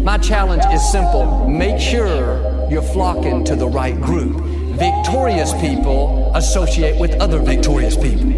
My 0.03 0.19
challenge 0.19 0.65
is 0.73 0.93
simple 0.93 1.49
make 1.49 1.81
sure 1.81 2.69
you're 2.71 2.83
flocking 2.83 3.45
to 3.45 3.57
the 3.57 3.69
right 3.69 3.99
group. 4.01 4.43
Victorious 4.79 5.53
people 5.55 6.31
associate 6.35 7.01
with 7.01 7.15
other 7.21 7.39
victorious 7.39 7.97
people. 7.97 8.31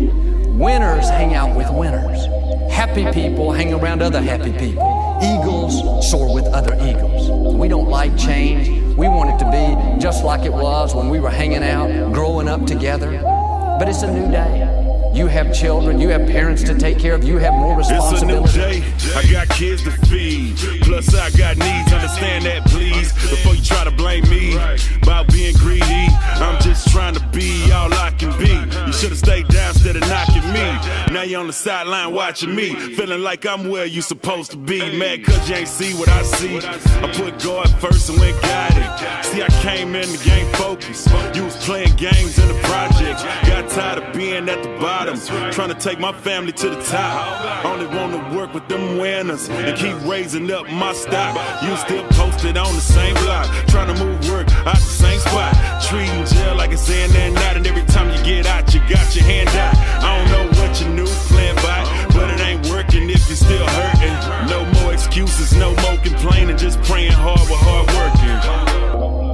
Winners 0.53 1.09
hang 1.09 1.35
out 1.35 1.57
with 1.57 1.69
winners. 1.71 2.27
Happy 2.73 3.11
people 3.11 3.51
hang 3.51 3.73
around 3.75 4.03
other 4.03 4.21
happy 4.21 4.53
people. 4.53 5.19
Eagles 5.23 6.09
soar 6.09 6.33
with 6.33 6.45
other 6.47 6.75
eagles. 6.75 7.31
We 7.55 7.67
don't 7.67 7.89
like 7.89 8.17
change. 8.17 8.69
We 8.97 9.09
want 9.09 9.31
it 9.31 9.45
to 9.45 9.51
be 9.51 10.01
just 10.01 10.25
like 10.25 10.45
it 10.45 10.53
was 10.53 10.95
when 10.95 11.09
we 11.09 11.19
were 11.19 11.31
hanging 11.31 11.65
out, 11.65 12.13
growing 12.13 12.49
up 12.49 12.67
together. 12.67 13.38
But 13.79 13.89
it's 13.89 14.03
a 14.03 14.11
new 14.11 14.29
day. 14.29 14.88
You 15.15 15.27
have 15.27 15.53
children, 15.53 15.99
you 15.99 16.09
have 16.11 16.27
parents 16.27 16.63
to 16.65 16.75
take 16.79 16.99
care 16.99 17.15
of, 17.15 17.25
you 17.25 17.39
have 17.39 17.55
more 17.55 17.81
It's 17.81 17.89
a 17.91 17.93
new 18.25 18.41
responsibility. 18.43 18.81
day. 18.81 18.85
I 19.17 19.23
got 19.31 19.49
kids 19.49 19.83
to 19.85 19.91
feed. 20.07 20.57
Plus, 20.83 21.15
I 21.15 21.31
got 21.31 21.57
needs. 21.57 21.93
Understand 21.93 22.45
that, 22.45 22.65
please. 22.67 23.13
Before 23.13 23.55
you 23.55 23.63
try 23.63 23.85
to 23.85 23.91
blame 23.91 24.29
me 24.29 24.55
about 25.03 25.27
being 25.33 25.55
greedy, 25.57 26.07
I'm 26.39 26.61
just 26.63 26.89
trying 26.93 27.15
to 27.15 27.27
be 27.29 27.71
all 27.73 27.93
I 27.95 28.11
can 28.19 28.31
be. 28.39 28.53
You 28.87 28.93
should 28.93 29.11
have 29.11 29.19
stayed 29.19 29.49
down 29.49 29.71
instead 29.71 29.97
of 29.97 30.03
knocking 30.03 30.47
me. 30.53 30.67
Now 31.13 31.23
you're 31.23 31.41
on 31.41 31.47
the 31.49 31.53
sideline 31.53 32.13
watching 32.13 32.55
me, 32.55 32.75
feeling 32.95 33.23
like 33.23 33.45
I'm 33.47 33.69
where 33.71 33.87
you 33.87 34.03
supposed 34.03 34.51
to 34.53 34.57
be. 34.57 34.79
Mad 34.99 35.25
cause 35.25 35.49
you 35.49 35.57
ain't 35.57 35.69
see 35.69 35.95
what 35.95 36.09
I 36.09 36.23
see. 36.23 36.59
I 36.59 37.11
put 37.15 37.43
God 37.43 37.69
first 37.81 38.09
and 38.11 38.21
went 38.21 38.41
guided. 38.43 39.25
See, 39.25 39.43
I 39.43 39.49
came 39.63 39.95
in 39.97 40.09
the 40.11 40.23
game 40.25 40.47
focused. 40.55 41.09
You 41.35 41.45
was 41.45 41.57
playing 41.65 41.97
games 41.97 42.39
in 42.39 42.47
the 42.49 42.59
project. 42.63 43.23
Got 43.47 43.69
tired 43.71 44.03
of 44.03 44.15
being 44.15 44.49
at 44.49 44.63
the 44.63 44.69
bottom, 44.81 44.98
trying 45.53 45.69
to 45.69 45.75
take 45.79 46.01
my 46.01 46.13
family 46.13 46.53
to 46.53 46.71
the 46.71 46.83
top. 46.83 47.65
Only 47.65 47.87
want 47.87 48.13
to 48.13 48.37
work 48.37 48.53
with 48.53 48.67
them 48.69 48.99
winners 48.99 49.49
and 49.49 49.77
keep 49.77 49.95
raising 50.09 50.51
up 50.51 50.69
my 50.71 50.93
stock. 50.93 51.37
You 51.63 51.77
still 51.77 52.05
posted 52.09 52.57
on 52.57 52.75
the 52.75 52.81
same 52.81 53.15
block, 53.17 53.47
trying 53.69 53.95
to 53.95 54.05
move 54.05 54.29
work 54.29 54.51
out 54.67 54.75
the 54.77 54.81
same 54.81 55.21
spot. 55.21 55.55
Treating 55.85 56.25
jail 56.27 56.57
like 56.57 56.73
it's 56.73 56.89
in 56.91 57.15
and 57.17 57.37
out, 57.39 57.57
and 57.57 57.67
every 57.67 57.85
time 57.85 58.11
you 58.11 58.23
get 58.25 58.47
out, 58.47 58.75
you 58.75 58.81
got 58.89 59.15
your 59.15 59.25
hand 59.25 59.49
out. 59.51 59.77
I 60.03 60.19
don't 60.19 60.31
know 60.33 60.61
what 60.61 60.81
you 60.81 60.89
knew, 60.89 61.07
playing 61.31 61.57
by, 61.57 61.85
but 62.13 62.31
it 62.31 62.41
ain't 62.41 62.67
working 62.69 63.09
if 63.09 63.29
you're 63.29 63.37
still 63.37 63.67
hurting. 63.67 64.49
No 64.49 64.65
more 64.81 64.93
excuses, 64.93 65.53
no 65.57 65.75
more 65.77 65.97
complaining, 65.99 66.57
just 66.57 66.83
praying 66.83 67.13
hard 67.13 67.41
with 67.41 67.61
hard 67.61 67.87
working. 67.95 69.28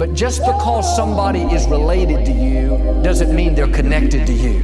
But 0.00 0.14
just 0.14 0.40
because 0.46 0.96
somebody 0.96 1.42
is 1.42 1.66
related 1.68 2.24
to 2.24 2.32
you 2.32 2.78
doesn't 3.02 3.36
mean 3.36 3.54
they're 3.54 3.70
connected 3.70 4.26
to 4.28 4.32
you. 4.32 4.62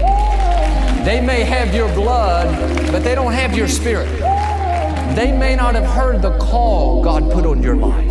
They 1.05 1.21
may 1.23 1.43
have 1.43 1.75
your 1.75 1.93
blood, 1.93 2.49
but 2.91 3.05
they 3.05 3.15
don't 3.15 3.35
have 3.35 3.55
your 3.55 3.69
spirit. 3.69 4.09
They 5.15 5.37
may 5.37 5.55
not 5.55 5.75
have 5.75 5.85
heard 5.85 6.23
the 6.23 6.39
call 6.39 7.05
God 7.05 7.31
put 7.31 7.45
on 7.45 7.63
your 7.63 7.77
life. 7.77 8.11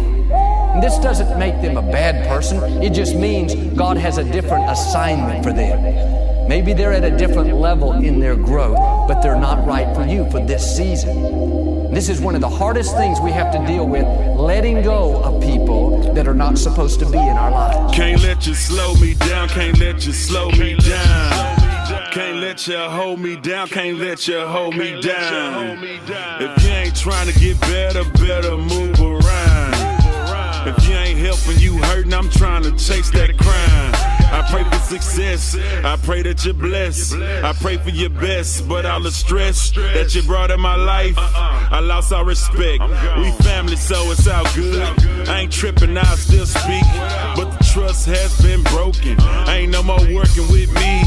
This 0.83 0.99
doesn't 0.99 1.39
make 1.39 1.59
them 1.63 1.77
a 1.77 1.81
bad 1.81 2.27
person, 2.27 2.61
it 2.83 2.91
just 2.91 3.15
means 3.15 3.55
God 3.75 3.97
has 3.97 4.19
a 4.19 4.23
different 4.23 4.69
assignment 4.69 5.43
for 5.43 5.51
them. 5.51 6.34
Maybe 6.47 6.73
they're 6.73 6.93
at 6.93 7.03
a 7.03 7.15
different 7.17 7.55
level 7.55 7.93
in 7.93 8.19
their 8.19 8.35
growth, 8.35 8.77
but 9.07 9.21
they're 9.21 9.39
not 9.39 9.65
right 9.65 9.93
for 9.95 10.05
you 10.05 10.29
for 10.29 10.39
this 10.39 10.75
season. 10.77 11.91
This 11.91 12.07
is 12.07 12.21
one 12.21 12.35
of 12.35 12.41
the 12.41 12.49
hardest 12.49 12.95
things 12.95 13.19
we 13.19 13.31
have 13.31 13.51
to 13.53 13.65
deal 13.65 13.87
with 13.87 14.05
letting 14.37 14.83
go 14.83 15.23
of 15.23 15.41
people 15.41 16.13
that 16.13 16.27
are 16.27 16.35
not 16.35 16.57
supposed 16.57 16.99
to 16.99 17.05
be 17.05 17.17
in 17.17 17.35
our 17.37 17.49
lives. 17.49 17.95
Can't 17.95 18.21
let 18.21 18.45
you 18.45 18.53
slow 18.53 18.93
me 18.95 19.15
down, 19.15 19.49
can't 19.49 19.79
let 19.79 20.05
you 20.05 20.13
slow 20.13 20.51
me 20.51 20.75
down. 20.75 22.11
Can't 22.11 22.37
let 22.37 22.67
you 22.67 22.77
hold 22.77 23.19
me 23.19 23.35
down, 23.37 23.67
can't 23.67 23.97
let 23.97 24.27
you 24.27 24.45
hold 24.45 24.75
me 24.77 25.01
down. 25.01 25.79
If 25.83 26.63
you 26.63 26.69
ain't 26.69 26.95
trying 26.95 27.31
to 27.31 27.39
get 27.39 27.59
better, 27.61 28.03
better 28.19 28.55
move 28.55 29.01
around. 29.01 29.73
If 30.67 30.87
you 30.87 30.95
ain't 30.95 31.19
helping, 31.19 31.59
you 31.59 31.77
hurting, 31.77 32.13
I'm 32.13 32.29
trying 32.29 32.63
to 32.63 32.71
chase 32.71 33.09
that 33.11 33.37
crime. 33.37 33.94
I 34.19 34.45
pray 34.49 34.63
for 34.63 34.79
success. 34.85 35.55
I 35.83 35.97
pray 35.97 36.21
that 36.23 36.45
you're 36.45 36.53
blessed. 36.53 37.15
I 37.15 37.53
pray 37.53 37.77
for 37.77 37.89
your 37.89 38.09
best, 38.09 38.67
but 38.67 38.85
all 38.85 39.01
the 39.01 39.11
stress 39.11 39.71
that 39.71 40.13
you 40.15 40.23
brought 40.23 40.51
in 40.51 40.59
my 40.59 40.75
life, 40.75 41.15
I 41.17 41.79
lost 41.81 42.11
all 42.13 42.25
respect. 42.25 42.81
We 43.17 43.31
family, 43.43 43.75
so 43.75 44.11
it's 44.11 44.27
all 44.27 44.45
good. 44.53 44.81
I 45.27 45.41
ain't 45.41 45.51
tripping, 45.51 45.97
I 45.97 46.03
still 46.15 46.45
speak, 46.45 46.83
but 47.35 47.64
trust 47.75 48.05
has 48.05 48.41
been 48.41 48.63
broken. 48.63 49.19
Ain't 49.49 49.73
no 49.73 49.83
more 49.83 49.99
working 50.15 50.47
with 50.47 50.71
me. 50.71 51.03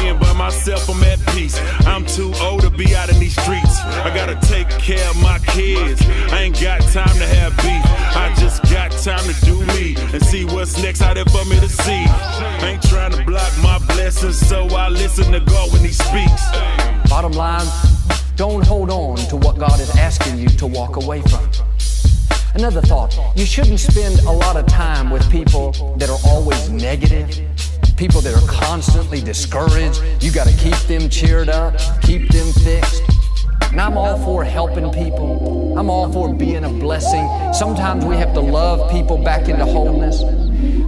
Being 0.00 0.18
by 0.18 0.32
myself, 0.32 0.88
I'm 0.88 1.02
at 1.04 1.20
peace. 1.34 1.60
I'm 1.86 2.06
too 2.06 2.32
old 2.40 2.62
to 2.62 2.70
be 2.70 2.96
out 2.96 3.10
in 3.10 3.18
these 3.18 3.36
streets. 3.36 3.80
I 4.00 4.10
gotta 4.14 4.34
take 4.48 4.70
care 4.70 5.06
of 5.10 5.20
my 5.20 5.38
kids. 5.40 6.00
I 6.32 6.44
ain't 6.44 6.58
got 6.58 6.80
time 6.80 7.16
to 7.18 7.26
have 7.36 7.54
beef. 7.58 7.84
I 8.16 8.34
just 8.38 8.62
got 8.72 8.92
time 8.92 9.24
to 9.30 9.44
do 9.44 9.60
me 9.76 9.94
and 10.14 10.24
see 10.24 10.46
what's 10.46 10.82
next 10.82 11.02
out 11.02 11.16
there 11.16 11.26
for 11.26 11.44
me 11.44 11.60
to 11.60 11.68
see. 11.68 12.06
Ain't 12.64 12.82
trying 12.84 13.12
to 13.12 13.22
block 13.26 13.52
my 13.62 13.78
blessings, 13.88 14.38
so 14.38 14.64
I 14.68 14.88
listen 14.88 15.30
to 15.32 15.40
God 15.40 15.70
when 15.70 15.82
He 15.82 15.92
speaks. 15.92 16.42
Bottom 17.10 17.32
line, 17.32 17.66
don't 18.36 18.66
hold 18.66 18.88
on 18.88 19.16
to 19.28 19.36
what 19.36 19.58
God 19.58 19.78
is 19.80 19.94
asking 19.96 20.38
you 20.38 20.48
to 20.48 20.66
walk 20.66 20.96
away 20.96 21.20
from. 21.20 21.45
Another 22.56 22.80
thought, 22.80 23.14
you 23.36 23.44
shouldn't 23.44 23.78
spend 23.78 24.18
a 24.20 24.32
lot 24.32 24.56
of 24.56 24.64
time 24.64 25.10
with 25.10 25.30
people 25.30 25.72
that 25.98 26.08
are 26.08 26.16
always 26.24 26.70
negative, 26.70 27.28
people 27.98 28.22
that 28.22 28.34
are 28.34 28.48
constantly 28.48 29.20
discouraged. 29.20 30.02
You 30.22 30.32
got 30.32 30.46
to 30.46 30.56
keep 30.56 30.74
them 30.88 31.10
cheered 31.10 31.50
up, 31.50 31.78
keep 32.00 32.30
them 32.30 32.50
fixed. 32.64 33.02
And 33.70 33.78
I'm 33.78 33.98
all 33.98 34.16
for 34.24 34.42
helping 34.42 34.90
people. 34.90 35.78
I'm 35.78 35.90
all 35.90 36.10
for 36.10 36.32
being 36.32 36.64
a 36.64 36.70
blessing. 36.70 37.28
Sometimes 37.52 38.06
we 38.06 38.16
have 38.16 38.32
to 38.32 38.40
love 38.40 38.90
people 38.90 39.22
back 39.22 39.50
into 39.50 39.66
wholeness. 39.66 40.22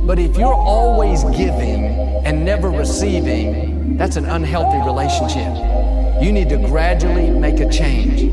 But 0.06 0.18
if 0.18 0.38
you're 0.38 0.54
always 0.54 1.22
giving 1.36 1.84
and 2.24 2.46
never 2.46 2.70
receiving, 2.70 3.98
that's 3.98 4.16
an 4.16 4.24
unhealthy 4.24 4.78
relationship. 4.86 6.22
You 6.22 6.32
need 6.32 6.48
to 6.48 6.56
gradually 6.56 7.28
make 7.28 7.60
a 7.60 7.70
change. 7.70 8.32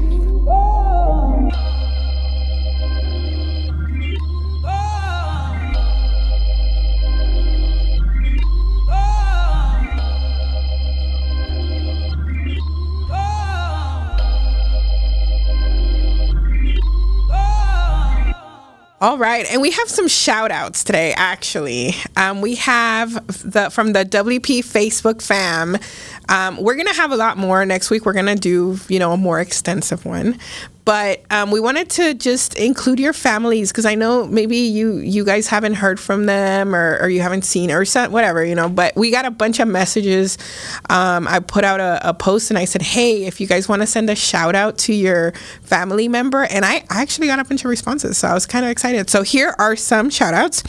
All 19.02 19.18
right, 19.18 19.46
and 19.52 19.62
we 19.62 19.72
have 19.72 19.90
some 19.90 20.08
shout 20.08 20.52
outs 20.52 20.86
today, 20.86 21.14
actually. 21.18 21.96
Um, 22.16 22.40
we 22.40 22.56
have 22.56 23.12
the 23.28 23.70
from 23.70 23.92
the 23.92 24.06
WP 24.06 24.60
Facebook 24.60 25.22
fam. 25.22 25.78
Um, 26.30 26.56
we're 26.62 26.76
gonna 26.76 26.94
have 26.94 27.12
a 27.12 27.18
lot 27.18 27.38
more 27.38 27.66
next 27.66 27.90
week. 27.90 28.06
We're 28.06 28.14
gonna 28.14 28.36
do, 28.36 28.80
you 28.88 29.00
know, 29.00 29.12
a 29.12 29.18
more 29.18 29.42
extensive 29.42 30.06
one. 30.06 30.40
But 30.86 31.22
um, 31.32 31.50
we 31.50 31.60
wanted 31.60 31.90
to 31.90 32.14
just 32.14 32.54
include 32.54 33.00
your 33.00 33.12
families 33.12 33.72
because 33.72 33.88
I 33.88 33.96
know 33.96 34.28
maybe 34.28 34.58
you 34.58 34.98
you 34.98 35.26
guys 35.26 35.48
haven't 35.48 35.74
heard 35.74 36.00
from 36.00 36.28
them 36.28 36.76
or, 36.76 37.00
or 37.02 37.10
you 37.10 37.22
haven't 37.22 37.44
seen 37.44 37.72
or 37.72 37.84
sent, 37.86 38.12
whatever 38.12 38.46
you 38.46 38.54
know. 38.54 38.70
But 38.70 38.96
we 38.96 39.10
got 39.10 39.26
a 39.26 39.32
bunch 39.32 39.60
of 39.60 39.68
messages. 39.68 40.38
Um, 40.90 41.28
I 41.28 41.40
put 41.40 41.64
out 41.64 41.80
a, 41.80 42.10
a 42.10 42.14
post 42.14 42.52
and 42.52 42.58
I 42.60 42.66
said, 42.66 42.84
hey, 42.84 43.26
if 43.26 43.42
you 43.42 43.48
guys 43.48 43.68
want 43.68 43.82
to 43.82 43.88
send 43.88 44.12
a 44.12 44.16
shout 44.16 44.54
out 44.54 44.78
to 44.80 44.94
your 44.94 45.32
family 45.64 46.08
member, 46.08 46.44
and 46.44 46.64
I, 46.64 46.84
actually 46.90 47.28
got 47.28 47.40
a 47.40 47.44
bunch 47.44 47.66
of 47.66 47.70
responses, 47.70 48.18
so 48.18 48.28
I 48.28 48.34
was 48.34 48.46
kind 48.46 48.64
of 48.64 48.72
excited. 48.72 49.10
So 49.10 49.24
here 49.24 49.56
are 49.58 49.76
some 49.76 50.10
shout 50.10 50.34
outs. 50.34 50.64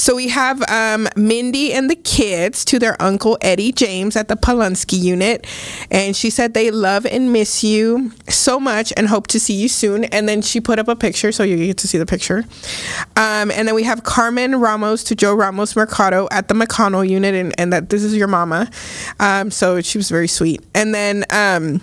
So 0.00 0.14
we 0.14 0.28
have 0.28 0.62
um, 0.70 1.08
Mindy 1.16 1.72
and 1.72 1.90
the 1.90 1.96
kids 1.96 2.64
to 2.66 2.78
their 2.78 3.00
uncle 3.02 3.36
Eddie 3.40 3.72
James 3.72 4.16
at 4.16 4.28
the 4.28 4.36
Polunsky 4.36 4.98
unit, 4.98 5.46
and 5.90 6.14
she 6.16 6.30
said 6.30 6.54
they 6.54 6.70
love 6.70 7.04
and 7.06 7.32
miss 7.32 7.64
you 7.64 8.12
so 8.28 8.60
much 8.60 8.92
and 8.96 9.08
hope 9.08 9.26
to 9.28 9.40
see 9.48 9.54
you 9.54 9.68
soon. 9.68 10.04
And 10.04 10.28
then 10.28 10.42
she 10.42 10.60
put 10.60 10.78
up 10.78 10.88
a 10.88 10.96
picture, 10.96 11.32
so 11.32 11.42
you 11.42 11.56
get 11.56 11.78
to 11.78 11.88
see 11.88 11.98
the 11.98 12.06
picture. 12.06 12.44
Um, 13.16 13.50
and 13.50 13.66
then 13.66 13.74
we 13.74 13.84
have 13.84 14.04
Carmen 14.04 14.56
Ramos 14.60 15.02
to 15.04 15.14
Joe 15.14 15.34
Ramos 15.34 15.74
Mercado 15.74 16.28
at 16.30 16.48
the 16.48 16.54
McConnell 16.54 17.08
unit, 17.08 17.34
and, 17.34 17.58
and 17.58 17.72
that 17.72 17.88
this 17.88 18.04
is 18.04 18.14
your 18.14 18.28
mama. 18.28 18.70
Um, 19.18 19.50
so 19.50 19.80
she 19.80 19.98
was 19.98 20.10
very 20.10 20.28
sweet. 20.28 20.62
And 20.74 20.94
then 20.94 21.24
um, 21.30 21.80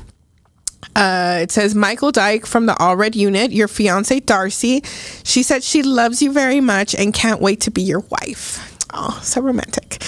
uh, 0.95 1.39
it 1.41 1.51
says 1.51 1.73
Michael 1.73 2.11
Dyke 2.11 2.45
from 2.45 2.67
the 2.67 2.73
Allred 2.73 3.15
unit, 3.15 3.51
your 3.51 3.67
fiance 3.67 4.19
Darcy. 4.21 4.81
She 5.23 5.41
said 5.41 5.63
she 5.63 5.81
loves 5.81 6.21
you 6.21 6.31
very 6.31 6.61
much 6.61 6.93
and 6.93 7.13
can't 7.13 7.41
wait 7.41 7.61
to 7.61 7.71
be 7.71 7.81
your 7.81 8.03
wife. 8.11 8.74
Oh, 8.93 9.19
so 9.23 9.41
romantic. 9.41 10.01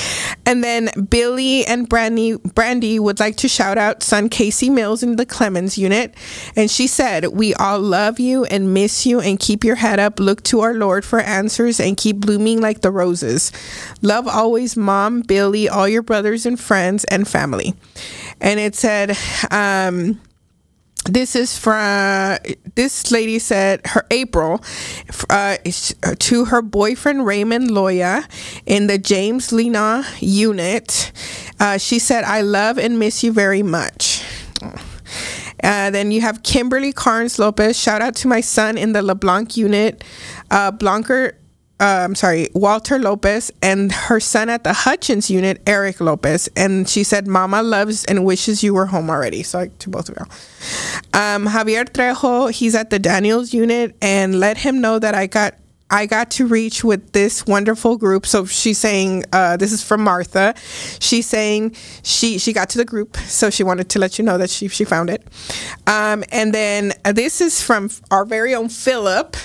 And 0.45 0.63
then 0.63 0.89
Billy 1.09 1.65
and 1.65 1.89
Brandy 1.89 2.38
Brandy 2.38 2.99
would 2.99 3.19
like 3.19 3.36
to 3.38 3.47
shout 3.47 3.78
out 3.78 4.03
son 4.03 4.30
Casey 4.30 4.69
Mills 4.69 5.03
in 5.03 5.15
the 5.15 5.25
Clemens 5.25 5.78
unit. 5.78 6.13
And 6.55 6.69
she 6.69 6.88
said, 6.88 7.25
We 7.28 7.53
all 7.55 7.80
love 7.80 8.19
you 8.19 8.45
and 8.45 8.73
miss 8.73 9.05
you 9.05 9.19
and 9.19 9.39
keep 9.39 9.63
your 9.63 9.75
head 9.75 9.99
up. 9.99 10.19
Look 10.19 10.43
to 10.43 10.61
our 10.61 10.73
Lord 10.73 11.03
for 11.03 11.19
answers 11.19 11.80
and 11.80 11.97
keep 11.97 12.17
blooming 12.17 12.61
like 12.61 12.82
the 12.82 12.91
roses. 12.91 13.51
Love 14.01 14.28
always, 14.28 14.78
mom, 14.78 15.21
Billy, 15.21 15.67
all 15.67 15.88
your 15.88 16.03
brothers 16.03 16.45
and 16.45 16.59
friends 16.59 17.03
and 17.05 17.28
family. 17.28 17.73
And 18.39 18.59
it 18.59 18.75
said, 18.75 19.17
um, 19.51 20.21
this 21.08 21.36
is 21.36 21.58
from 21.58 22.38
this 22.76 23.12
lady 23.12 23.39
said 23.39 23.82
her 23.88 24.05
April 24.12 24.64
uh, 25.30 25.58
to 26.20 26.45
her 26.45 26.62
boyfriend 26.62 27.26
Raymond 27.26 27.70
Loya 27.70 28.26
in 28.66 28.88
the 28.88 28.97
James 28.97 29.51
Lena 29.51 30.03
unit. 30.20 31.12
Uh, 31.60 31.78
she 31.78 31.99
said, 31.99 32.24
"I 32.24 32.41
love 32.41 32.78
and 32.78 32.99
miss 32.99 33.24
you 33.24 33.32
very 33.32 33.64
much." 33.64 34.24
Uh, 35.64 35.89
then 35.89 36.12
you 36.12 36.22
have 36.22 36.43
Kimberly 36.43 36.93
Carnes 36.93 37.39
Lopez. 37.39 37.78
Shout 37.78 38.01
out 38.01 38.16
to 38.18 38.28
my 38.28 38.41
son 38.41 38.78
in 38.78 38.93
the 38.93 39.01
LeBlanc 39.01 39.58
unit. 39.58 40.03
Uh, 40.51 40.72
Blanker 40.72 41.36
uh, 41.80 42.01
I'm 42.03 42.15
sorry, 42.15 42.47
Walter 42.53 42.97
Lopez 42.97 43.51
and 43.61 43.91
her 43.91 44.19
son 44.19 44.49
at 44.49 44.63
the 44.63 44.73
Hutchins 44.73 45.30
unit, 45.30 45.61
Eric 45.67 46.01
Lopez. 46.01 46.49
And 46.55 46.89
she 46.89 47.03
said, 47.03 47.28
Mama 47.28 47.61
loves 47.61 48.03
and 48.05 48.25
wishes 48.25 48.63
you 48.63 48.73
were 48.73 48.88
home 48.88 49.09
already. 49.09 49.43
So 49.43 49.59
like, 49.59 49.78
to 49.80 49.89
both 49.89 50.09
of 50.09 50.15
y'all. 50.17 50.28
Um, 51.13 51.45
Javier 51.45 51.86
Trejo, 51.86 52.51
he's 52.51 52.73
at 52.73 52.89
the 52.89 52.97
Daniels 52.97 53.53
unit 53.53 53.95
and 54.01 54.39
let 54.39 54.57
him 54.57 54.82
know 54.82 54.97
that 54.97 55.13
I 55.13 55.28
got 55.28 55.53
I 55.89 56.05
got 56.05 56.32
to 56.32 56.47
reach 56.47 56.84
with 56.84 57.13
this 57.13 57.45
wonderful 57.45 57.97
group. 57.97 58.25
So 58.25 58.45
she's 58.45 58.78
saying, 58.78 59.23
uh, 59.32 59.55
this 59.55 59.71
is 59.71 59.82
from 59.82 60.01
Martha. 60.03 60.53
She's 60.99 61.25
saying 61.25 61.75
she 62.03 62.39
she 62.39 62.51
got 62.51 62.69
to 62.71 62.78
the 62.78 62.86
group, 62.86 63.15
so 63.17 63.49
she 63.49 63.63
wanted 63.63 63.89
to 63.89 63.99
let 63.99 64.19
you 64.19 64.25
know 64.25 64.38
that 64.38 64.49
she 64.49 64.67
she 64.67 64.84
found 64.84 65.09
it. 65.09 65.23
Um, 65.86 66.23
and 66.30 66.53
then 66.53 66.91
uh, 67.05 67.13
this 67.13 67.39
is 67.39 67.61
from 67.61 67.89
our 68.11 68.25
very 68.25 68.53
own 68.53 68.67
Philip. 68.67 69.38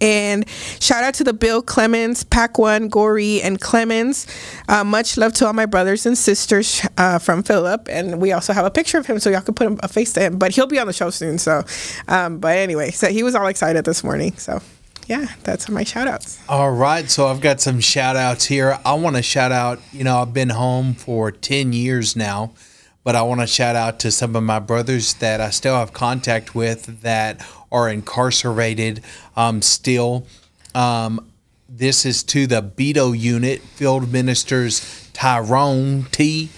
And 0.00 0.48
shout 0.80 1.04
out 1.04 1.14
to 1.14 1.24
the 1.24 1.32
Bill 1.32 1.62
Clemens, 1.62 2.24
Pack 2.24 2.58
One, 2.58 2.88
Gory, 2.88 3.40
and 3.42 3.60
Clemens. 3.60 4.26
Uh, 4.68 4.84
much 4.84 5.16
love 5.16 5.32
to 5.34 5.46
all 5.46 5.52
my 5.52 5.66
brothers 5.66 6.06
and 6.06 6.16
sisters 6.16 6.86
uh, 6.98 7.18
from 7.18 7.42
Philip. 7.42 7.88
And 7.90 8.20
we 8.20 8.32
also 8.32 8.52
have 8.52 8.64
a 8.64 8.70
picture 8.70 8.98
of 8.98 9.06
him 9.06 9.18
so 9.18 9.30
y'all 9.30 9.40
can 9.40 9.54
put 9.54 9.78
a 9.82 9.88
face 9.88 10.12
to 10.14 10.20
him. 10.20 10.38
But 10.38 10.54
he'll 10.54 10.66
be 10.66 10.78
on 10.78 10.86
the 10.86 10.92
show 10.92 11.10
soon. 11.10 11.38
So, 11.38 11.64
um, 12.08 12.38
but 12.38 12.56
anyway, 12.56 12.90
so 12.90 13.08
he 13.08 13.22
was 13.22 13.34
all 13.34 13.46
excited 13.46 13.84
this 13.84 14.04
morning. 14.04 14.36
So, 14.36 14.60
yeah, 15.06 15.26
that's 15.44 15.68
my 15.68 15.84
shout 15.84 16.08
outs. 16.08 16.40
All 16.48 16.72
right. 16.72 17.10
So 17.10 17.26
I've 17.26 17.40
got 17.40 17.60
some 17.60 17.80
shout 17.80 18.16
outs 18.16 18.44
here. 18.44 18.78
I 18.84 18.94
want 18.94 19.16
to 19.16 19.22
shout 19.22 19.52
out, 19.52 19.80
you 19.92 20.04
know, 20.04 20.18
I've 20.18 20.34
been 20.34 20.50
home 20.50 20.94
for 20.94 21.30
10 21.30 21.72
years 21.72 22.16
now 22.16 22.52
but 23.06 23.14
I 23.14 23.22
want 23.22 23.40
to 23.40 23.46
shout 23.46 23.76
out 23.76 24.00
to 24.00 24.10
some 24.10 24.34
of 24.34 24.42
my 24.42 24.58
brothers 24.58 25.14
that 25.14 25.40
I 25.40 25.50
still 25.50 25.76
have 25.76 25.92
contact 25.92 26.56
with 26.56 27.02
that 27.02 27.40
are 27.70 27.88
incarcerated 27.88 29.00
um, 29.36 29.62
still. 29.62 30.26
Um, 30.74 31.30
this 31.68 32.04
is 32.04 32.24
to 32.24 32.48
the 32.48 32.60
Beto 32.60 33.16
unit, 33.16 33.60
Field 33.60 34.10
Ministers 34.10 35.08
Tyrone 35.12 36.06
T. 36.10 36.48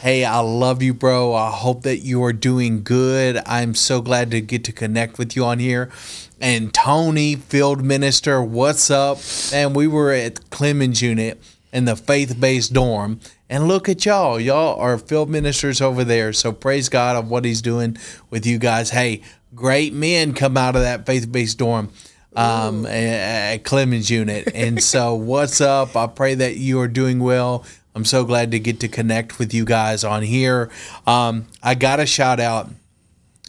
Hey, 0.00 0.24
I 0.24 0.40
love 0.40 0.82
you, 0.82 0.92
bro. 0.92 1.34
I 1.34 1.52
hope 1.52 1.84
that 1.84 1.98
you 1.98 2.24
are 2.24 2.32
doing 2.32 2.82
good. 2.82 3.40
I'm 3.46 3.76
so 3.76 4.00
glad 4.00 4.32
to 4.32 4.40
get 4.40 4.64
to 4.64 4.72
connect 4.72 5.18
with 5.18 5.36
you 5.36 5.44
on 5.44 5.60
here. 5.60 5.88
And 6.40 6.74
Tony, 6.74 7.36
Field 7.36 7.84
Minister, 7.84 8.42
what's 8.42 8.90
up? 8.90 9.18
And 9.52 9.76
we 9.76 9.86
were 9.86 10.10
at 10.10 10.50
Clemens 10.50 11.00
Unit 11.00 11.40
in 11.72 11.84
the 11.84 11.94
faith 11.94 12.40
based 12.40 12.72
dorm. 12.72 13.20
And 13.52 13.68
look 13.68 13.86
at 13.86 14.06
y'all. 14.06 14.40
Y'all 14.40 14.80
are 14.80 14.96
field 14.96 15.28
ministers 15.28 15.82
over 15.82 16.04
there. 16.04 16.32
So 16.32 16.52
praise 16.52 16.88
God 16.88 17.16
of 17.16 17.28
what 17.28 17.44
He's 17.44 17.60
doing 17.60 17.98
with 18.30 18.46
you 18.46 18.58
guys. 18.58 18.88
Hey, 18.88 19.20
great 19.54 19.92
men 19.92 20.32
come 20.32 20.56
out 20.56 20.74
of 20.74 20.80
that 20.80 21.04
faith 21.04 21.30
based 21.30 21.58
dorm 21.58 21.90
um, 22.34 22.86
at 22.86 23.58
Clemens 23.58 24.10
Unit. 24.10 24.48
And 24.54 24.82
so, 24.82 25.14
what's 25.16 25.60
up? 25.60 25.94
I 25.96 26.06
pray 26.06 26.34
that 26.34 26.56
you 26.56 26.80
are 26.80 26.88
doing 26.88 27.20
well. 27.20 27.66
I'm 27.94 28.06
so 28.06 28.24
glad 28.24 28.52
to 28.52 28.58
get 28.58 28.80
to 28.80 28.88
connect 28.88 29.38
with 29.38 29.52
you 29.52 29.66
guys 29.66 30.02
on 30.02 30.22
here. 30.22 30.70
Um, 31.06 31.46
I 31.62 31.74
got 31.74 31.96
to 31.96 32.06
shout 32.06 32.40
out 32.40 32.70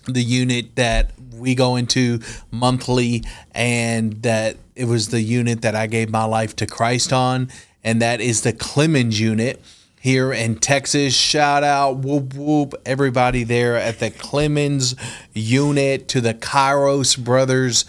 the 0.06 0.22
unit 0.22 0.76
that 0.76 1.12
we 1.32 1.56
go 1.56 1.78
into 1.78 2.20
monthly, 2.52 3.24
and 3.52 4.22
that 4.24 4.58
it 4.76 4.84
was 4.84 5.08
the 5.08 5.22
unit 5.22 5.62
that 5.62 5.76
I 5.76 5.88
gave 5.88 6.10
my 6.10 6.26
life 6.26 6.58
to 6.58 6.66
Christ 6.66 7.14
on 7.14 7.50
and 7.84 8.02
that 8.02 8.22
is 8.22 8.42
the 8.42 8.54
Clemens 8.54 9.20
unit 9.20 9.62
here 10.04 10.34
in 10.34 10.54
Texas. 10.54 11.16
Shout 11.16 11.64
out, 11.64 12.00
whoop 12.00 12.34
whoop, 12.34 12.76
everybody 12.86 13.46
there 13.46 13.78
at 13.78 14.00
the 14.00 14.12
Clemens 14.12 14.96
unit 15.32 16.10
to 16.10 16.20
the 16.20 16.34
Kairos 16.34 17.18
brothers 17.18 17.86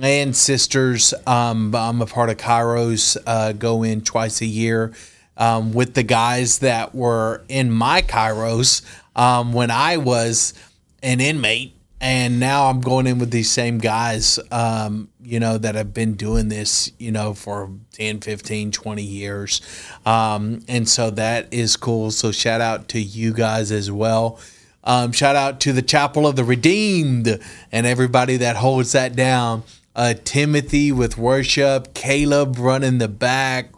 and 0.00 0.36
sisters. 0.36 1.12
Um, 1.26 1.74
I'm 1.74 2.00
a 2.00 2.06
part 2.06 2.30
of 2.30 2.36
Kairos, 2.36 3.16
uh, 3.26 3.50
go 3.50 3.82
in 3.82 4.02
twice 4.02 4.40
a 4.40 4.46
year 4.46 4.92
um, 5.36 5.72
with 5.72 5.94
the 5.94 6.04
guys 6.04 6.60
that 6.60 6.94
were 6.94 7.42
in 7.48 7.72
my 7.72 8.00
Kairos 8.00 8.86
um, 9.16 9.52
when 9.52 9.72
I 9.72 9.96
was 9.96 10.54
an 11.02 11.20
inmate 11.20 11.75
and 12.00 12.38
now 12.38 12.66
I'm 12.66 12.80
going 12.80 13.06
in 13.06 13.18
with 13.18 13.30
these 13.30 13.50
same 13.50 13.78
guys, 13.78 14.38
um, 14.50 15.08
you 15.22 15.40
know, 15.40 15.56
that 15.56 15.74
have 15.74 15.94
been 15.94 16.14
doing 16.14 16.48
this, 16.48 16.92
you 16.98 17.10
know, 17.10 17.32
for 17.32 17.70
10, 17.92 18.20
15, 18.20 18.70
20 18.70 19.02
years. 19.02 19.62
Um, 20.04 20.60
and 20.68 20.86
so 20.88 21.10
that 21.10 21.52
is 21.52 21.76
cool. 21.76 22.10
So 22.10 22.32
shout 22.32 22.60
out 22.60 22.88
to 22.88 23.00
you 23.00 23.32
guys 23.32 23.72
as 23.72 23.90
well. 23.90 24.38
Um, 24.84 25.12
shout 25.12 25.36
out 25.36 25.58
to 25.60 25.72
the 25.72 25.82
Chapel 25.82 26.26
of 26.26 26.36
the 26.36 26.44
Redeemed 26.44 27.40
and 27.72 27.86
everybody 27.86 28.36
that 28.36 28.56
holds 28.56 28.92
that 28.92 29.16
down. 29.16 29.62
Uh, 29.96 30.14
Timothy 30.24 30.92
with 30.92 31.16
worship, 31.16 31.94
Caleb 31.94 32.58
running 32.58 32.98
the 32.98 33.08
back. 33.08 33.70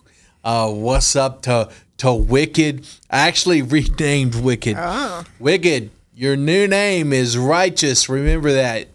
Uh, 0.43 0.71
what's 0.71 1.15
up 1.15 1.43
to 1.43 1.71
to 1.99 2.13
Wicked? 2.13 2.87
I 3.11 3.29
actually 3.29 3.63
renamed 3.63 4.35
Wicked. 4.35 4.77
Oh. 4.79 5.25
Wicked 5.39 5.91
your 6.19 6.35
new 6.35 6.67
name 6.67 7.13
is 7.13 7.39
righteous. 7.39 8.09
Remember 8.09 8.51
that. 8.51 8.89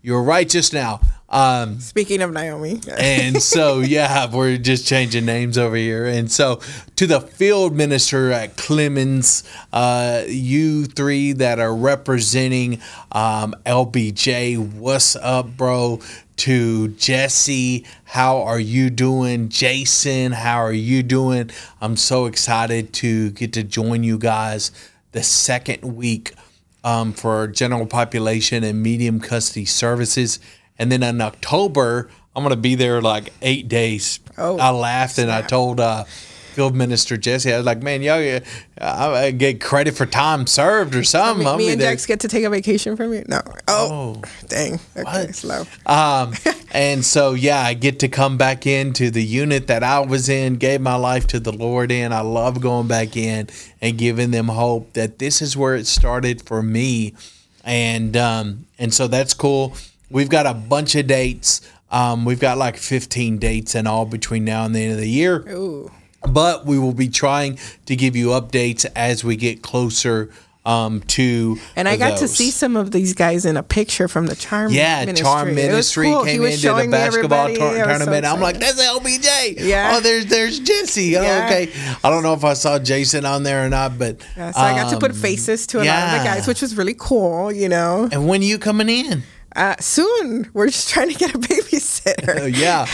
You're 0.00 0.22
righteous 0.22 0.72
now. 0.72 1.02
Um, 1.28 1.78
Speaking 1.78 2.22
of 2.22 2.32
Naomi. 2.32 2.80
and 2.98 3.42
so, 3.42 3.80
yeah, 3.80 4.34
we're 4.34 4.56
just 4.56 4.86
changing 4.86 5.26
names 5.26 5.58
over 5.58 5.76
here. 5.76 6.06
And 6.06 6.32
so, 6.32 6.62
to 6.96 7.06
the 7.06 7.20
field 7.20 7.74
minister 7.74 8.32
at 8.32 8.56
Clemens, 8.56 9.44
uh, 9.74 10.22
you 10.26 10.86
three 10.86 11.32
that 11.32 11.58
are 11.58 11.76
representing 11.76 12.80
um, 13.12 13.54
LBJ, 13.66 14.72
what's 14.76 15.16
up, 15.16 15.54
bro? 15.58 16.00
To 16.36 16.88
Jesse, 16.88 17.84
how 18.04 18.40
are 18.40 18.58
you 18.58 18.88
doing? 18.88 19.50
Jason, 19.50 20.32
how 20.32 20.60
are 20.60 20.72
you 20.72 21.02
doing? 21.02 21.50
I'm 21.82 21.98
so 21.98 22.24
excited 22.24 22.94
to 22.94 23.32
get 23.32 23.52
to 23.52 23.62
join 23.62 24.02
you 24.02 24.16
guys 24.16 24.72
the 25.12 25.22
second 25.22 25.82
week 25.82 26.32
um, 26.84 27.12
for 27.12 27.46
general 27.46 27.86
population 27.86 28.64
and 28.64 28.82
medium 28.82 29.20
custody 29.20 29.64
services. 29.64 30.38
And 30.78 30.90
then 30.90 31.02
in 31.02 31.20
October, 31.20 32.08
I'm 32.34 32.42
going 32.42 32.54
to 32.54 32.60
be 32.60 32.74
there 32.74 33.00
like 33.00 33.32
eight 33.42 33.68
days. 33.68 34.20
Oh, 34.38 34.58
I 34.58 34.70
laughed 34.70 35.14
snap. 35.14 35.24
and 35.24 35.32
I 35.32 35.42
told 35.42 35.80
uh, 35.80 36.04
Field 36.60 36.76
Minister 36.76 37.16
Jesse. 37.16 37.54
I 37.54 37.56
was 37.56 37.64
like, 37.64 37.82
man, 37.82 38.02
y'all 38.02 38.38
I 38.78 39.30
get 39.30 39.62
credit 39.62 39.96
for 39.96 40.04
time 40.04 40.46
served 40.46 40.94
or 40.94 41.02
something. 41.02 41.46
Me, 41.46 41.50
I 41.50 41.56
me 41.56 41.68
and 41.72 41.80
Jax 41.80 42.04
get 42.04 42.20
to 42.20 42.28
take 42.28 42.44
a 42.44 42.50
vacation 42.50 42.98
from 42.98 43.14
you? 43.14 43.24
No. 43.26 43.40
Oh, 43.66 44.20
dang. 44.46 44.74
Okay, 44.94 45.02
What? 45.04 45.34
slow. 45.34 45.62
Um, 45.86 46.34
and 46.72 47.02
so 47.02 47.32
yeah, 47.32 47.62
I 47.62 47.72
get 47.72 48.00
to 48.00 48.08
come 48.08 48.36
back 48.36 48.66
into 48.66 49.10
the 49.10 49.24
unit 49.24 49.68
that 49.68 49.82
I 49.82 50.00
was 50.00 50.28
in, 50.28 50.56
gave 50.56 50.82
my 50.82 50.96
life 50.96 51.26
to 51.28 51.40
the 51.40 51.50
Lord 51.50 51.90
in. 51.90 52.12
I 52.12 52.20
love 52.20 52.60
going 52.60 52.88
back 52.88 53.16
in 53.16 53.48
and 53.80 53.96
giving 53.96 54.30
them 54.30 54.48
hope 54.48 54.92
that 54.92 55.18
this 55.18 55.40
is 55.40 55.56
where 55.56 55.76
it 55.76 55.86
started 55.86 56.42
for 56.42 56.62
me, 56.62 57.14
and 57.64 58.18
um, 58.18 58.66
and 58.78 58.92
so 58.92 59.06
that's 59.06 59.32
cool. 59.32 59.74
We've 60.10 60.28
got 60.28 60.44
a 60.44 60.52
bunch 60.52 60.94
of 60.94 61.06
dates. 61.06 61.62
Um, 61.90 62.26
we've 62.26 62.38
got 62.38 62.58
like 62.58 62.76
15 62.76 63.38
dates 63.38 63.74
in 63.74 63.86
all 63.86 64.04
between 64.04 64.44
now 64.44 64.66
and 64.66 64.74
the 64.74 64.80
end 64.82 64.92
of 64.92 64.98
the 64.98 65.08
year. 65.08 65.38
Ooh. 65.48 65.90
But 66.22 66.66
we 66.66 66.78
will 66.78 66.92
be 66.92 67.08
trying 67.08 67.58
to 67.86 67.96
give 67.96 68.14
you 68.14 68.28
updates 68.28 68.84
as 68.94 69.24
we 69.24 69.36
get 69.36 69.62
closer 69.62 70.30
um, 70.66 71.00
to. 71.00 71.56
And 71.76 71.88
I 71.88 71.96
got 71.96 72.18
to 72.18 72.28
see 72.28 72.50
some 72.50 72.76
of 72.76 72.90
these 72.90 73.14
guys 73.14 73.46
in 73.46 73.56
a 73.56 73.62
picture 73.62 74.08
from 74.08 74.26
the 74.26 74.36
Charm 74.36 74.72
Yeah, 74.72 75.00
Ministry. 75.00 75.24
Charm 75.24 75.54
Ministry 75.54 76.06
cool. 76.08 76.24
Came 76.24 76.42
in 76.42 76.50
did 76.50 76.64
a 76.66 76.86
basketball 76.88 77.46
everybody. 77.48 77.56
tour- 77.56 77.66
I 77.66 77.70
was 77.70 77.78
so 77.78 77.86
tournament. 77.86 78.26
I'm 78.26 78.40
like, 78.40 78.58
that's 78.58 78.82
LBJ. 78.82 79.54
Yeah. 79.66 79.94
Oh, 79.96 80.00
there's 80.00 80.26
there's 80.26 80.60
Jesse. 80.60 81.16
Oh, 81.16 81.22
Yeah. 81.22 81.46
okay. 81.46 81.72
I 82.04 82.10
don't 82.10 82.22
know 82.22 82.34
if 82.34 82.44
I 82.44 82.52
saw 82.52 82.78
Jason 82.78 83.24
on 83.24 83.42
there 83.42 83.64
or 83.64 83.68
not, 83.70 83.98
but 83.98 84.18
Yeah, 84.36 84.50
so 84.52 84.60
I 84.60 84.74
got 84.74 84.90
to 84.90 84.98
put 84.98 85.12
um, 85.12 85.16
faces 85.16 85.66
to 85.68 85.78
a 85.78 85.84
lot 85.84 86.12
of 86.14 86.18
the 86.18 86.24
guys, 86.28 86.46
which 86.46 86.60
was 86.60 86.76
really 86.76 86.94
cool, 86.98 87.50
you 87.50 87.68
know. 87.68 88.08
And 88.12 88.28
when 88.28 88.42
you 88.42 88.58
coming 88.58 88.88
in? 88.88 89.22
Uh, 89.56 89.74
soon, 89.80 90.48
we're 90.52 90.66
just 90.66 90.88
trying 90.88 91.08
to 91.08 91.14
get 91.14 91.34
a 91.34 91.38
babysitter. 91.38 92.50
Yeah. 92.60 92.86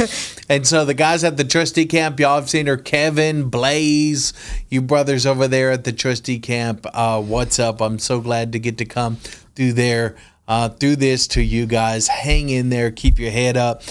and 0.48 0.66
so 0.66 0.84
the 0.84 0.94
guys 0.94 1.24
at 1.24 1.36
the 1.36 1.44
trustee 1.44 1.86
camp, 1.86 2.18
y'all 2.20 2.36
have 2.36 2.48
seen 2.48 2.66
her, 2.66 2.76
Kevin, 2.76 3.48
Blaze, 3.48 4.32
you 4.68 4.80
brothers 4.80 5.26
over 5.26 5.48
there 5.48 5.70
at 5.70 5.84
the 5.84 5.92
trustee 5.92 6.38
camp. 6.38 6.86
Uh, 6.92 7.20
what's 7.20 7.58
up? 7.58 7.80
I'm 7.80 7.98
so 7.98 8.20
glad 8.20 8.52
to 8.52 8.58
get 8.58 8.78
to 8.78 8.84
come 8.84 9.16
through 9.54 9.74
there. 9.74 10.16
Uh, 10.48 10.68
through 10.68 10.94
this 10.96 11.26
to 11.26 11.42
you 11.42 11.66
guys, 11.66 12.06
hang 12.06 12.48
in 12.48 12.68
there, 12.68 12.90
keep 12.92 13.18
your 13.18 13.30
head 13.32 13.56
up. 13.56 13.82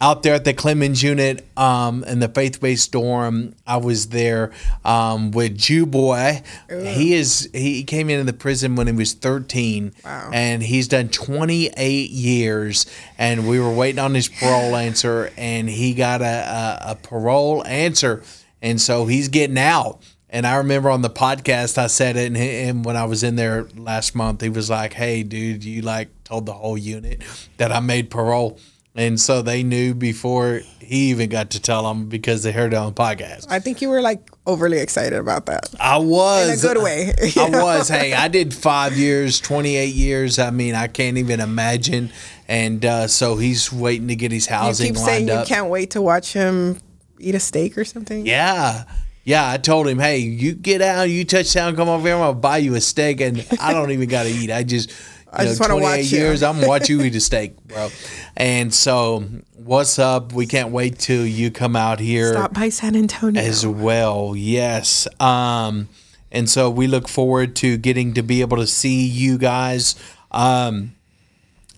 Out 0.00 0.22
there 0.22 0.34
at 0.34 0.44
the 0.44 0.52
Clemens 0.52 1.02
unit 1.02 1.44
um, 1.56 2.04
and 2.06 2.22
the 2.22 2.28
Faith 2.28 2.60
Based 2.60 2.92
Dorm, 2.92 3.54
I 3.66 3.78
was 3.78 4.08
there 4.08 4.52
um, 4.84 5.30
with 5.30 5.56
Jew 5.56 5.86
Boy. 5.86 6.42
He 6.68 7.14
is 7.14 7.48
he 7.54 7.84
came 7.84 8.10
into 8.10 8.24
the 8.24 8.36
prison 8.36 8.76
when 8.76 8.86
he 8.86 8.92
was 8.92 9.14
13, 9.14 9.92
Wow. 10.04 10.30
and 10.32 10.62
he's 10.62 10.88
done 10.88 11.08
28 11.08 12.10
years. 12.10 12.86
And 13.16 13.48
we 13.48 13.58
were 13.58 13.72
waiting 13.72 13.98
on 13.98 14.14
his 14.14 14.28
parole 14.28 14.76
answer, 14.76 15.32
and 15.38 15.68
he 15.70 15.94
got 15.94 16.20
a, 16.20 16.24
a, 16.24 16.90
a 16.90 16.94
parole 16.96 17.64
answer, 17.66 18.22
and 18.60 18.80
so 18.80 19.06
he's 19.06 19.28
getting 19.28 19.58
out. 19.58 20.00
And 20.34 20.48
I 20.48 20.56
remember 20.56 20.90
on 20.90 21.00
the 21.02 21.10
podcast 21.10 21.78
I 21.78 21.86
said 21.86 22.16
it, 22.16 22.26
and, 22.26 22.36
and 22.36 22.84
when 22.84 22.96
I 22.96 23.04
was 23.04 23.22
in 23.22 23.36
there 23.36 23.68
last 23.76 24.16
month, 24.16 24.40
he 24.40 24.48
was 24.48 24.68
like, 24.68 24.92
"Hey, 24.92 25.22
dude, 25.22 25.62
you 25.62 25.82
like 25.82 26.08
told 26.24 26.46
the 26.46 26.52
whole 26.52 26.76
unit 26.76 27.22
that 27.56 27.70
I 27.70 27.78
made 27.78 28.10
parole." 28.10 28.58
And 28.96 29.20
so 29.20 29.42
they 29.42 29.62
knew 29.62 29.94
before 29.94 30.62
he 30.80 31.10
even 31.10 31.28
got 31.28 31.50
to 31.50 31.60
tell 31.60 31.84
them 31.84 32.08
because 32.08 32.42
they 32.42 32.50
heard 32.50 32.72
it 32.72 32.76
on 32.76 32.92
the 32.94 33.00
podcast. 33.00 33.46
I 33.48 33.60
think 33.60 33.80
you 33.80 33.88
were 33.88 34.00
like 34.02 34.28
overly 34.44 34.78
excited 34.78 35.16
about 35.18 35.46
that. 35.46 35.72
I 35.78 35.98
was 35.98 36.64
In 36.64 36.70
a 36.70 36.74
good 36.74 36.82
way, 36.82 37.12
I 37.36 37.48
know? 37.48 37.64
was. 37.64 37.88
Hey, 37.88 38.12
I 38.12 38.26
did 38.26 38.52
five 38.52 38.96
years, 38.96 39.38
twenty 39.38 39.76
eight 39.76 39.94
years. 39.94 40.40
I 40.40 40.50
mean, 40.50 40.74
I 40.74 40.88
can't 40.88 41.16
even 41.16 41.38
imagine. 41.38 42.10
And 42.48 42.84
uh, 42.84 43.06
so 43.06 43.36
he's 43.36 43.72
waiting 43.72 44.08
to 44.08 44.16
get 44.16 44.32
his 44.32 44.48
You 44.48 44.54
housing 44.54 44.86
keep 44.88 44.96
lined 44.96 45.28
saying 45.28 45.40
you 45.40 45.46
can't 45.46 45.68
wait 45.70 45.92
to 45.92 46.02
watch 46.02 46.32
him 46.32 46.80
eat 47.20 47.36
a 47.36 47.40
steak 47.40 47.78
or 47.78 47.84
something. 47.84 48.26
Yeah. 48.26 48.82
Yeah, 49.24 49.50
I 49.50 49.56
told 49.56 49.88
him, 49.88 49.98
hey, 49.98 50.18
you 50.18 50.52
get 50.52 50.82
out, 50.82 51.04
you 51.04 51.24
touchdown, 51.24 51.74
come 51.76 51.88
over 51.88 52.06
here, 52.06 52.14
I'm 52.16 52.20
gonna 52.20 52.34
buy 52.34 52.58
you 52.58 52.74
a 52.74 52.80
steak, 52.80 53.20
and 53.22 53.44
I 53.60 53.72
don't 53.72 53.90
even 53.90 54.08
gotta 54.08 54.28
eat. 54.28 54.50
I 54.50 54.64
just, 54.64 54.90
you 54.90 54.96
I 55.32 55.38
know, 55.44 55.48
just 55.48 55.60
wanna 55.60 55.74
28 55.74 55.88
watch 55.98 56.12
you. 56.12 56.18
years, 56.18 56.42
I'm 56.42 56.54
gonna 56.56 56.68
watch 56.68 56.88
you 56.90 57.00
eat 57.02 57.14
a 57.14 57.20
steak, 57.20 57.56
bro. 57.66 57.88
And 58.36 58.72
so, 58.74 59.24
what's 59.56 59.98
up? 59.98 60.32
We 60.34 60.46
can't 60.46 60.72
wait 60.72 60.98
till 60.98 61.26
you 61.26 61.50
come 61.50 61.74
out 61.74 62.00
here 62.00 62.32
Stop 62.34 62.52
by 62.52 62.68
San 62.68 62.94
Antonio. 62.96 63.40
as 63.40 63.66
well. 63.66 64.34
Yes. 64.36 65.08
Um, 65.20 65.88
and 66.30 66.50
so 66.50 66.68
we 66.68 66.86
look 66.86 67.08
forward 67.08 67.56
to 67.56 67.76
getting 67.78 68.12
to 68.14 68.22
be 68.22 68.42
able 68.42 68.58
to 68.58 68.66
see 68.66 69.06
you 69.06 69.38
guys. 69.38 69.94
Um, 70.32 70.96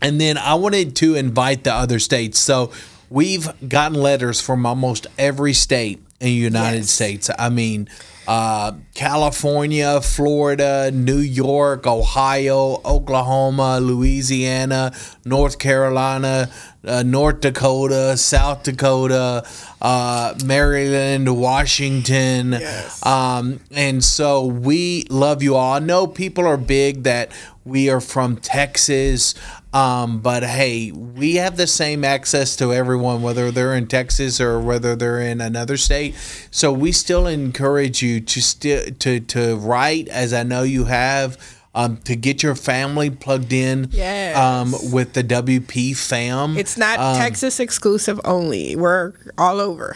and 0.02 0.20
then 0.20 0.36
I 0.38 0.54
wanted 0.54 0.96
to 0.96 1.14
invite 1.14 1.62
the 1.64 1.72
other 1.74 1.98
states. 1.98 2.38
So 2.38 2.72
we've 3.10 3.48
gotten 3.68 3.96
letters 4.00 4.40
from 4.40 4.64
almost 4.66 5.06
every 5.18 5.52
state 5.52 6.02
in 6.20 6.26
the 6.26 6.32
United 6.32 6.78
Yes. 6.78 6.90
States. 6.90 7.30
I 7.38 7.48
mean, 7.50 7.88
uh, 8.26 8.72
California, 8.94 10.00
Florida, 10.00 10.90
New 10.92 11.18
York, 11.18 11.86
Ohio, 11.86 12.80
Oklahoma, 12.84 13.78
Louisiana, 13.80 14.92
North 15.24 15.58
Carolina, 15.58 16.50
uh, 16.84 17.02
North 17.04 17.40
Dakota, 17.40 18.16
South 18.16 18.62
Dakota, 18.64 19.44
uh, 19.80 20.34
Maryland, 20.44 21.36
Washington. 21.38 22.52
Yes. 22.52 23.04
Um, 23.06 23.60
and 23.70 24.02
so 24.04 24.44
we 24.46 25.06
love 25.10 25.42
you 25.42 25.54
all. 25.56 25.74
I 25.74 25.78
know 25.78 26.06
people 26.06 26.46
are 26.46 26.56
big 26.56 27.04
that 27.04 27.30
we 27.64 27.90
are 27.90 28.00
from 28.00 28.36
Texas, 28.36 29.34
um, 29.72 30.20
but 30.20 30.42
hey, 30.42 30.90
we 30.92 31.34
have 31.36 31.56
the 31.56 31.66
same 31.66 32.04
access 32.04 32.56
to 32.56 32.72
everyone, 32.72 33.20
whether 33.22 33.50
they're 33.50 33.74
in 33.74 33.86
Texas 33.88 34.40
or 34.40 34.58
whether 34.60 34.96
they're 34.96 35.20
in 35.20 35.40
another 35.40 35.76
state. 35.76 36.14
So 36.50 36.72
we 36.72 36.92
still 36.92 37.26
encourage 37.26 38.02
you 38.02 38.20
to 38.20 38.40
still 38.40 38.84
to 39.00 39.20
to 39.20 39.56
write, 39.56 40.08
as 40.08 40.32
I 40.32 40.42
know 40.44 40.62
you 40.62 40.84
have. 40.84 41.36
Um, 41.74 41.98
to 42.04 42.16
get 42.16 42.42
your 42.42 42.54
family 42.54 43.10
plugged 43.10 43.52
in 43.52 43.90
Yes. 43.92 44.34
um, 44.34 44.74
with 44.92 45.12
the 45.12 45.22
WP 45.22 45.94
fam. 45.94 46.56
it's 46.56 46.78
not 46.78 46.98
Um, 46.98 47.18
Texas 47.18 47.60
exclusive 47.60 48.18
only. 48.24 48.74
We're 48.76 49.12
all 49.36 49.60
over. 49.60 49.94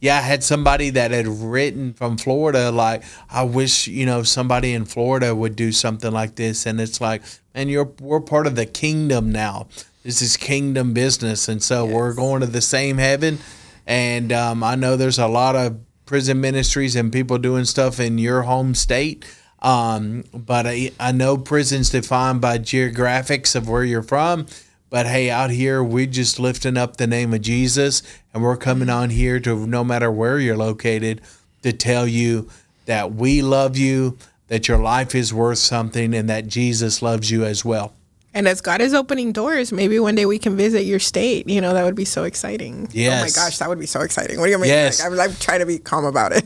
Yeah, 0.00 0.18
I 0.18 0.20
had 0.20 0.44
somebody 0.44 0.90
that 0.90 1.10
had 1.10 1.26
written 1.26 1.92
from 1.92 2.18
Florida, 2.18 2.70
like, 2.70 3.02
I 3.28 3.42
wish, 3.42 3.88
you 3.88 4.06
know, 4.06 4.22
somebody 4.22 4.72
in 4.72 4.84
Florida 4.84 5.34
would 5.34 5.56
do 5.56 5.72
something 5.72 6.12
like 6.12 6.36
this. 6.36 6.66
And 6.66 6.80
it's 6.80 7.00
like, 7.00 7.22
and 7.58 7.68
you're 7.68 7.92
we're 8.00 8.20
part 8.20 8.46
of 8.46 8.54
the 8.54 8.66
kingdom 8.66 9.32
now. 9.32 9.66
This 10.04 10.22
is 10.22 10.36
kingdom 10.36 10.94
business. 10.94 11.48
And 11.48 11.60
so 11.60 11.84
we're 11.84 12.14
going 12.14 12.40
to 12.40 12.46
the 12.46 12.60
same 12.60 12.98
heaven. 12.98 13.40
And 13.84 14.32
um, 14.32 14.62
I 14.62 14.76
know 14.76 14.96
there's 14.96 15.18
a 15.18 15.26
lot 15.26 15.56
of 15.56 15.80
prison 16.06 16.40
ministries 16.40 16.94
and 16.94 17.12
people 17.12 17.36
doing 17.36 17.64
stuff 17.64 17.98
in 17.98 18.16
your 18.16 18.42
home 18.42 18.76
state. 18.76 19.24
Um, 19.60 20.24
but 20.32 20.68
I, 20.68 20.92
I 21.00 21.10
know 21.10 21.36
prison's 21.36 21.90
defined 21.90 22.40
by 22.40 22.58
geographics 22.58 23.56
of 23.56 23.68
where 23.68 23.82
you're 23.82 24.04
from. 24.04 24.46
But 24.88 25.06
hey, 25.06 25.28
out 25.28 25.50
here, 25.50 25.82
we're 25.82 26.06
just 26.06 26.38
lifting 26.38 26.76
up 26.76 26.96
the 26.96 27.06
name 27.08 27.34
of 27.34 27.42
Jesus, 27.42 28.02
and 28.32 28.42
we're 28.42 28.56
coming 28.56 28.88
on 28.88 29.10
here 29.10 29.38
to 29.40 29.66
no 29.66 29.84
matter 29.84 30.10
where 30.10 30.38
you're 30.38 30.56
located 30.56 31.20
to 31.62 31.74
tell 31.74 32.06
you 32.08 32.48
that 32.86 33.12
we 33.12 33.42
love 33.42 33.76
you, 33.76 34.16
that 34.48 34.68
your 34.68 34.78
life 34.78 35.14
is 35.14 35.32
worth 35.32 35.58
something, 35.58 36.14
and 36.14 36.28
that 36.28 36.48
Jesus 36.48 37.02
loves 37.02 37.30
you 37.30 37.44
as 37.44 37.64
well. 37.64 37.94
And 38.34 38.46
as 38.46 38.60
God 38.60 38.80
is 38.80 38.92
opening 38.92 39.32
doors, 39.32 39.72
maybe 39.72 39.98
one 39.98 40.14
day 40.14 40.26
we 40.26 40.38
can 40.38 40.56
visit 40.56 40.82
your 40.84 40.98
state. 40.98 41.48
You 41.48 41.60
know, 41.60 41.72
that 41.72 41.84
would 41.84 41.94
be 41.94 42.04
so 42.04 42.24
exciting. 42.24 42.88
Yes. 42.92 43.20
Oh 43.20 43.24
my 43.24 43.44
gosh, 43.44 43.58
that 43.58 43.68
would 43.68 43.80
be 43.80 43.86
so 43.86 44.00
exciting. 44.00 44.38
What 44.38 44.44
do 44.46 44.52
you 44.52 44.58
mean? 44.58 44.68
Yes. 44.68 45.00
Like, 45.00 45.10
I'm 45.10 45.16
like 45.16 45.38
trying 45.40 45.60
to 45.60 45.66
be 45.66 45.78
calm 45.78 46.04
about 46.04 46.32
it. 46.34 46.44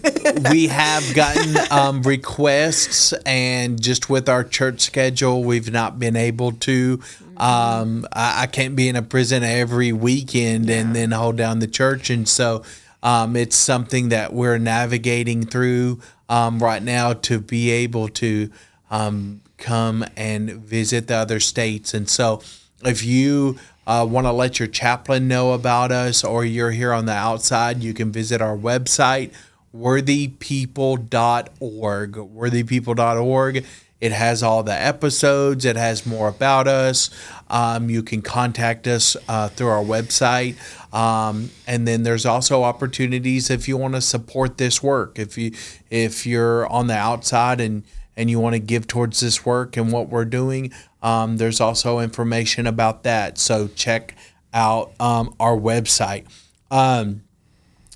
we 0.51 0.69
have 0.69 1.15
gotten 1.15 1.57
um, 1.71 2.03
requests, 2.03 3.13
and 3.27 3.83
just 3.83 4.09
with 4.09 4.29
our 4.29 4.45
church 4.45 4.81
schedule, 4.81 5.43
we've 5.43 5.73
not 5.73 5.99
been 5.99 6.17
able 6.17 6.53
to. 6.53 7.01
Um, 7.37 8.07
I, 8.13 8.45
I 8.45 8.47
can't 8.47 8.77
be 8.77 8.89
in 8.89 8.95
a 8.95 9.03
prison 9.03 9.43
every 9.43 9.93
weekend 9.93 10.71
and 10.71 10.95
then 10.95 11.11
hold 11.11 11.37
down 11.37 11.59
the 11.59 11.67
church, 11.67 12.11
and 12.11 12.29
so 12.29 12.63
um, 13.03 13.35
it's 13.35 13.57
something 13.57 14.11
that 14.11 14.33
we're 14.33 14.59
navigating 14.59 15.45
through 15.45 16.01
um, 16.33 16.59
right 16.61 16.83
now 16.83 17.13
to 17.13 17.39
be 17.39 17.71
able 17.71 18.09
to 18.09 18.51
um, 18.91 19.43
come 19.59 20.03
and 20.17 20.51
visit 20.51 21.07
the 21.07 21.17
other 21.17 21.39
states. 21.39 21.93
And 21.93 22.09
so, 22.09 22.41
if 22.83 23.05
you 23.05 23.59
uh, 23.87 24.07
want 24.09 24.27
to 24.27 24.33
let 24.33 24.59
your 24.59 24.67
chaplain 24.67 25.29
know 25.29 25.53
about 25.53 25.93
us 25.93 26.25
or 26.25 26.43
you're 26.43 26.71
here 26.71 26.95
on 26.95 27.05
the 27.05 27.13
outside, 27.13 27.83
you 27.83 27.93
can 27.93 28.11
visit 28.11 28.41
our 28.41 28.57
website, 28.57 29.33
worthypeople.org. 29.77 32.13
Worthypeople.org. 32.13 33.67
It 34.03 34.13
has 34.13 34.43
all 34.43 34.63
the 34.65 34.75
episodes, 34.75 35.65
it 35.65 35.77
has 35.77 36.05
more 36.05 36.29
about 36.29 36.67
us. 36.67 37.09
Um, 37.49 37.89
you 37.89 38.03
can 38.03 38.21
contact 38.21 38.87
us 38.87 39.17
uh, 39.29 39.49
through 39.49 39.69
our 39.69 39.85
website. 39.85 40.57
Um, 40.93 41.51
and 41.67 41.87
then 41.87 42.03
there's 42.03 42.27
also 42.27 42.65
opportunities 42.65 43.49
if 43.49 43.69
you 43.69 43.77
want 43.77 43.95
to 43.95 44.01
support 44.01 44.59
this 44.59 44.83
work. 44.83 45.19
If 45.19 45.39
you 45.39 45.53
if 45.89 46.27
you're 46.27 46.67
on 46.67 46.89
the 46.89 46.97
outside 46.97 47.61
and 47.61 47.85
and 48.17 48.29
you 48.29 48.41
want 48.41 48.55
to 48.55 48.59
give 48.59 48.87
towards 48.87 49.21
this 49.21 49.47
work 49.47 49.77
and 49.77 49.93
what 49.93 50.09
we're 50.09 50.27
doing, 50.27 50.73
um, 51.03 51.37
there's 51.37 51.61
also 51.61 52.01
information 52.01 52.67
about 52.67 53.05
that. 53.05 53.39
So 53.39 53.69
check 53.69 54.15
out 54.53 54.93
um, 54.99 55.35
our 55.39 55.57
website. 55.57 56.25
Um, 56.71 57.23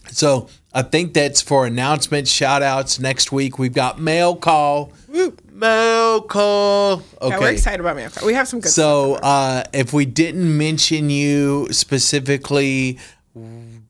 So 0.09 0.49
I 0.73 0.83
think 0.83 1.15
that's 1.15 1.43
for 1.43 1.67
announcements, 1.67 2.31
shout 2.31 2.63
outs. 2.63 3.01
Next 3.01 3.33
week 3.33 3.59
we've 3.59 3.75
got 3.75 3.99
mail 4.01 4.37
call. 4.37 4.93
Mail 5.57 6.23
call. 6.23 7.03
Okay. 7.21 7.29
Yeah, 7.29 7.39
we're 7.39 7.51
excited 7.51 7.81
about 7.81 7.97
mail. 7.97 8.11
We 8.25 8.35
have 8.35 8.47
some 8.47 8.61
good. 8.61 8.71
So 8.71 9.15
uh, 9.15 9.65
if 9.73 9.93
we 9.93 10.05
didn't 10.05 10.57
mention 10.57 11.09
you 11.11 11.69
specifically, 11.71 12.99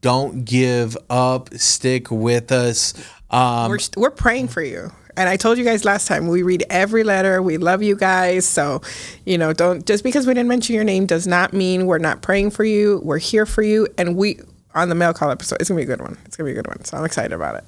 don't 0.01 0.45
give 0.45 0.97
up. 1.11 1.53
Stick 1.55 2.11
with 2.11 2.53
us. 2.53 2.95
Um, 3.31 3.71
we're 3.71 3.79
we're 3.97 4.11
praying 4.11 4.49
for 4.49 4.62
you. 4.62 4.93
And 5.17 5.29
I 5.31 5.37
told 5.37 5.57
you 5.57 5.64
guys 5.64 5.85
last 5.85 6.07
time 6.07 6.29
we 6.29 6.43
read 6.43 6.64
every 6.69 7.03
letter. 7.03 7.41
We 7.41 7.57
love 7.57 7.83
you 7.83 7.97
guys. 7.97 8.47
So, 8.47 8.83
you 9.25 9.39
know, 9.39 9.53
don't 9.55 9.87
just 9.87 10.05
because 10.05 10.27
we 10.27 10.35
didn't 10.35 10.49
mention 10.49 10.75
your 10.75 10.85
name 10.85 11.07
does 11.07 11.27
not 11.27 11.53
mean 11.53 11.87
we're 11.87 11.99
not 11.99 12.21
praying 12.23 12.51
for 12.51 12.64
you. 12.64 13.01
We're 13.03 13.19
here 13.19 13.47
for 13.47 13.62
you, 13.62 13.89
and 13.97 14.14
we 14.14 14.41
on 14.75 14.91
the 14.91 14.95
mail 14.95 15.14
call 15.14 15.31
episode. 15.31 15.61
It's 15.61 15.71
gonna 15.71 15.79
be 15.79 15.85
a 15.85 15.87
good 15.87 16.03
one. 16.03 16.19
It's 16.27 16.37
gonna 16.37 16.47
be 16.47 16.53
a 16.53 16.55
good 16.55 16.69
one. 16.69 16.85
So 16.85 16.99
I'm 16.99 17.05
excited 17.05 17.33
about 17.33 17.57
it. 17.57 17.64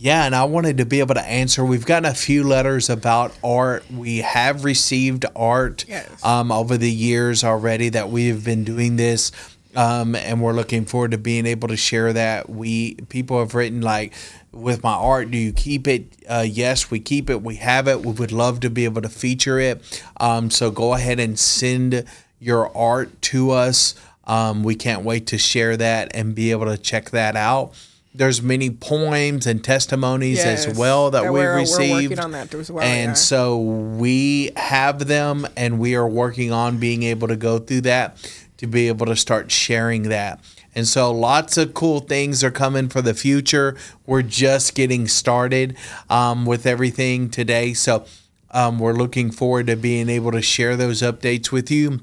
Yeah, 0.00 0.24
and 0.26 0.34
I 0.34 0.44
wanted 0.44 0.78
to 0.78 0.84
be 0.86 1.00
able 1.00 1.16
to 1.16 1.24
answer. 1.26 1.64
We've 1.64 1.84
gotten 1.84 2.04
a 2.08 2.14
few 2.14 2.44
letters 2.44 2.88
about 2.88 3.32
art. 3.42 3.84
We 3.90 4.18
have 4.18 4.64
received 4.64 5.26
art 5.34 5.84
Yes. 5.88 6.08
um, 6.24 6.52
over 6.52 6.76
the 6.76 6.90
years 6.90 7.42
already 7.42 7.88
that 7.88 8.08
we 8.08 8.28
have 8.28 8.44
been 8.44 8.62
doing 8.62 8.94
this, 8.94 9.32
um, 9.74 10.14
and 10.14 10.40
we're 10.40 10.52
looking 10.52 10.84
forward 10.84 11.10
to 11.10 11.18
being 11.18 11.46
able 11.46 11.66
to 11.66 11.76
share 11.76 12.12
that. 12.12 12.48
We 12.48 12.94
people 13.08 13.40
have 13.40 13.56
written 13.56 13.80
like, 13.80 14.12
"With 14.52 14.84
my 14.84 14.92
art, 14.94 15.32
do 15.32 15.38
you 15.38 15.52
keep 15.52 15.88
it?" 15.88 16.12
Uh, 16.28 16.46
yes, 16.48 16.92
we 16.92 17.00
keep 17.00 17.28
it. 17.28 17.42
We 17.42 17.56
have 17.56 17.88
it. 17.88 18.04
We 18.04 18.12
would 18.12 18.30
love 18.32 18.60
to 18.60 18.70
be 18.70 18.84
able 18.84 19.02
to 19.02 19.08
feature 19.08 19.58
it. 19.58 19.82
Um, 20.20 20.48
so 20.48 20.70
go 20.70 20.94
ahead 20.94 21.18
and 21.18 21.36
send 21.36 22.04
your 22.38 22.74
art 22.76 23.20
to 23.22 23.50
us. 23.50 23.96
Um, 24.28 24.62
we 24.62 24.76
can't 24.76 25.02
wait 25.02 25.26
to 25.28 25.38
share 25.38 25.76
that 25.76 26.12
and 26.14 26.36
be 26.36 26.52
able 26.52 26.66
to 26.66 26.78
check 26.78 27.10
that 27.10 27.34
out. 27.34 27.72
There's 28.18 28.42
many 28.42 28.68
poems 28.70 29.46
and 29.46 29.62
testimonies 29.62 30.44
as 30.44 30.76
well 30.76 31.12
that 31.12 31.22
Yeah, 31.22 31.30
we 31.30 31.40
received. 31.44 32.16
that 32.16 32.70
well, 32.70 32.82
And 32.82 33.10
yeah. 33.10 33.14
so 33.14 33.58
we 33.58 34.50
have 34.56 35.06
them 35.06 35.46
and 35.56 35.78
we 35.78 35.94
are 35.94 36.06
working 36.08 36.50
on 36.50 36.78
being 36.78 37.04
able 37.04 37.28
to 37.28 37.36
go 37.36 37.60
through 37.60 37.82
that 37.82 38.16
to 38.56 38.66
be 38.66 38.88
able 38.88 39.06
to 39.06 39.14
start 39.14 39.52
sharing 39.52 40.04
that. 40.08 40.40
And 40.74 40.86
so 40.86 41.12
lots 41.12 41.56
of 41.56 41.74
cool 41.74 42.00
things 42.00 42.42
are 42.42 42.50
coming 42.50 42.88
for 42.88 43.00
the 43.02 43.14
future. 43.14 43.76
We're 44.04 44.22
just 44.22 44.74
getting 44.74 45.06
started 45.06 45.76
um, 46.10 46.44
with 46.44 46.66
everything 46.66 47.30
today. 47.30 47.72
So 47.72 48.04
um, 48.50 48.80
we're 48.80 48.94
looking 48.94 49.30
forward 49.30 49.68
to 49.68 49.76
being 49.76 50.08
able 50.08 50.32
to 50.32 50.42
share 50.42 50.76
those 50.76 51.02
updates 51.02 51.52
with 51.52 51.70
you 51.70 52.00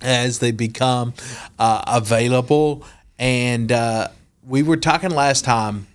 as 0.00 0.38
they 0.38 0.52
become 0.52 1.12
uh, 1.58 1.82
available. 1.88 2.84
And 3.18 3.72
uh, 3.72 4.08
we 4.50 4.64
were 4.64 4.76
talking 4.76 5.10
last 5.10 5.44
time 5.44 5.86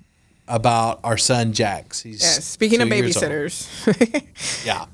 about 0.47 1.01
our 1.03 1.17
son 1.17 1.53
Jax. 1.53 2.01
He's 2.01 2.21
Yeah, 2.21 2.39
speaking 2.39 2.81
of 2.81 2.87
babysitters, 2.87 3.67
Yeah. 4.65 4.85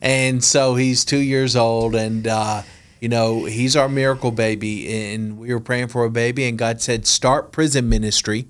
And 0.00 0.42
so 0.42 0.74
he's 0.74 1.04
two 1.04 1.18
years 1.18 1.54
old, 1.54 1.94
and 1.94 2.26
uh, 2.26 2.62
you 3.00 3.08
know 3.08 3.44
he's 3.44 3.76
our 3.76 3.88
miracle 3.88 4.32
baby. 4.32 5.12
And 5.12 5.38
we 5.38 5.52
were 5.52 5.60
praying 5.60 5.88
for 5.88 6.04
a 6.04 6.10
baby, 6.10 6.48
and 6.48 6.58
God 6.58 6.80
said, 6.80 7.06
"Start 7.06 7.52
prison 7.52 7.88
ministry, 7.88 8.48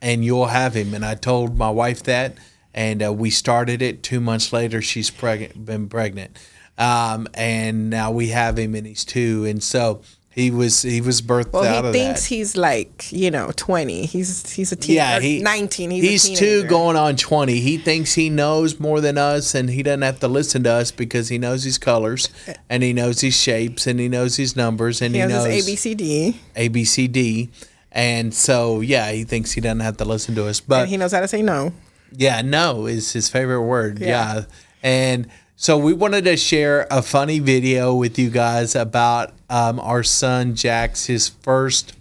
and 0.00 0.24
you'll 0.24 0.46
have 0.46 0.74
him." 0.74 0.94
And 0.94 1.04
I 1.04 1.14
told 1.14 1.56
my 1.56 1.70
wife 1.70 2.02
that, 2.04 2.36
and 2.74 3.04
uh, 3.04 3.12
we 3.12 3.30
started 3.30 3.80
it. 3.82 4.02
Two 4.02 4.18
months 4.18 4.52
later, 4.52 4.82
she's 4.82 5.10
pregnant, 5.10 5.64
been 5.64 5.88
pregnant, 5.88 6.36
um, 6.78 7.28
and 7.34 7.90
now 7.90 8.10
we 8.10 8.28
have 8.28 8.58
him, 8.58 8.74
and 8.74 8.86
he's 8.86 9.04
two. 9.04 9.44
And 9.44 9.62
so 9.62 10.00
he 10.36 10.50
was 10.50 10.82
he 10.82 11.00
was 11.00 11.22
birthed 11.22 11.52
well, 11.52 11.64
out 11.64 11.82
he 11.84 11.88
of 11.88 11.92
thinks 11.94 12.28
that. 12.28 12.34
he's 12.34 12.56
like 12.58 13.10
you 13.10 13.30
know 13.30 13.50
twenty. 13.56 14.04
He's 14.04 14.52
he's 14.52 14.70
a 14.70 14.76
teen. 14.76 14.96
Yeah, 14.96 15.18
he 15.18 15.42
nineteen. 15.42 15.90
He's, 15.90 16.28
a 16.28 16.36
two 16.36 16.64
going 16.64 16.94
on 16.94 17.16
twenty. 17.16 17.60
He 17.60 17.78
thinks 17.78 18.12
he 18.12 18.28
knows 18.28 18.78
more 18.78 19.00
than 19.00 19.16
us, 19.16 19.54
and 19.54 19.70
he 19.70 19.82
doesn't 19.82 20.02
have 20.02 20.20
to 20.20 20.28
listen 20.28 20.62
to 20.64 20.70
us 20.70 20.90
because 20.92 21.30
he 21.30 21.38
knows 21.38 21.64
his 21.64 21.78
colors, 21.78 22.28
and 22.68 22.82
he 22.82 22.92
knows 22.92 23.22
his 23.22 23.34
shapes, 23.34 23.86
and 23.86 23.98
he 23.98 24.08
knows 24.08 24.36
his 24.36 24.54
numbers, 24.54 25.00
and 25.00 25.14
He 25.14 25.22
he, 25.22 25.26
knows 25.26 25.46
ABCD, 25.46 26.36
A 26.54 26.68
B 26.68 26.84
C 26.84 27.08
D, 27.08 27.48
and 27.90 28.34
so 28.34 28.82
yeah, 28.82 29.10
he 29.12 29.24
thinks 29.24 29.52
he 29.52 29.62
doesn't 29.62 29.80
have 29.80 29.96
to 29.96 30.04
listen 30.04 30.34
to 30.34 30.46
us, 30.46 30.60
but 30.60 30.82
and 30.82 30.90
he 30.90 30.98
knows 30.98 31.12
how 31.12 31.20
to 31.20 31.28
say 31.28 31.40
no. 31.40 31.72
yeah, 32.12 32.42
no 32.42 32.84
is 32.84 33.14
his 33.14 33.30
favorite 33.30 33.62
word. 33.62 33.98
Yeah. 33.98 34.06
Yeah. 34.08 34.44
And 34.82 35.28
so 35.56 35.78
we 35.78 35.94
wanted 35.94 36.24
to 36.26 36.36
share 36.36 36.86
a 36.90 37.00
funny 37.00 37.38
video 37.38 37.94
with 37.94 38.18
you 38.18 38.28
guys 38.28 38.76
about 38.76 39.32
um, 39.48 39.80
our 39.80 40.02
son 40.02 40.54
Jax, 40.54 41.06
his 41.06 41.28
first 41.28 41.94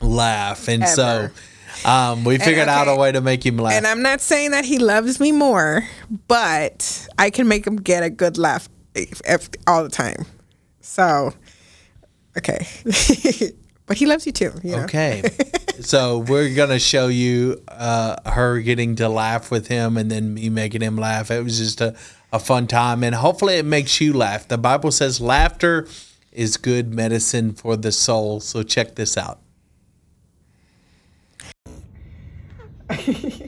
laugh. 0.00 0.68
And 0.68 0.82
Ever. 0.82 0.92
so 0.92 1.30
um, 1.84 2.24
we 2.24 2.38
figured 2.38 2.68
out 2.68 2.88
a 2.88 2.96
way 2.96 3.12
to 3.12 3.20
make 3.20 3.44
him 3.44 3.56
laugh. 3.56 3.74
And 3.74 3.86
I'm 3.86 4.02
not 4.02 4.20
saying 4.20 4.52
that 4.52 4.64
he 4.64 4.78
loves 4.78 5.20
me 5.20 5.32
more, 5.32 5.86
but 6.28 7.08
I 7.18 7.30
can 7.30 7.48
make 7.48 7.66
him 7.66 7.76
get 7.76 8.02
a 8.02 8.10
good 8.10 8.38
laugh 8.38 8.68
if, 8.94 9.20
if, 9.24 9.48
all 9.66 9.82
the 9.82 9.90
time. 9.90 10.24
So, 10.80 11.32
okay. 12.36 12.66
but 13.86 13.96
he 13.96 14.06
loves 14.06 14.26
you 14.26 14.32
too. 14.32 14.52
You 14.62 14.76
know? 14.76 14.84
Okay. 14.84 15.22
so 15.80 16.18
we're 16.18 16.54
going 16.54 16.70
to 16.70 16.78
show 16.78 17.08
you 17.08 17.62
uh, 17.68 18.16
her 18.30 18.60
getting 18.60 18.96
to 18.96 19.08
laugh 19.08 19.50
with 19.50 19.68
him 19.68 19.96
and 19.96 20.10
then 20.10 20.34
me 20.34 20.48
making 20.48 20.80
him 20.80 20.96
laugh. 20.96 21.30
It 21.30 21.42
was 21.42 21.58
just 21.58 21.80
a, 21.80 21.96
a 22.32 22.38
fun 22.38 22.66
time. 22.66 23.04
And 23.04 23.14
hopefully 23.14 23.54
it 23.54 23.64
makes 23.64 24.00
you 24.00 24.12
laugh. 24.12 24.48
The 24.48 24.58
Bible 24.58 24.90
says 24.90 25.20
laughter 25.20 25.86
is 26.34 26.56
good 26.56 26.92
medicine 26.92 27.52
for 27.54 27.76
the 27.76 27.92
soul. 27.92 28.40
So 28.40 28.62
check 28.62 28.96
this 28.96 29.16
out. 29.16 29.40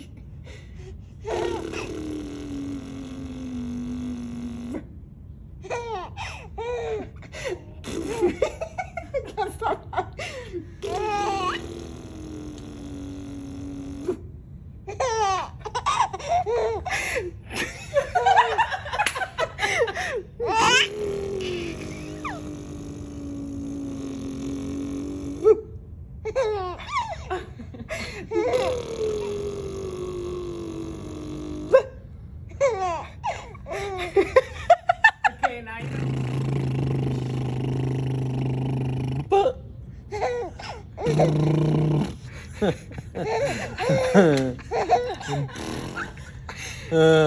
Uh. 46.91 47.26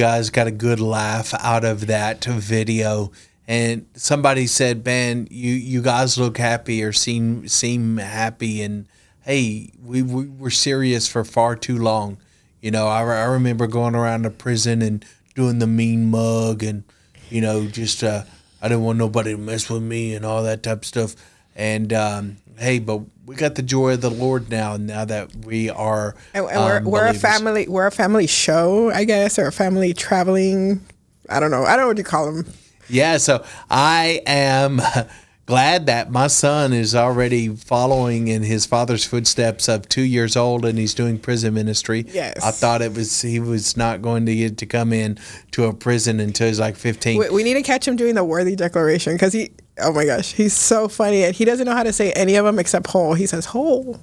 Guys 0.00 0.30
got 0.30 0.46
a 0.46 0.50
good 0.50 0.80
laugh 0.80 1.34
out 1.34 1.62
of 1.62 1.86
that 1.86 2.24
video. 2.24 3.12
And 3.46 3.86
somebody 3.94 4.46
said, 4.46 4.84
"Man, 4.84 5.28
you 5.30 5.52
you 5.52 5.82
guys 5.82 6.16
look 6.16 6.38
happy 6.38 6.82
or 6.82 6.92
seem 6.92 7.46
seem 7.48 7.98
happy." 7.98 8.62
And 8.62 8.86
hey, 9.22 9.70
we, 9.84 10.02
we 10.02 10.26
were 10.28 10.50
serious 10.50 11.06
for 11.06 11.22
far 11.24 11.54
too 11.54 11.76
long. 11.76 12.16
You 12.62 12.70
know, 12.70 12.86
I, 12.86 13.00
I 13.02 13.24
remember 13.24 13.66
going 13.66 13.94
around 13.94 14.22
the 14.22 14.30
prison 14.30 14.82
and 14.82 15.04
doing 15.34 15.58
the 15.58 15.66
mean 15.66 16.10
mug, 16.10 16.62
and 16.62 16.84
you 17.28 17.40
know, 17.40 17.66
just 17.66 18.02
uh, 18.02 18.22
I 18.62 18.68
didn't 18.68 18.84
want 18.84 18.98
nobody 18.98 19.32
to 19.32 19.38
mess 19.38 19.68
with 19.68 19.82
me 19.82 20.14
and 20.14 20.24
all 20.24 20.42
that 20.44 20.62
type 20.62 20.78
of 20.78 20.86
stuff. 20.86 21.14
and 21.54 21.92
um, 21.92 22.36
hey, 22.58 22.78
but 22.78 23.02
we 23.30 23.36
got 23.36 23.54
the 23.54 23.62
joy 23.62 23.92
of 23.92 24.00
the 24.00 24.10
Lord 24.10 24.50
now. 24.50 24.76
Now 24.76 25.04
that 25.04 25.32
we 25.46 25.70
are, 25.70 26.16
And, 26.34 26.46
and 26.46 26.64
we're, 26.64 26.78
um, 26.78 26.84
we're 26.84 27.06
a 27.06 27.14
family. 27.14 27.68
We're 27.68 27.86
a 27.86 27.92
family 27.92 28.26
show, 28.26 28.90
I 28.90 29.04
guess, 29.04 29.38
or 29.38 29.46
a 29.46 29.52
family 29.52 29.94
traveling. 29.94 30.84
I 31.28 31.38
don't 31.38 31.52
know. 31.52 31.62
I 31.62 31.76
don't 31.76 31.84
know 31.84 31.88
what 31.88 31.98
you 31.98 32.02
call 32.02 32.26
them. 32.26 32.52
Yeah, 32.88 33.18
so 33.18 33.44
I 33.70 34.20
am 34.26 34.80
glad 35.46 35.86
that 35.86 36.10
my 36.10 36.26
son 36.26 36.72
is 36.72 36.92
already 36.96 37.54
following 37.54 38.26
in 38.26 38.42
his 38.42 38.66
father's 38.66 39.04
footsteps 39.04 39.68
of 39.68 39.88
two 39.88 40.02
years 40.02 40.36
old 40.36 40.64
and 40.64 40.76
he's 40.76 40.92
doing 40.92 41.16
prison 41.16 41.54
ministry. 41.54 42.06
Yes. 42.08 42.44
I 42.44 42.50
thought 42.50 42.82
it 42.82 42.94
was 42.94 43.22
he 43.22 43.38
was 43.38 43.76
not 43.76 44.02
going 44.02 44.26
to 44.26 44.34
get 44.34 44.58
to 44.58 44.66
come 44.66 44.92
in 44.92 45.20
to 45.52 45.66
a 45.66 45.72
prison 45.72 46.18
until 46.18 46.48
he's 46.48 46.58
like 46.58 46.74
15. 46.74 47.16
We, 47.16 47.30
we 47.30 47.42
need 47.44 47.54
to 47.54 47.62
catch 47.62 47.86
him 47.86 47.94
doing 47.94 48.16
the 48.16 48.24
worthy 48.24 48.56
declaration 48.56 49.14
because 49.14 49.32
he. 49.32 49.52
Oh 49.78 49.92
my 49.92 50.04
gosh, 50.04 50.32
he's 50.32 50.52
so 50.54 50.88
funny, 50.88 51.24
and 51.24 51.34
he 51.34 51.44
doesn't 51.44 51.66
know 51.66 51.74
how 51.74 51.82
to 51.82 51.92
say 51.92 52.12
any 52.12 52.36
of 52.36 52.44
them 52.44 52.58
except 52.58 52.88
whole. 52.88 53.14
He 53.14 53.26
says 53.26 53.46
whole, 53.46 54.00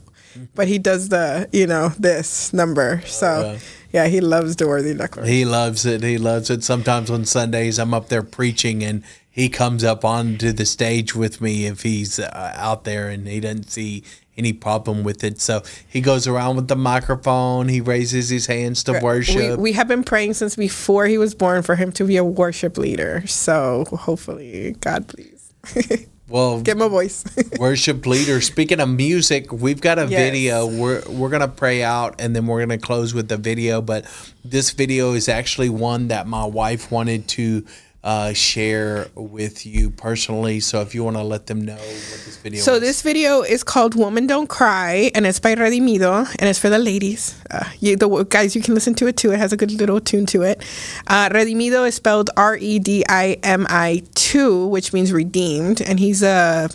but 0.55 0.67
he 0.67 0.79
does 0.79 1.09
the 1.09 1.47
you 1.51 1.67
know 1.67 1.89
this 1.99 2.53
number. 2.53 3.01
So 3.05 3.57
yeah, 3.91 4.07
he 4.07 4.21
loves 4.21 4.55
the 4.55 4.67
worthy 4.67 4.93
declaration. 4.93 5.33
He 5.33 5.45
loves 5.45 5.85
it. 5.85 6.03
He 6.03 6.17
loves 6.17 6.49
it. 6.49 6.63
Sometimes 6.63 7.09
on 7.09 7.25
Sundays, 7.25 7.77
I'm 7.79 7.93
up 7.93 8.09
there 8.09 8.23
preaching, 8.23 8.83
and 8.83 9.03
he 9.29 9.49
comes 9.49 9.83
up 9.83 10.03
onto 10.03 10.51
the 10.51 10.65
stage 10.65 11.15
with 11.15 11.41
me 11.41 11.67
if 11.67 11.83
he's 11.83 12.17
uh, 12.19 12.53
out 12.55 12.85
there 12.85 13.07
and 13.07 13.27
he 13.27 13.39
doesn't 13.39 13.69
see 13.69 14.03
any 14.35 14.51
problem 14.51 15.03
with 15.03 15.23
it. 15.23 15.39
So 15.39 15.61
he 15.87 16.01
goes 16.01 16.25
around 16.27 16.55
with 16.55 16.67
the 16.67 16.75
microphone. 16.75 17.67
He 17.67 17.79
raises 17.79 18.29
his 18.29 18.47
hands 18.47 18.83
to 18.85 18.93
We, 18.93 18.99
worship. 18.99 19.59
we 19.59 19.73
have 19.73 19.87
been 19.87 20.03
praying 20.03 20.33
since 20.33 20.55
before 20.55 21.05
he 21.05 21.19
was 21.19 21.35
born 21.35 21.61
for 21.61 21.75
him 21.75 21.91
to 21.93 22.03
be 22.03 22.17
a 22.17 22.23
worship 22.23 22.79
leader. 22.79 23.25
So 23.27 23.85
hopefully, 23.91 24.75
God 24.79 25.07
please. 25.07 25.36
well, 26.29 26.61
Get 26.61 26.77
my 26.77 26.87
voice. 26.87 27.23
worship 27.59 28.05
leader. 28.05 28.41
Speaking 28.41 28.79
of 28.79 28.89
music, 28.89 29.51
we've 29.51 29.81
got 29.81 29.99
a 29.99 30.07
Yes. 30.07 30.19
video. 30.31 30.65
We're 30.67 31.01
we're 31.09 31.29
gonna 31.29 31.47
pray 31.47 31.83
out 31.83 32.15
and 32.19 32.35
then 32.35 32.47
we're 32.47 32.59
gonna 32.59 32.77
close 32.77 33.13
with 33.13 33.27
the 33.27 33.37
video. 33.37 33.81
But 33.81 34.05
this 34.43 34.71
video 34.71 35.13
is 35.13 35.27
actually 35.29 35.69
one 35.69 36.07
that 36.09 36.27
my 36.27 36.45
wife 36.45 36.91
wanted 36.91 37.27
to 37.29 37.65
uh, 38.07 38.31
share 38.31 39.09
with 39.15 39.65
you 39.65 39.89
personally. 39.91 40.61
So 40.61 40.79
if 40.79 40.95
you 40.95 41.03
want 41.03 41.17
to 41.17 41.23
let 41.23 41.47
them 41.47 41.59
know 41.59 41.75
what 41.75 41.81
this 41.83 42.37
video. 42.41 42.61
So 42.61 42.75
is. 42.75 42.79
this 42.79 43.01
video 43.01 43.41
is 43.41 43.65
called 43.65 43.95
"Woman 43.95 44.27
Don't 44.27 44.47
Cry" 44.47 45.11
and 45.13 45.27
it's 45.27 45.41
by 45.41 45.55
Redimi2 45.55 46.37
and 46.39 46.49
it's 46.49 46.57
for 46.57 46.69
the 46.69 46.79
ladies. 46.79 47.37
Uh, 47.51 47.65
you, 47.81 47.97
the 47.97 48.07
guys, 48.23 48.55
you 48.55 48.61
can 48.61 48.73
listen 48.73 48.95
to 48.95 49.07
it 49.07 49.17
too. 49.17 49.33
It 49.33 49.39
has 49.39 49.51
a 49.51 49.57
good 49.57 49.73
little 49.73 49.99
tune 49.99 50.25
to 50.27 50.43
it. 50.43 50.59
Uh, 51.07 51.27
Redimi2 51.27 51.89
is 51.89 51.95
spelled 51.95 52.29
R 52.37 52.55
E 52.55 52.79
D 52.79 53.03
I 53.09 53.39
M 53.43 53.67
I 53.69 54.03
two, 54.15 54.67
which 54.67 54.93
means 54.93 55.11
redeemed, 55.11 55.81
and 55.81 55.99
he's 55.99 56.23
a. 56.23 56.69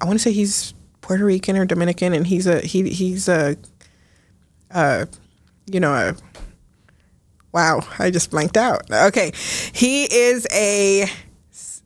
I 0.00 0.06
want 0.06 0.18
to 0.18 0.22
say 0.22 0.32
he's 0.32 0.72
Puerto 1.02 1.26
Rican 1.26 1.58
or 1.58 1.66
Dominican, 1.66 2.14
and 2.14 2.26
he's 2.26 2.46
a 2.46 2.62
he 2.62 2.88
he's 2.88 3.28
a. 3.28 3.58
Uh, 4.70 5.04
you 5.66 5.78
know 5.78 5.92
a. 5.92 6.16
Wow, 7.54 7.86
I 8.00 8.10
just 8.10 8.32
blanked 8.32 8.56
out. 8.56 8.90
Okay, 8.90 9.32
he 9.72 10.12
is 10.12 10.44
a 10.52 11.08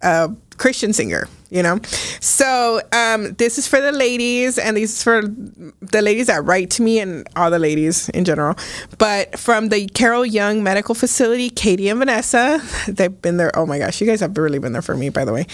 a 0.03 0.31
Christian 0.57 0.95
singer, 0.95 1.29
you 1.51 1.63
know. 1.63 1.81
So 2.21 2.81
um, 2.93 3.33
this 3.35 3.59
is 3.59 3.67
for 3.67 3.81
the 3.81 3.93
ladies, 3.93 4.59
and 4.59 4.77
these 4.77 4.93
is 4.93 5.03
for 5.03 5.23
the 5.23 6.03
ladies 6.03 6.27
that 6.27 6.45
write 6.45 6.71
to 6.73 6.83
me, 6.83 6.99
and 6.99 7.27
all 7.37 7.51
the 7.51 7.59
ladies 7.59 8.09
in 8.11 8.25
general. 8.25 8.57
But 8.99 9.39
from 9.39 9.69
the 9.69 9.87
Carole 9.89 10.27
Young 10.27 10.63
Medical 10.63 10.95
Facility, 10.95 11.51
Katie 11.51 11.89
and 11.89 11.99
Vanessa, 11.99 12.61
they've 12.89 13.23
been 13.23 13.37
there. 13.37 13.57
Oh 13.57 13.67
my 13.67 13.79
gosh, 13.79 14.01
you 14.01 14.07
guys 14.07 14.21
have 14.21 14.37
really 14.37 14.59
been 14.59 14.73
there 14.73 14.83
for 14.83 14.97
me, 14.97 15.09
by 15.09 15.25
the 15.25 15.33
way. 15.33 15.47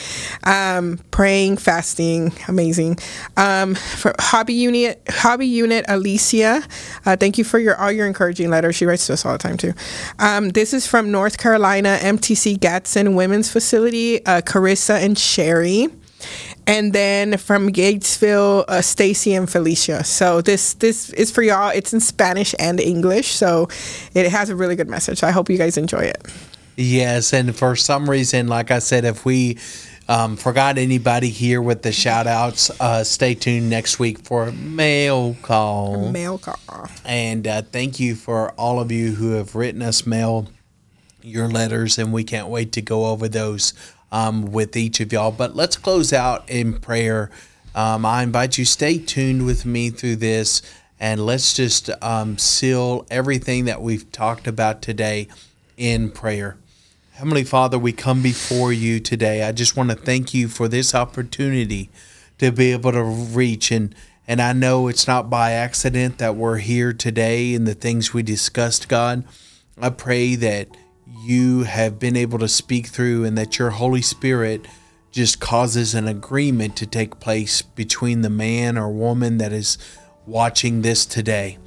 Um, 0.44 0.98
praying, 1.10 1.58
fasting, 1.58 2.32
amazing. 2.48 2.98
Um, 3.36 3.74
for 3.74 4.14
hobby 4.18 4.54
unit, 4.54 5.02
hobby 5.08 5.46
unit, 5.46 5.84
Alicia, 5.88 6.62
uh, 7.06 7.16
thank 7.16 7.38
you 7.38 7.44
for 7.44 7.58
your 7.58 7.76
all 7.76 7.92
your 7.92 8.06
encouraging 8.06 8.50
letters. 8.50 8.76
She 8.76 8.86
writes 8.86 9.06
to 9.06 9.12
us 9.12 9.24
all 9.24 9.32
the 9.32 9.38
time 9.38 9.56
too. 9.56 9.74
Um, 10.18 10.50
this 10.50 10.72
is 10.72 10.86
from 10.86 11.10
North 11.10 11.38
Carolina 11.38 11.98
MTC 12.00 12.58
Gadsden 12.58 13.14
Women's 13.14 13.50
Facility, 13.50 14.24
uh, 14.26 14.40
Carissa 14.40 15.02
and 15.02 15.18
Sherry. 15.18 15.83
And 16.66 16.92
then 16.92 17.36
from 17.36 17.72
Gatesville, 17.72 18.64
uh, 18.68 18.80
Stacy 18.80 19.34
and 19.34 19.50
Felicia. 19.50 20.04
So 20.04 20.40
this 20.40 20.74
this 20.74 21.10
is 21.10 21.30
for 21.30 21.42
y'all. 21.42 21.70
It's 21.70 21.92
in 21.92 22.00
Spanish 22.00 22.54
and 22.58 22.80
English, 22.80 23.28
so 23.28 23.68
it 24.14 24.30
has 24.30 24.48
a 24.50 24.56
really 24.56 24.76
good 24.76 24.88
message. 24.88 25.22
I 25.22 25.30
hope 25.30 25.50
you 25.50 25.58
guys 25.58 25.76
enjoy 25.76 26.00
it. 26.04 26.26
Yes, 26.76 27.32
and 27.32 27.54
for 27.54 27.76
some 27.76 28.10
reason, 28.10 28.48
like 28.48 28.70
I 28.70 28.80
said, 28.80 29.04
if 29.04 29.24
we 29.24 29.58
um, 30.08 30.36
forgot 30.36 30.76
anybody 30.76 31.30
here 31.30 31.62
with 31.62 31.82
the 31.82 31.92
shout 31.92 32.26
outs, 32.26 32.70
uh, 32.80 33.04
stay 33.04 33.34
tuned 33.34 33.70
next 33.70 33.98
week 33.98 34.18
for 34.18 34.50
mail 34.52 35.36
call. 35.42 36.10
Mail 36.10 36.38
call. 36.38 36.88
And 37.04 37.46
uh, 37.46 37.62
thank 37.62 38.00
you 38.00 38.14
for 38.14 38.50
all 38.52 38.80
of 38.80 38.90
you 38.92 39.12
who 39.12 39.32
have 39.32 39.54
written 39.54 39.82
us 39.82 40.06
mail, 40.06 40.48
your 41.22 41.48
letters, 41.48 41.98
and 41.98 42.12
we 42.12 42.24
can't 42.24 42.48
wait 42.48 42.72
to 42.72 42.82
go 42.82 43.06
over 43.06 43.28
those 43.28 43.72
um, 44.14 44.52
with 44.52 44.76
each 44.76 45.00
of 45.00 45.12
y'all. 45.12 45.32
But 45.32 45.56
let's 45.56 45.76
close 45.76 46.12
out 46.12 46.48
in 46.48 46.78
prayer. 46.78 47.30
Um, 47.74 48.06
I 48.06 48.22
invite 48.22 48.56
you 48.56 48.64
stay 48.64 48.96
tuned 48.96 49.44
with 49.44 49.66
me 49.66 49.90
through 49.90 50.16
this, 50.16 50.62
and 51.00 51.26
let's 51.26 51.52
just 51.52 51.90
um, 52.00 52.38
seal 52.38 53.06
everything 53.10 53.64
that 53.64 53.82
we've 53.82 54.10
talked 54.12 54.46
about 54.46 54.82
today 54.82 55.26
in 55.76 56.12
prayer. 56.12 56.56
Heavenly 57.14 57.42
Father, 57.42 57.76
we 57.76 57.92
come 57.92 58.22
before 58.22 58.72
you 58.72 59.00
today. 59.00 59.42
I 59.42 59.50
just 59.50 59.76
want 59.76 59.90
to 59.90 59.96
thank 59.96 60.32
you 60.32 60.46
for 60.46 60.68
this 60.68 60.94
opportunity 60.94 61.90
to 62.38 62.52
be 62.52 62.70
able 62.70 62.92
to 62.92 63.02
reach 63.02 63.70
and 63.70 63.94
and 64.26 64.40
I 64.40 64.54
know 64.54 64.88
it's 64.88 65.06
not 65.06 65.28
by 65.28 65.52
accident 65.52 66.16
that 66.16 66.34
we're 66.34 66.56
here 66.56 66.94
today 66.94 67.54
and 67.54 67.66
the 67.66 67.74
things 67.74 68.14
we 68.14 68.22
discussed, 68.22 68.88
God. 68.88 69.22
I 69.78 69.90
pray 69.90 70.34
that 70.36 70.68
you 71.06 71.64
have 71.64 71.98
been 71.98 72.16
able 72.16 72.38
to 72.38 72.48
speak 72.48 72.88
through 72.88 73.24
and 73.24 73.36
that 73.36 73.58
your 73.58 73.70
Holy 73.70 74.02
Spirit 74.02 74.66
just 75.10 75.40
causes 75.40 75.94
an 75.94 76.08
agreement 76.08 76.76
to 76.76 76.86
take 76.86 77.20
place 77.20 77.62
between 77.62 78.22
the 78.22 78.30
man 78.30 78.76
or 78.76 78.90
woman 78.90 79.38
that 79.38 79.52
is 79.52 79.78
watching 80.26 80.82
this 80.82 81.06
today 81.06 81.58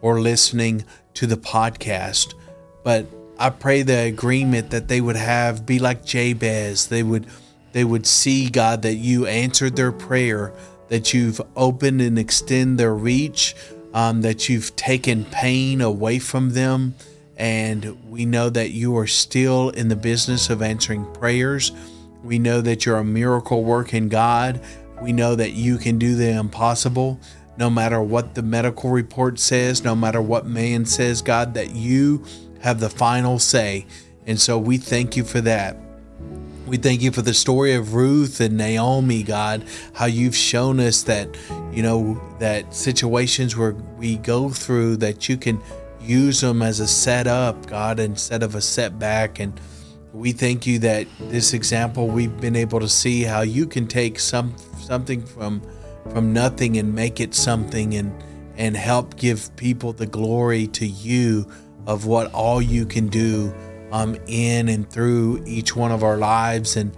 or 0.00 0.20
listening 0.20 0.84
to 1.14 1.26
the 1.26 1.36
podcast. 1.36 2.34
But 2.82 3.06
I 3.38 3.50
pray 3.50 3.82
the 3.82 4.00
agreement 4.00 4.70
that 4.70 4.88
they 4.88 5.00
would 5.00 5.16
have 5.16 5.64
be 5.64 5.78
like 5.78 6.04
Jabez. 6.04 6.88
They 6.88 7.02
would 7.02 7.26
they 7.72 7.84
would 7.84 8.06
see 8.06 8.48
God 8.48 8.82
that 8.82 8.94
you 8.94 9.26
answered 9.26 9.76
their 9.76 9.92
prayer, 9.92 10.52
that 10.88 11.12
you've 11.12 11.40
opened 11.54 12.00
and 12.00 12.18
extend 12.18 12.78
their 12.78 12.94
reach, 12.94 13.54
um, 13.92 14.22
that 14.22 14.48
you've 14.48 14.74
taken 14.74 15.24
pain 15.26 15.80
away 15.80 16.18
from 16.18 16.54
them, 16.54 16.94
and 17.38 18.10
we 18.10 18.26
know 18.26 18.50
that 18.50 18.70
you 18.70 18.96
are 18.98 19.06
still 19.06 19.70
in 19.70 19.88
the 19.88 19.96
business 19.96 20.50
of 20.50 20.60
answering 20.60 21.10
prayers. 21.14 21.72
We 22.22 22.38
know 22.38 22.60
that 22.60 22.84
you're 22.84 22.98
a 22.98 23.04
miracle 23.04 23.64
working 23.64 24.08
God. 24.08 24.60
We 25.00 25.12
know 25.12 25.36
that 25.36 25.52
you 25.52 25.78
can 25.78 25.98
do 25.98 26.16
the 26.16 26.30
impossible 26.30 27.20
no 27.58 27.68
matter 27.68 28.00
what 28.00 28.34
the 28.34 28.42
medical 28.42 28.88
report 28.88 29.38
says, 29.38 29.82
no 29.82 29.94
matter 29.94 30.22
what 30.22 30.46
man 30.46 30.86
says, 30.86 31.20
God, 31.20 31.54
that 31.54 31.74
you 31.74 32.24
have 32.60 32.78
the 32.78 32.88
final 32.88 33.40
say. 33.40 33.84
And 34.26 34.40
so 34.40 34.56
we 34.58 34.78
thank 34.78 35.16
you 35.16 35.24
for 35.24 35.40
that. 35.40 35.76
We 36.66 36.76
thank 36.76 37.02
you 37.02 37.10
for 37.10 37.22
the 37.22 37.34
story 37.34 37.74
of 37.74 37.94
Ruth 37.94 38.40
and 38.40 38.56
Naomi, 38.56 39.22
God, 39.24 39.64
how 39.94 40.06
you've 40.06 40.36
shown 40.36 40.78
us 40.78 41.02
that, 41.02 41.36
you 41.72 41.82
know, 41.82 42.22
that 42.38 42.74
situations 42.74 43.56
where 43.56 43.72
we 43.72 44.18
go 44.18 44.50
through 44.50 44.98
that 44.98 45.28
you 45.28 45.36
can 45.36 45.60
use 46.08 46.40
them 46.40 46.62
as 46.62 46.80
a 46.80 46.86
setup, 46.86 47.66
God, 47.66 48.00
instead 48.00 48.42
of 48.42 48.54
a 48.54 48.60
setback. 48.60 49.38
And 49.38 49.60
we 50.12 50.32
thank 50.32 50.66
you 50.66 50.78
that 50.80 51.06
this 51.20 51.52
example 51.52 52.08
we've 52.08 52.40
been 52.40 52.56
able 52.56 52.80
to 52.80 52.88
see 52.88 53.22
how 53.22 53.42
you 53.42 53.66
can 53.66 53.86
take 53.86 54.18
some 54.18 54.56
something 54.78 55.24
from 55.24 55.62
from 56.10 56.32
nothing 56.32 56.78
and 56.78 56.94
make 56.94 57.20
it 57.20 57.34
something 57.34 57.94
and 57.94 58.12
and 58.56 58.76
help 58.76 59.16
give 59.16 59.54
people 59.56 59.92
the 59.92 60.06
glory 60.06 60.66
to 60.66 60.86
you 60.86 61.46
of 61.86 62.06
what 62.06 62.32
all 62.32 62.60
you 62.60 62.86
can 62.86 63.06
do 63.08 63.54
um, 63.92 64.16
in 64.26 64.68
and 64.68 64.90
through 64.90 65.42
each 65.46 65.76
one 65.76 65.92
of 65.92 66.02
our 66.02 66.16
lives 66.16 66.76
and 66.76 66.96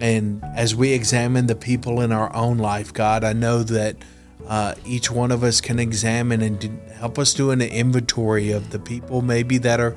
and 0.00 0.42
as 0.56 0.74
we 0.74 0.92
examine 0.92 1.46
the 1.46 1.54
people 1.54 2.00
in 2.00 2.12
our 2.12 2.34
own 2.34 2.58
life 2.58 2.92
god 2.92 3.24
i 3.24 3.32
know 3.32 3.62
that 3.62 3.96
uh, 4.46 4.74
each 4.84 5.10
one 5.10 5.30
of 5.30 5.42
us 5.42 5.60
can 5.60 5.78
examine 5.78 6.42
and 6.42 6.80
help 6.92 7.18
us 7.18 7.34
do 7.34 7.50
an 7.50 7.60
inventory 7.60 8.50
of 8.50 8.70
the 8.70 8.78
people 8.78 9.22
maybe 9.22 9.58
that 9.58 9.80
are 9.80 9.96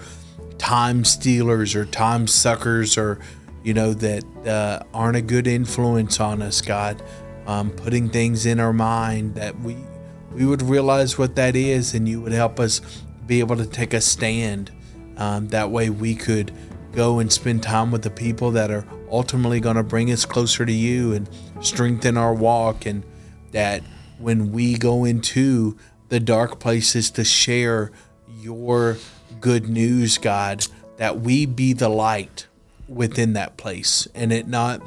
time 0.57 1.03
stealers 1.03 1.75
or 1.75 1.85
time 1.85 2.27
suckers 2.27 2.97
or 2.97 3.19
you 3.63 3.73
know 3.73 3.93
that 3.93 4.23
uh, 4.47 4.79
aren't 4.93 5.17
a 5.17 5.21
good 5.21 5.47
influence 5.47 6.19
on 6.19 6.41
us 6.41 6.61
god. 6.61 7.01
Um, 7.45 7.71
putting 7.71 8.09
things 8.09 8.45
in 8.45 8.59
our 8.59 8.73
mind 8.73 9.35
that 9.35 9.57
we 9.61 9.77
we 10.33 10.45
would 10.45 10.61
realize 10.61 11.17
what 11.17 11.35
that 11.35 11.55
is 11.55 11.93
and 11.93 12.07
you 12.07 12.21
would 12.21 12.33
help 12.33 12.59
us 12.59 12.81
be 13.25 13.39
able 13.39 13.55
to 13.57 13.65
take 13.65 13.93
a 13.93 14.01
stand. 14.01 14.71
Um, 15.17 15.47
that 15.49 15.71
way 15.71 15.89
we 15.89 16.13
could 16.15 16.51
go 16.91 17.19
and 17.19 17.31
spend 17.31 17.63
time 17.63 17.91
with 17.91 18.03
the 18.03 18.09
people 18.09 18.51
that 18.51 18.69
are 18.71 18.85
ultimately 19.09 19.59
going 19.59 19.75
to 19.75 19.83
bring 19.83 20.11
us 20.11 20.25
closer 20.25 20.65
to 20.65 20.71
you 20.71 21.13
and 21.13 21.29
strengthen 21.61 22.17
our 22.17 22.33
walk, 22.33 22.85
and 22.85 23.03
that 23.51 23.81
when 24.19 24.51
we 24.51 24.77
go 24.77 25.05
into 25.05 25.77
the 26.09 26.19
dark 26.19 26.59
places 26.59 27.11
to 27.11 27.23
share 27.23 27.91
your 28.39 28.97
good 29.39 29.69
news, 29.69 30.17
God, 30.17 30.65
that 30.97 31.19
we 31.19 31.45
be 31.45 31.73
the 31.73 31.89
light 31.89 32.47
within 32.87 33.33
that 33.33 33.57
place 33.57 34.07
and 34.15 34.31
it 34.31 34.47
not 34.47 34.81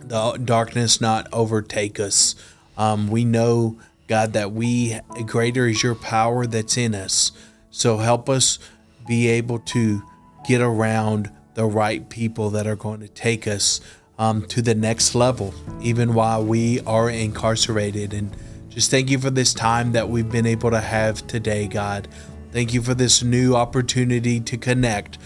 the 0.00 0.32
darkness 0.44 1.00
not 1.00 1.26
overtake 1.32 2.00
us. 2.00 2.34
Um, 2.76 3.08
we 3.08 3.24
know, 3.24 3.78
God, 4.08 4.32
that 4.32 4.52
we 4.52 4.98
greater 5.26 5.66
is 5.66 5.82
your 5.82 5.94
power 5.94 6.46
that's 6.46 6.76
in 6.76 6.94
us. 6.94 7.32
So 7.70 7.98
help 7.98 8.28
us 8.28 8.58
be 9.06 9.28
able 9.28 9.58
to 9.60 10.02
get 10.46 10.60
around 10.60 11.30
the 11.54 11.66
right 11.66 12.08
people 12.08 12.50
that 12.50 12.66
are 12.66 12.76
going 12.76 13.00
to 13.00 13.08
take 13.08 13.46
us 13.46 13.80
um, 14.20 14.42
to 14.42 14.60
the 14.60 14.74
next 14.74 15.14
level, 15.14 15.54
even 15.80 16.12
while 16.12 16.44
we 16.44 16.80
are 16.80 17.08
incarcerated. 17.08 18.12
And 18.12 18.36
just 18.68 18.90
thank 18.90 19.08
you 19.08 19.18
for 19.18 19.30
this 19.30 19.54
time 19.54 19.92
that 19.92 20.10
we've 20.10 20.30
been 20.30 20.44
able 20.44 20.70
to 20.70 20.80
have 20.80 21.26
today, 21.26 21.66
God. 21.66 22.06
Thank 22.52 22.74
you 22.74 22.82
for 22.82 22.92
this 22.92 23.22
new 23.22 23.56
opportunity 23.56 24.38
to 24.38 24.58
connect 24.58 25.16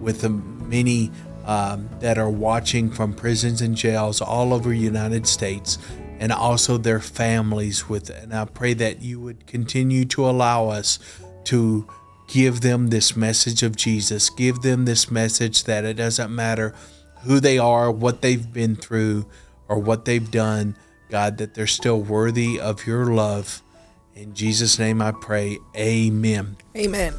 with 0.00 0.20
the 0.20 0.28
many 0.28 1.10
um, 1.44 1.90
that 1.98 2.16
are 2.16 2.30
watching 2.30 2.90
from 2.90 3.12
prisons 3.12 3.60
and 3.60 3.74
jails 3.74 4.20
all 4.20 4.54
over 4.54 4.72
United 4.72 5.26
States 5.26 5.76
and 6.20 6.30
also 6.30 6.78
their 6.78 7.00
families 7.00 7.88
with 7.88 8.08
and 8.08 8.32
I 8.32 8.44
pray 8.44 8.72
that 8.74 9.02
you 9.02 9.20
would 9.20 9.46
continue 9.46 10.04
to 10.06 10.28
allow 10.28 10.68
us 10.68 10.98
to 11.44 11.86
give 12.28 12.60
them 12.60 12.88
this 12.88 13.16
message 13.16 13.62
of 13.62 13.76
Jesus 13.76 14.30
give 14.30 14.62
them 14.62 14.84
this 14.84 15.10
message 15.10 15.64
that 15.64 15.84
it 15.84 15.94
doesn't 15.94 16.34
matter 16.34 16.74
who 17.24 17.40
they 17.40 17.58
are 17.58 17.90
what 17.90 18.22
they've 18.22 18.52
been 18.52 18.76
through 18.76 19.26
or 19.68 19.78
what 19.78 20.04
they've 20.04 20.30
done 20.30 20.76
God 21.10 21.38
that 21.38 21.54
they're 21.54 21.66
still 21.66 22.00
worthy 22.00 22.58
of 22.60 22.86
your 22.86 23.06
love 23.06 23.62
in 24.14 24.34
Jesus 24.34 24.78
name 24.78 25.02
I 25.02 25.12
pray 25.12 25.58
amen 25.76 26.56
Amen. 26.76 27.14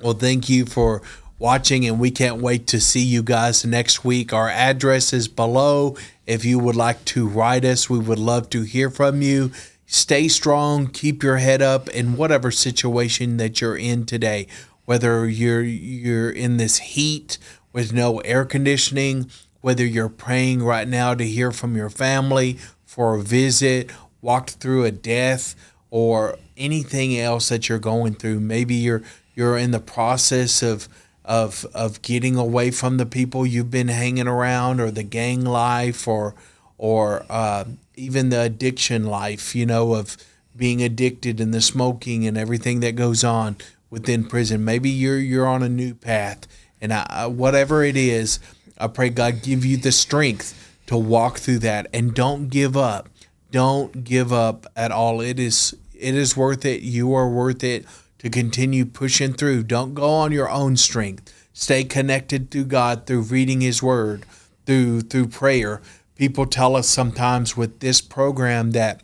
well 0.00 0.14
thank 0.14 0.48
you 0.48 0.66
for 0.66 1.02
watching, 1.42 1.84
and 1.84 1.98
we 1.98 2.08
can't 2.12 2.40
wait 2.40 2.68
to 2.68 2.80
see 2.80 3.02
you 3.02 3.20
guys 3.20 3.64
next 3.66 4.04
week. 4.04 4.32
Our 4.32 4.48
address 4.48 5.12
is 5.12 5.26
below. 5.26 5.96
If 6.24 6.44
you 6.44 6.60
would 6.60 6.76
like 6.76 7.04
to 7.06 7.26
write 7.26 7.64
us, 7.64 7.90
we 7.90 7.98
would 7.98 8.20
love 8.20 8.48
to 8.50 8.62
hear 8.62 8.88
from 8.88 9.22
you. 9.22 9.50
Stay 9.84 10.28
strong, 10.28 10.86
keep 10.86 11.20
your 11.22 11.38
head 11.38 11.60
up 11.60 11.88
in 11.88 12.16
whatever 12.16 12.52
situation 12.52 13.38
that 13.38 13.60
you're 13.60 13.76
in 13.76 14.06
today. 14.06 14.46
Whether 14.84 15.28
you're 15.28 15.62
you're 15.62 16.30
in 16.30 16.58
this 16.58 16.78
heat 16.78 17.38
with 17.72 17.92
no 17.92 18.18
air 18.20 18.44
conditioning, 18.44 19.30
whether 19.60 19.84
you're 19.84 20.08
praying 20.08 20.62
right 20.62 20.88
now 20.88 21.14
to 21.14 21.24
hear 21.24 21.52
from 21.52 21.76
your 21.76 21.90
family 21.90 22.58
for 22.84 23.14
a 23.14 23.22
visit, 23.22 23.90
walked 24.20 24.50
through 24.52 24.84
a 24.84 24.90
death, 24.90 25.54
or 25.90 26.38
anything 26.56 27.18
else 27.18 27.48
that 27.48 27.68
you're 27.68 27.78
going 27.78 28.14
through. 28.14 28.40
Maybe 28.40 28.74
you're 28.74 29.02
you're 29.34 29.56
in 29.56 29.70
the 29.70 29.80
process 29.80 30.62
of 30.62 30.88
of 31.24 31.64
of 31.74 32.02
getting 32.02 32.36
away 32.36 32.70
from 32.70 32.96
the 32.96 33.06
people 33.06 33.46
you've 33.46 33.70
been 33.70 33.88
hanging 33.88 34.26
around 34.26 34.80
or 34.80 34.90
the 34.90 35.02
gang 35.02 35.44
life 35.44 36.08
or 36.08 36.34
or 36.78 37.24
uh, 37.28 37.64
even 37.94 38.30
the 38.30 38.40
addiction 38.40 39.04
life 39.04 39.54
you 39.54 39.64
know 39.64 39.94
of 39.94 40.16
being 40.56 40.82
addicted 40.82 41.40
and 41.40 41.54
the 41.54 41.60
smoking 41.60 42.26
and 42.26 42.36
everything 42.36 42.80
that 42.80 42.96
goes 42.96 43.22
on 43.22 43.56
within 43.88 44.24
prison 44.24 44.64
maybe 44.64 44.90
you're 44.90 45.18
you're 45.18 45.46
on 45.46 45.62
a 45.62 45.68
new 45.68 45.94
path 45.94 46.46
and 46.82 46.92
I, 46.92 47.26
whatever 47.26 47.82
it 47.82 47.96
is 47.96 48.38
i 48.76 48.86
pray 48.86 49.08
god 49.08 49.42
give 49.42 49.64
you 49.64 49.78
the 49.78 49.92
strength 49.92 50.76
to 50.88 50.98
walk 50.98 51.38
through 51.38 51.60
that 51.60 51.86
and 51.94 52.12
don't 52.12 52.48
give 52.48 52.76
up 52.76 53.08
don't 53.50 54.04
give 54.04 54.32
up 54.32 54.66
at 54.76 54.92
all 54.92 55.22
it 55.22 55.38
is 55.38 55.74
it 55.94 56.14
is 56.14 56.36
worth 56.36 56.66
it 56.66 56.82
you 56.82 57.14
are 57.14 57.28
worth 57.28 57.64
it 57.64 57.86
to 58.22 58.30
continue 58.30 58.86
pushing 58.86 59.32
through. 59.32 59.64
Don't 59.64 59.94
go 59.94 60.08
on 60.08 60.30
your 60.30 60.48
own 60.48 60.76
strength. 60.76 61.34
Stay 61.52 61.82
connected 61.82 62.52
to 62.52 62.64
God 62.64 63.04
through 63.04 63.22
reading 63.22 63.60
His 63.60 63.82
Word, 63.82 64.24
through 64.64 65.02
through 65.02 65.26
prayer. 65.26 65.82
People 66.14 66.46
tell 66.46 66.76
us 66.76 66.88
sometimes 66.88 67.56
with 67.56 67.80
this 67.80 68.00
program 68.00 68.70
that 68.70 69.02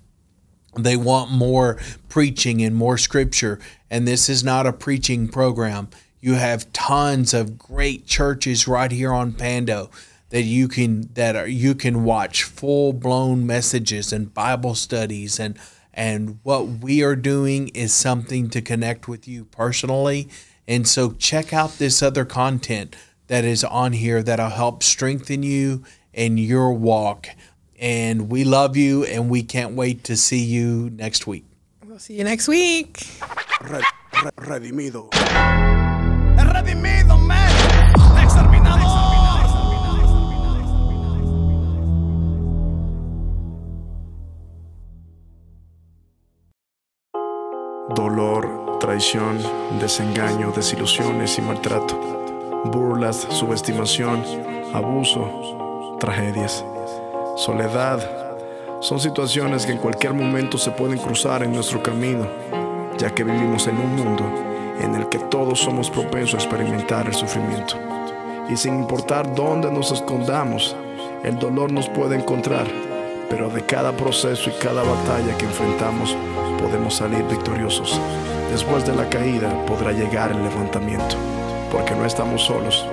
they 0.78 0.96
want 0.96 1.32
more 1.32 1.80
preaching 2.08 2.62
and 2.62 2.76
more 2.76 2.96
scripture, 2.96 3.58
and 3.90 4.06
this 4.06 4.28
is 4.28 4.44
not 4.44 4.68
a 4.68 4.72
preaching 4.72 5.26
program. 5.26 5.88
You 6.20 6.34
have 6.34 6.72
tons 6.72 7.32
of 7.32 7.58
great 7.58 8.06
churches 8.06 8.66
right 8.66 8.90
here 8.90 9.12
on 9.12 9.32
Pando 9.32 9.90
that 10.30 10.42
you 10.42 10.68
can 10.68 11.08
that 11.14 11.36
are, 11.36 11.46
you 11.46 11.74
can 11.74 12.04
watch 12.04 12.42
full 12.42 12.92
blown 12.92 13.46
messages 13.46 14.12
and 14.12 14.32
Bible 14.34 14.74
studies 14.74 15.38
and 15.40 15.58
and 15.94 16.38
what 16.44 16.66
we 16.68 17.02
are 17.02 17.16
doing 17.16 17.68
is 17.68 17.92
something 17.92 18.50
to 18.50 18.62
connect 18.62 19.08
with 19.08 19.26
you 19.26 19.46
personally. 19.46 20.28
And 20.68 20.86
so 20.86 21.12
check 21.12 21.52
out 21.52 21.78
this 21.78 22.02
other 22.04 22.24
content 22.24 22.94
that 23.26 23.44
is 23.44 23.64
on 23.64 23.94
here 23.94 24.22
that'll 24.22 24.50
help 24.50 24.84
strengthen 24.84 25.42
you 25.42 25.82
in 26.12 26.38
your 26.38 26.72
walk. 26.72 27.28
And 27.80 28.30
we 28.30 28.44
love 28.44 28.76
you 28.76 29.04
and 29.04 29.28
we 29.28 29.42
can't 29.42 29.74
wait 29.74 30.04
to 30.04 30.16
see 30.16 30.38
you 30.38 30.90
next 30.90 31.26
week. 31.26 31.44
We'll 31.84 31.98
see 31.98 32.14
you 32.14 32.22
next 32.22 32.46
week. 32.46 32.98
Redimi2. 34.12 35.67
Dolor, 47.94 48.78
traición, 48.78 49.38
desengaño, 49.80 50.52
desilusiones 50.54 51.38
y 51.38 51.42
maltrato. 51.42 51.98
Burlas, 52.66 53.26
subestimación, 53.30 54.22
abuso, 54.74 55.96
tragedias. 55.98 56.64
Soledad. 57.36 58.00
Son 58.80 59.00
situaciones 59.00 59.66
que 59.66 59.72
en 59.72 59.78
cualquier 59.78 60.12
momento 60.12 60.58
se 60.58 60.70
pueden 60.70 60.98
cruzar 60.98 61.42
en 61.42 61.52
nuestro 61.52 61.82
camino, 61.82 62.28
ya 62.98 63.14
que 63.14 63.24
vivimos 63.24 63.66
en 63.66 63.78
un 63.78 63.96
mundo 63.96 64.47
en 64.80 64.94
el 64.94 65.08
que 65.08 65.18
todos 65.18 65.60
somos 65.60 65.90
propensos 65.90 66.34
a 66.34 66.44
experimentar 66.44 67.06
el 67.06 67.14
sufrimiento. 67.14 67.74
Y 68.48 68.56
sin 68.56 68.74
importar 68.74 69.34
dónde 69.34 69.70
nos 69.70 69.92
escondamos, 69.92 70.74
el 71.24 71.38
dolor 71.38 71.72
nos 71.72 71.88
puede 71.88 72.16
encontrar, 72.16 72.66
pero 73.28 73.50
de 73.50 73.62
cada 73.62 73.92
proceso 73.92 74.50
y 74.50 74.52
cada 74.54 74.82
batalla 74.82 75.36
que 75.36 75.44
enfrentamos 75.44 76.16
podemos 76.58 76.94
salir 76.94 77.24
victoriosos. 77.24 78.00
Después 78.50 78.86
de 78.86 78.94
la 78.94 79.08
caída 79.08 79.50
podrá 79.66 79.92
llegar 79.92 80.30
el 80.32 80.42
levantamiento, 80.42 81.16
porque 81.70 81.94
no 81.94 82.04
estamos 82.04 82.42
solos. 82.42 82.86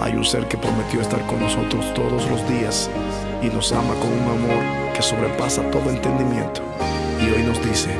Hay 0.00 0.14
un 0.14 0.24
ser 0.24 0.46
que 0.48 0.58
prometió 0.58 1.00
estar 1.00 1.24
con 1.26 1.40
nosotros 1.40 1.94
todos 1.94 2.28
los 2.28 2.48
días 2.48 2.90
y 3.42 3.46
nos 3.46 3.72
ama 3.72 3.94
con 3.94 4.12
un 4.12 4.28
amor 4.28 4.92
que 4.94 5.02
sobrepasa 5.02 5.62
todo 5.70 5.88
entendimiento. 5.90 6.60
Y 7.20 7.30
hoy 7.30 7.42
nos 7.44 7.62
dice, 7.64 7.90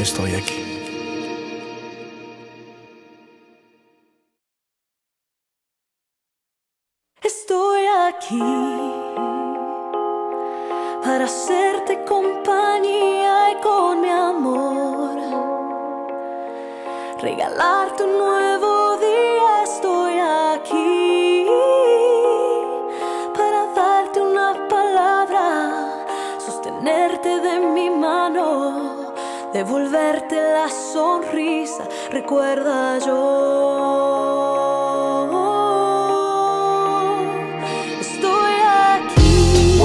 estoy 0.00 0.34
aquí. 0.34 0.61
Para 11.04 11.24
hacerte 11.24 12.04
compañía 12.04 13.52
y 13.52 13.60
con 13.60 14.00
mi 14.00 14.08
amor 14.08 15.18
regalarte 17.20 18.04
un 18.04 18.18
nuevo 18.18 18.96
día. 18.96 19.62
Estoy 19.64 20.18
aquí 20.54 21.46
para 23.36 23.66
darte 23.74 24.20
una 24.20 24.68
palabra, 24.68 26.04
sostenerte 26.38 27.40
de 27.40 27.60
mi 27.60 27.90
mano, 27.90 29.12
devolverte 29.52 30.36
la 30.36 30.68
sonrisa. 30.68 31.84
Recuerda 32.10 32.98
yo. 32.98 34.41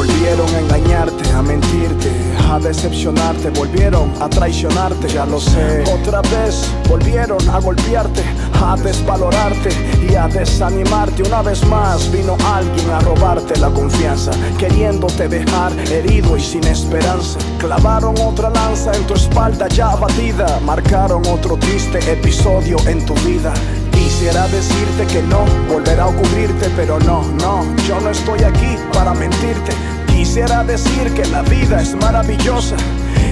Volvieron 0.07 0.55
a 0.55 0.59
engañarte, 0.59 1.31
a 1.31 1.41
mentirte, 1.41 2.11
a 2.49 2.59
decepcionarte, 2.59 3.49
volvieron 3.49 4.11
a 4.21 4.29
traicionarte, 4.29 5.07
ya 5.09 5.25
lo 5.25 5.39
sé. 5.39 5.83
Otra 5.93 6.21
vez 6.21 6.69
volvieron 6.87 7.37
a 7.49 7.59
golpearte, 7.59 8.23
a 8.53 8.75
desvalorarte 8.77 9.69
y 10.09 10.15
a 10.15 10.27
desanimarte. 10.27 11.23
Una 11.23 11.41
vez 11.41 11.65
más 11.67 12.09
vino 12.11 12.37
alguien 12.45 12.89
a 12.89 12.99
robarte 13.01 13.59
la 13.59 13.69
confianza, 13.69 14.31
queriéndote 14.57 15.27
dejar 15.27 15.71
herido 15.91 16.37
y 16.37 16.41
sin 16.41 16.63
esperanza. 16.65 17.37
Clavaron 17.59 18.15
otra 18.19 18.49
lanza 18.49 18.93
en 18.93 19.05
tu 19.07 19.13
espalda 19.13 19.67
ya 19.67 19.91
abatida, 19.91 20.59
marcaron 20.65 21.25
otro 21.27 21.57
triste 21.57 21.99
episodio 22.11 22.77
en 22.87 23.05
tu 23.05 23.13
vida. 23.25 23.53
Quisiera 23.91 24.47
decirte 24.47 25.05
que 25.07 25.21
no 25.23 25.45
volverá 25.69 26.03
a 26.03 26.07
ocurrirte, 26.07 26.69
pero 26.75 26.97
no, 26.99 27.23
no, 27.41 27.63
yo 27.87 27.99
no 27.99 28.09
estoy 28.09 28.41
aquí 28.43 28.77
para 28.93 29.13
mentirte. 29.13 29.96
Quisiera 30.17 30.63
decir 30.63 31.13
que 31.13 31.23
la 31.25 31.43
vida 31.43 31.79
es 31.79 31.93
maravillosa 31.93 32.75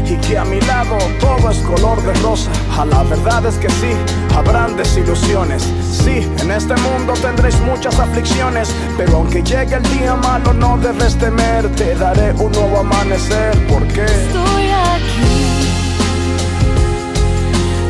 y 0.06 0.18
que 0.18 0.38
a 0.38 0.46
mi 0.46 0.62
lado 0.62 1.00
todo 1.20 1.50
es 1.50 1.58
color 1.58 2.00
de 2.04 2.14
rosa. 2.22 2.52
A 2.78 2.86
la 2.86 3.02
verdad 3.02 3.44
es 3.48 3.56
que 3.56 3.72
sí, 3.72 3.92
habrán 4.36 4.78
desilusiones. 4.78 5.64
Sí, 5.92 6.30
en 6.40 6.52
este 6.52 6.76
mundo 6.76 7.14
tendréis 7.14 7.60
muchas 7.62 7.98
aflicciones, 8.00 8.70
pero 8.98 9.18
aunque 9.18 9.42
llegue 9.42 9.78
el 9.78 9.84
día 9.98 10.14
malo 10.14 10.54
no 10.54 10.78
debes 10.78 11.16
temer, 11.18 11.68
te 11.76 11.96
daré 11.96 12.32
un 12.34 12.52
nuevo 12.52 12.82
amanecer. 12.82 13.58
porque 13.68 14.06
Estoy 14.06 14.68
aquí 14.94 15.68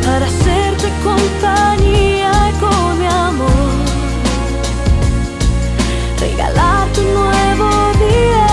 para 0.05 0.25
hacerte 0.25 0.89
compañía 1.03 2.31
con 2.61 2.97
mi 2.97 3.07
amor, 3.07 3.49
regalarte 6.17 7.01
un 7.01 7.13
nuevo 7.13 7.69
día. 7.99 8.44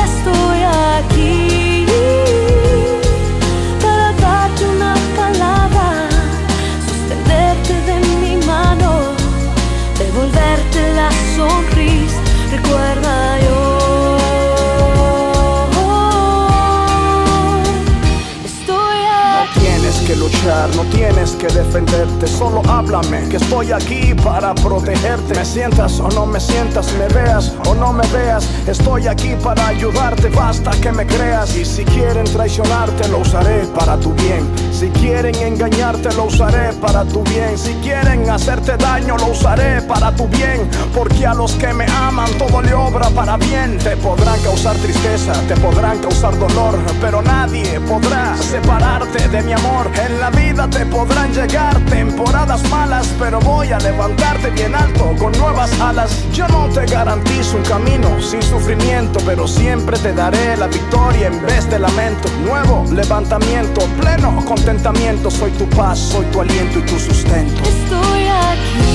escuchar, 20.42 20.74
no 20.76 20.84
tiene 20.90 21.01
tienes 21.12 21.32
que 21.32 21.46
defenderte, 21.48 22.26
solo 22.26 22.62
háblame, 22.68 23.28
que 23.28 23.36
estoy 23.36 23.72
aquí 23.72 24.14
para 24.14 24.54
protegerte. 24.54 25.34
Me 25.34 25.44
sientas 25.44 26.00
o 26.00 26.08
no 26.08 26.26
me 26.26 26.40
sientas, 26.40 26.92
me 26.94 27.08
veas 27.08 27.52
o 27.66 27.74
no 27.74 27.92
me 27.92 28.06
veas, 28.08 28.48
estoy 28.66 29.06
aquí 29.06 29.34
para 29.42 29.68
ayudarte, 29.68 30.28
basta 30.28 30.70
que 30.80 30.92
me 30.92 31.06
creas. 31.06 31.56
Y 31.56 31.64
si 31.64 31.84
quieren 31.84 32.24
traicionarte, 32.24 33.08
lo 33.08 33.18
usaré 33.18 33.66
para 33.74 33.96
tu 33.98 34.12
bien. 34.14 34.48
Si 34.72 34.88
quieren 34.88 35.34
engañarte, 35.36 36.12
lo 36.14 36.24
usaré 36.24 36.72
para 36.74 37.04
tu 37.04 37.22
bien. 37.24 37.56
Si 37.56 37.72
quieren 37.74 38.28
hacerte 38.30 38.76
daño, 38.76 39.16
lo 39.16 39.26
usaré 39.26 39.82
para 39.82 40.14
tu 40.14 40.26
bien. 40.28 40.68
Porque 40.94 41.26
a 41.26 41.34
los 41.34 41.52
que 41.52 41.72
me 41.72 41.86
aman, 41.86 42.30
todo 42.38 42.62
le 42.62 42.74
obra 42.74 43.08
para 43.10 43.36
bien. 43.36 43.78
Te 43.78 43.96
podrán 43.96 44.40
causar 44.40 44.76
tristeza, 44.76 45.32
te 45.46 45.56
podrán 45.56 45.98
causar 45.98 46.38
dolor, 46.38 46.78
pero 47.00 47.22
nadie 47.22 47.78
podrá 47.80 48.36
separarte 48.36 49.28
de 49.28 49.42
mi 49.42 49.52
amor. 49.52 49.90
En 50.04 50.18
la 50.18 50.30
vida 50.30 50.68
te 50.68 50.86
podrán 51.02 51.32
llegar 51.32 51.76
temporadas 51.86 52.62
malas, 52.70 53.08
pero 53.18 53.40
voy 53.40 53.72
a 53.72 53.78
levantarte 53.80 54.50
bien 54.50 54.72
alto 54.72 55.16
con 55.18 55.32
nuevas 55.32 55.72
alas. 55.80 56.24
Yo 56.32 56.46
no 56.46 56.68
te 56.68 56.86
garantizo 56.86 57.56
un 57.56 57.64
camino 57.64 58.22
sin 58.22 58.40
sufrimiento, 58.40 59.18
pero 59.26 59.48
siempre 59.48 59.98
te 59.98 60.12
daré 60.12 60.56
la 60.56 60.68
victoria 60.68 61.26
en 61.26 61.42
vez 61.42 61.68
de 61.68 61.80
lamento. 61.80 62.28
Nuevo 62.44 62.84
levantamiento, 62.92 63.80
pleno 64.00 64.44
contentamiento. 64.44 65.28
Soy 65.28 65.50
tu 65.52 65.68
paz, 65.70 65.98
soy 65.98 66.24
tu 66.26 66.40
aliento 66.40 66.78
y 66.78 66.82
tu 66.82 66.96
sustento. 67.00 67.62
Estoy 67.62 68.22
aquí 68.28 68.92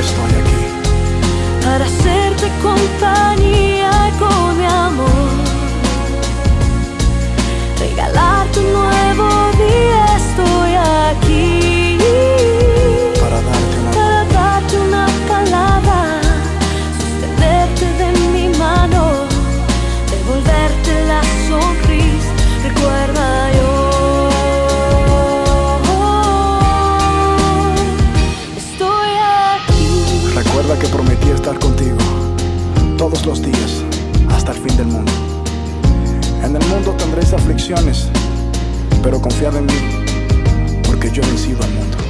Estoy 0.00 0.32
aquí. 0.40 1.64
para 1.64 1.84
hacerte 1.84 2.50
compañía 2.60 4.10
con 4.18 4.58
mi 4.58 4.66
amor. 4.66 5.30
Regalarte 7.78 8.58
un 8.58 8.72
nuevo 8.72 9.43
los 33.26 33.42
días 33.42 33.82
hasta 34.28 34.52
el 34.52 34.58
fin 34.58 34.76
del 34.76 34.86
mundo. 34.86 35.10
En 36.42 36.56
el 36.56 36.66
mundo 36.68 36.92
tendréis 36.98 37.32
aflicciones, 37.32 38.08
pero 39.02 39.20
confiad 39.20 39.56
en 39.56 39.66
mí, 39.66 39.72
porque 40.84 41.10
yo 41.10 41.22
he 41.22 41.26
vencido 41.26 41.62
al 41.62 41.70
mundo. 41.70 42.03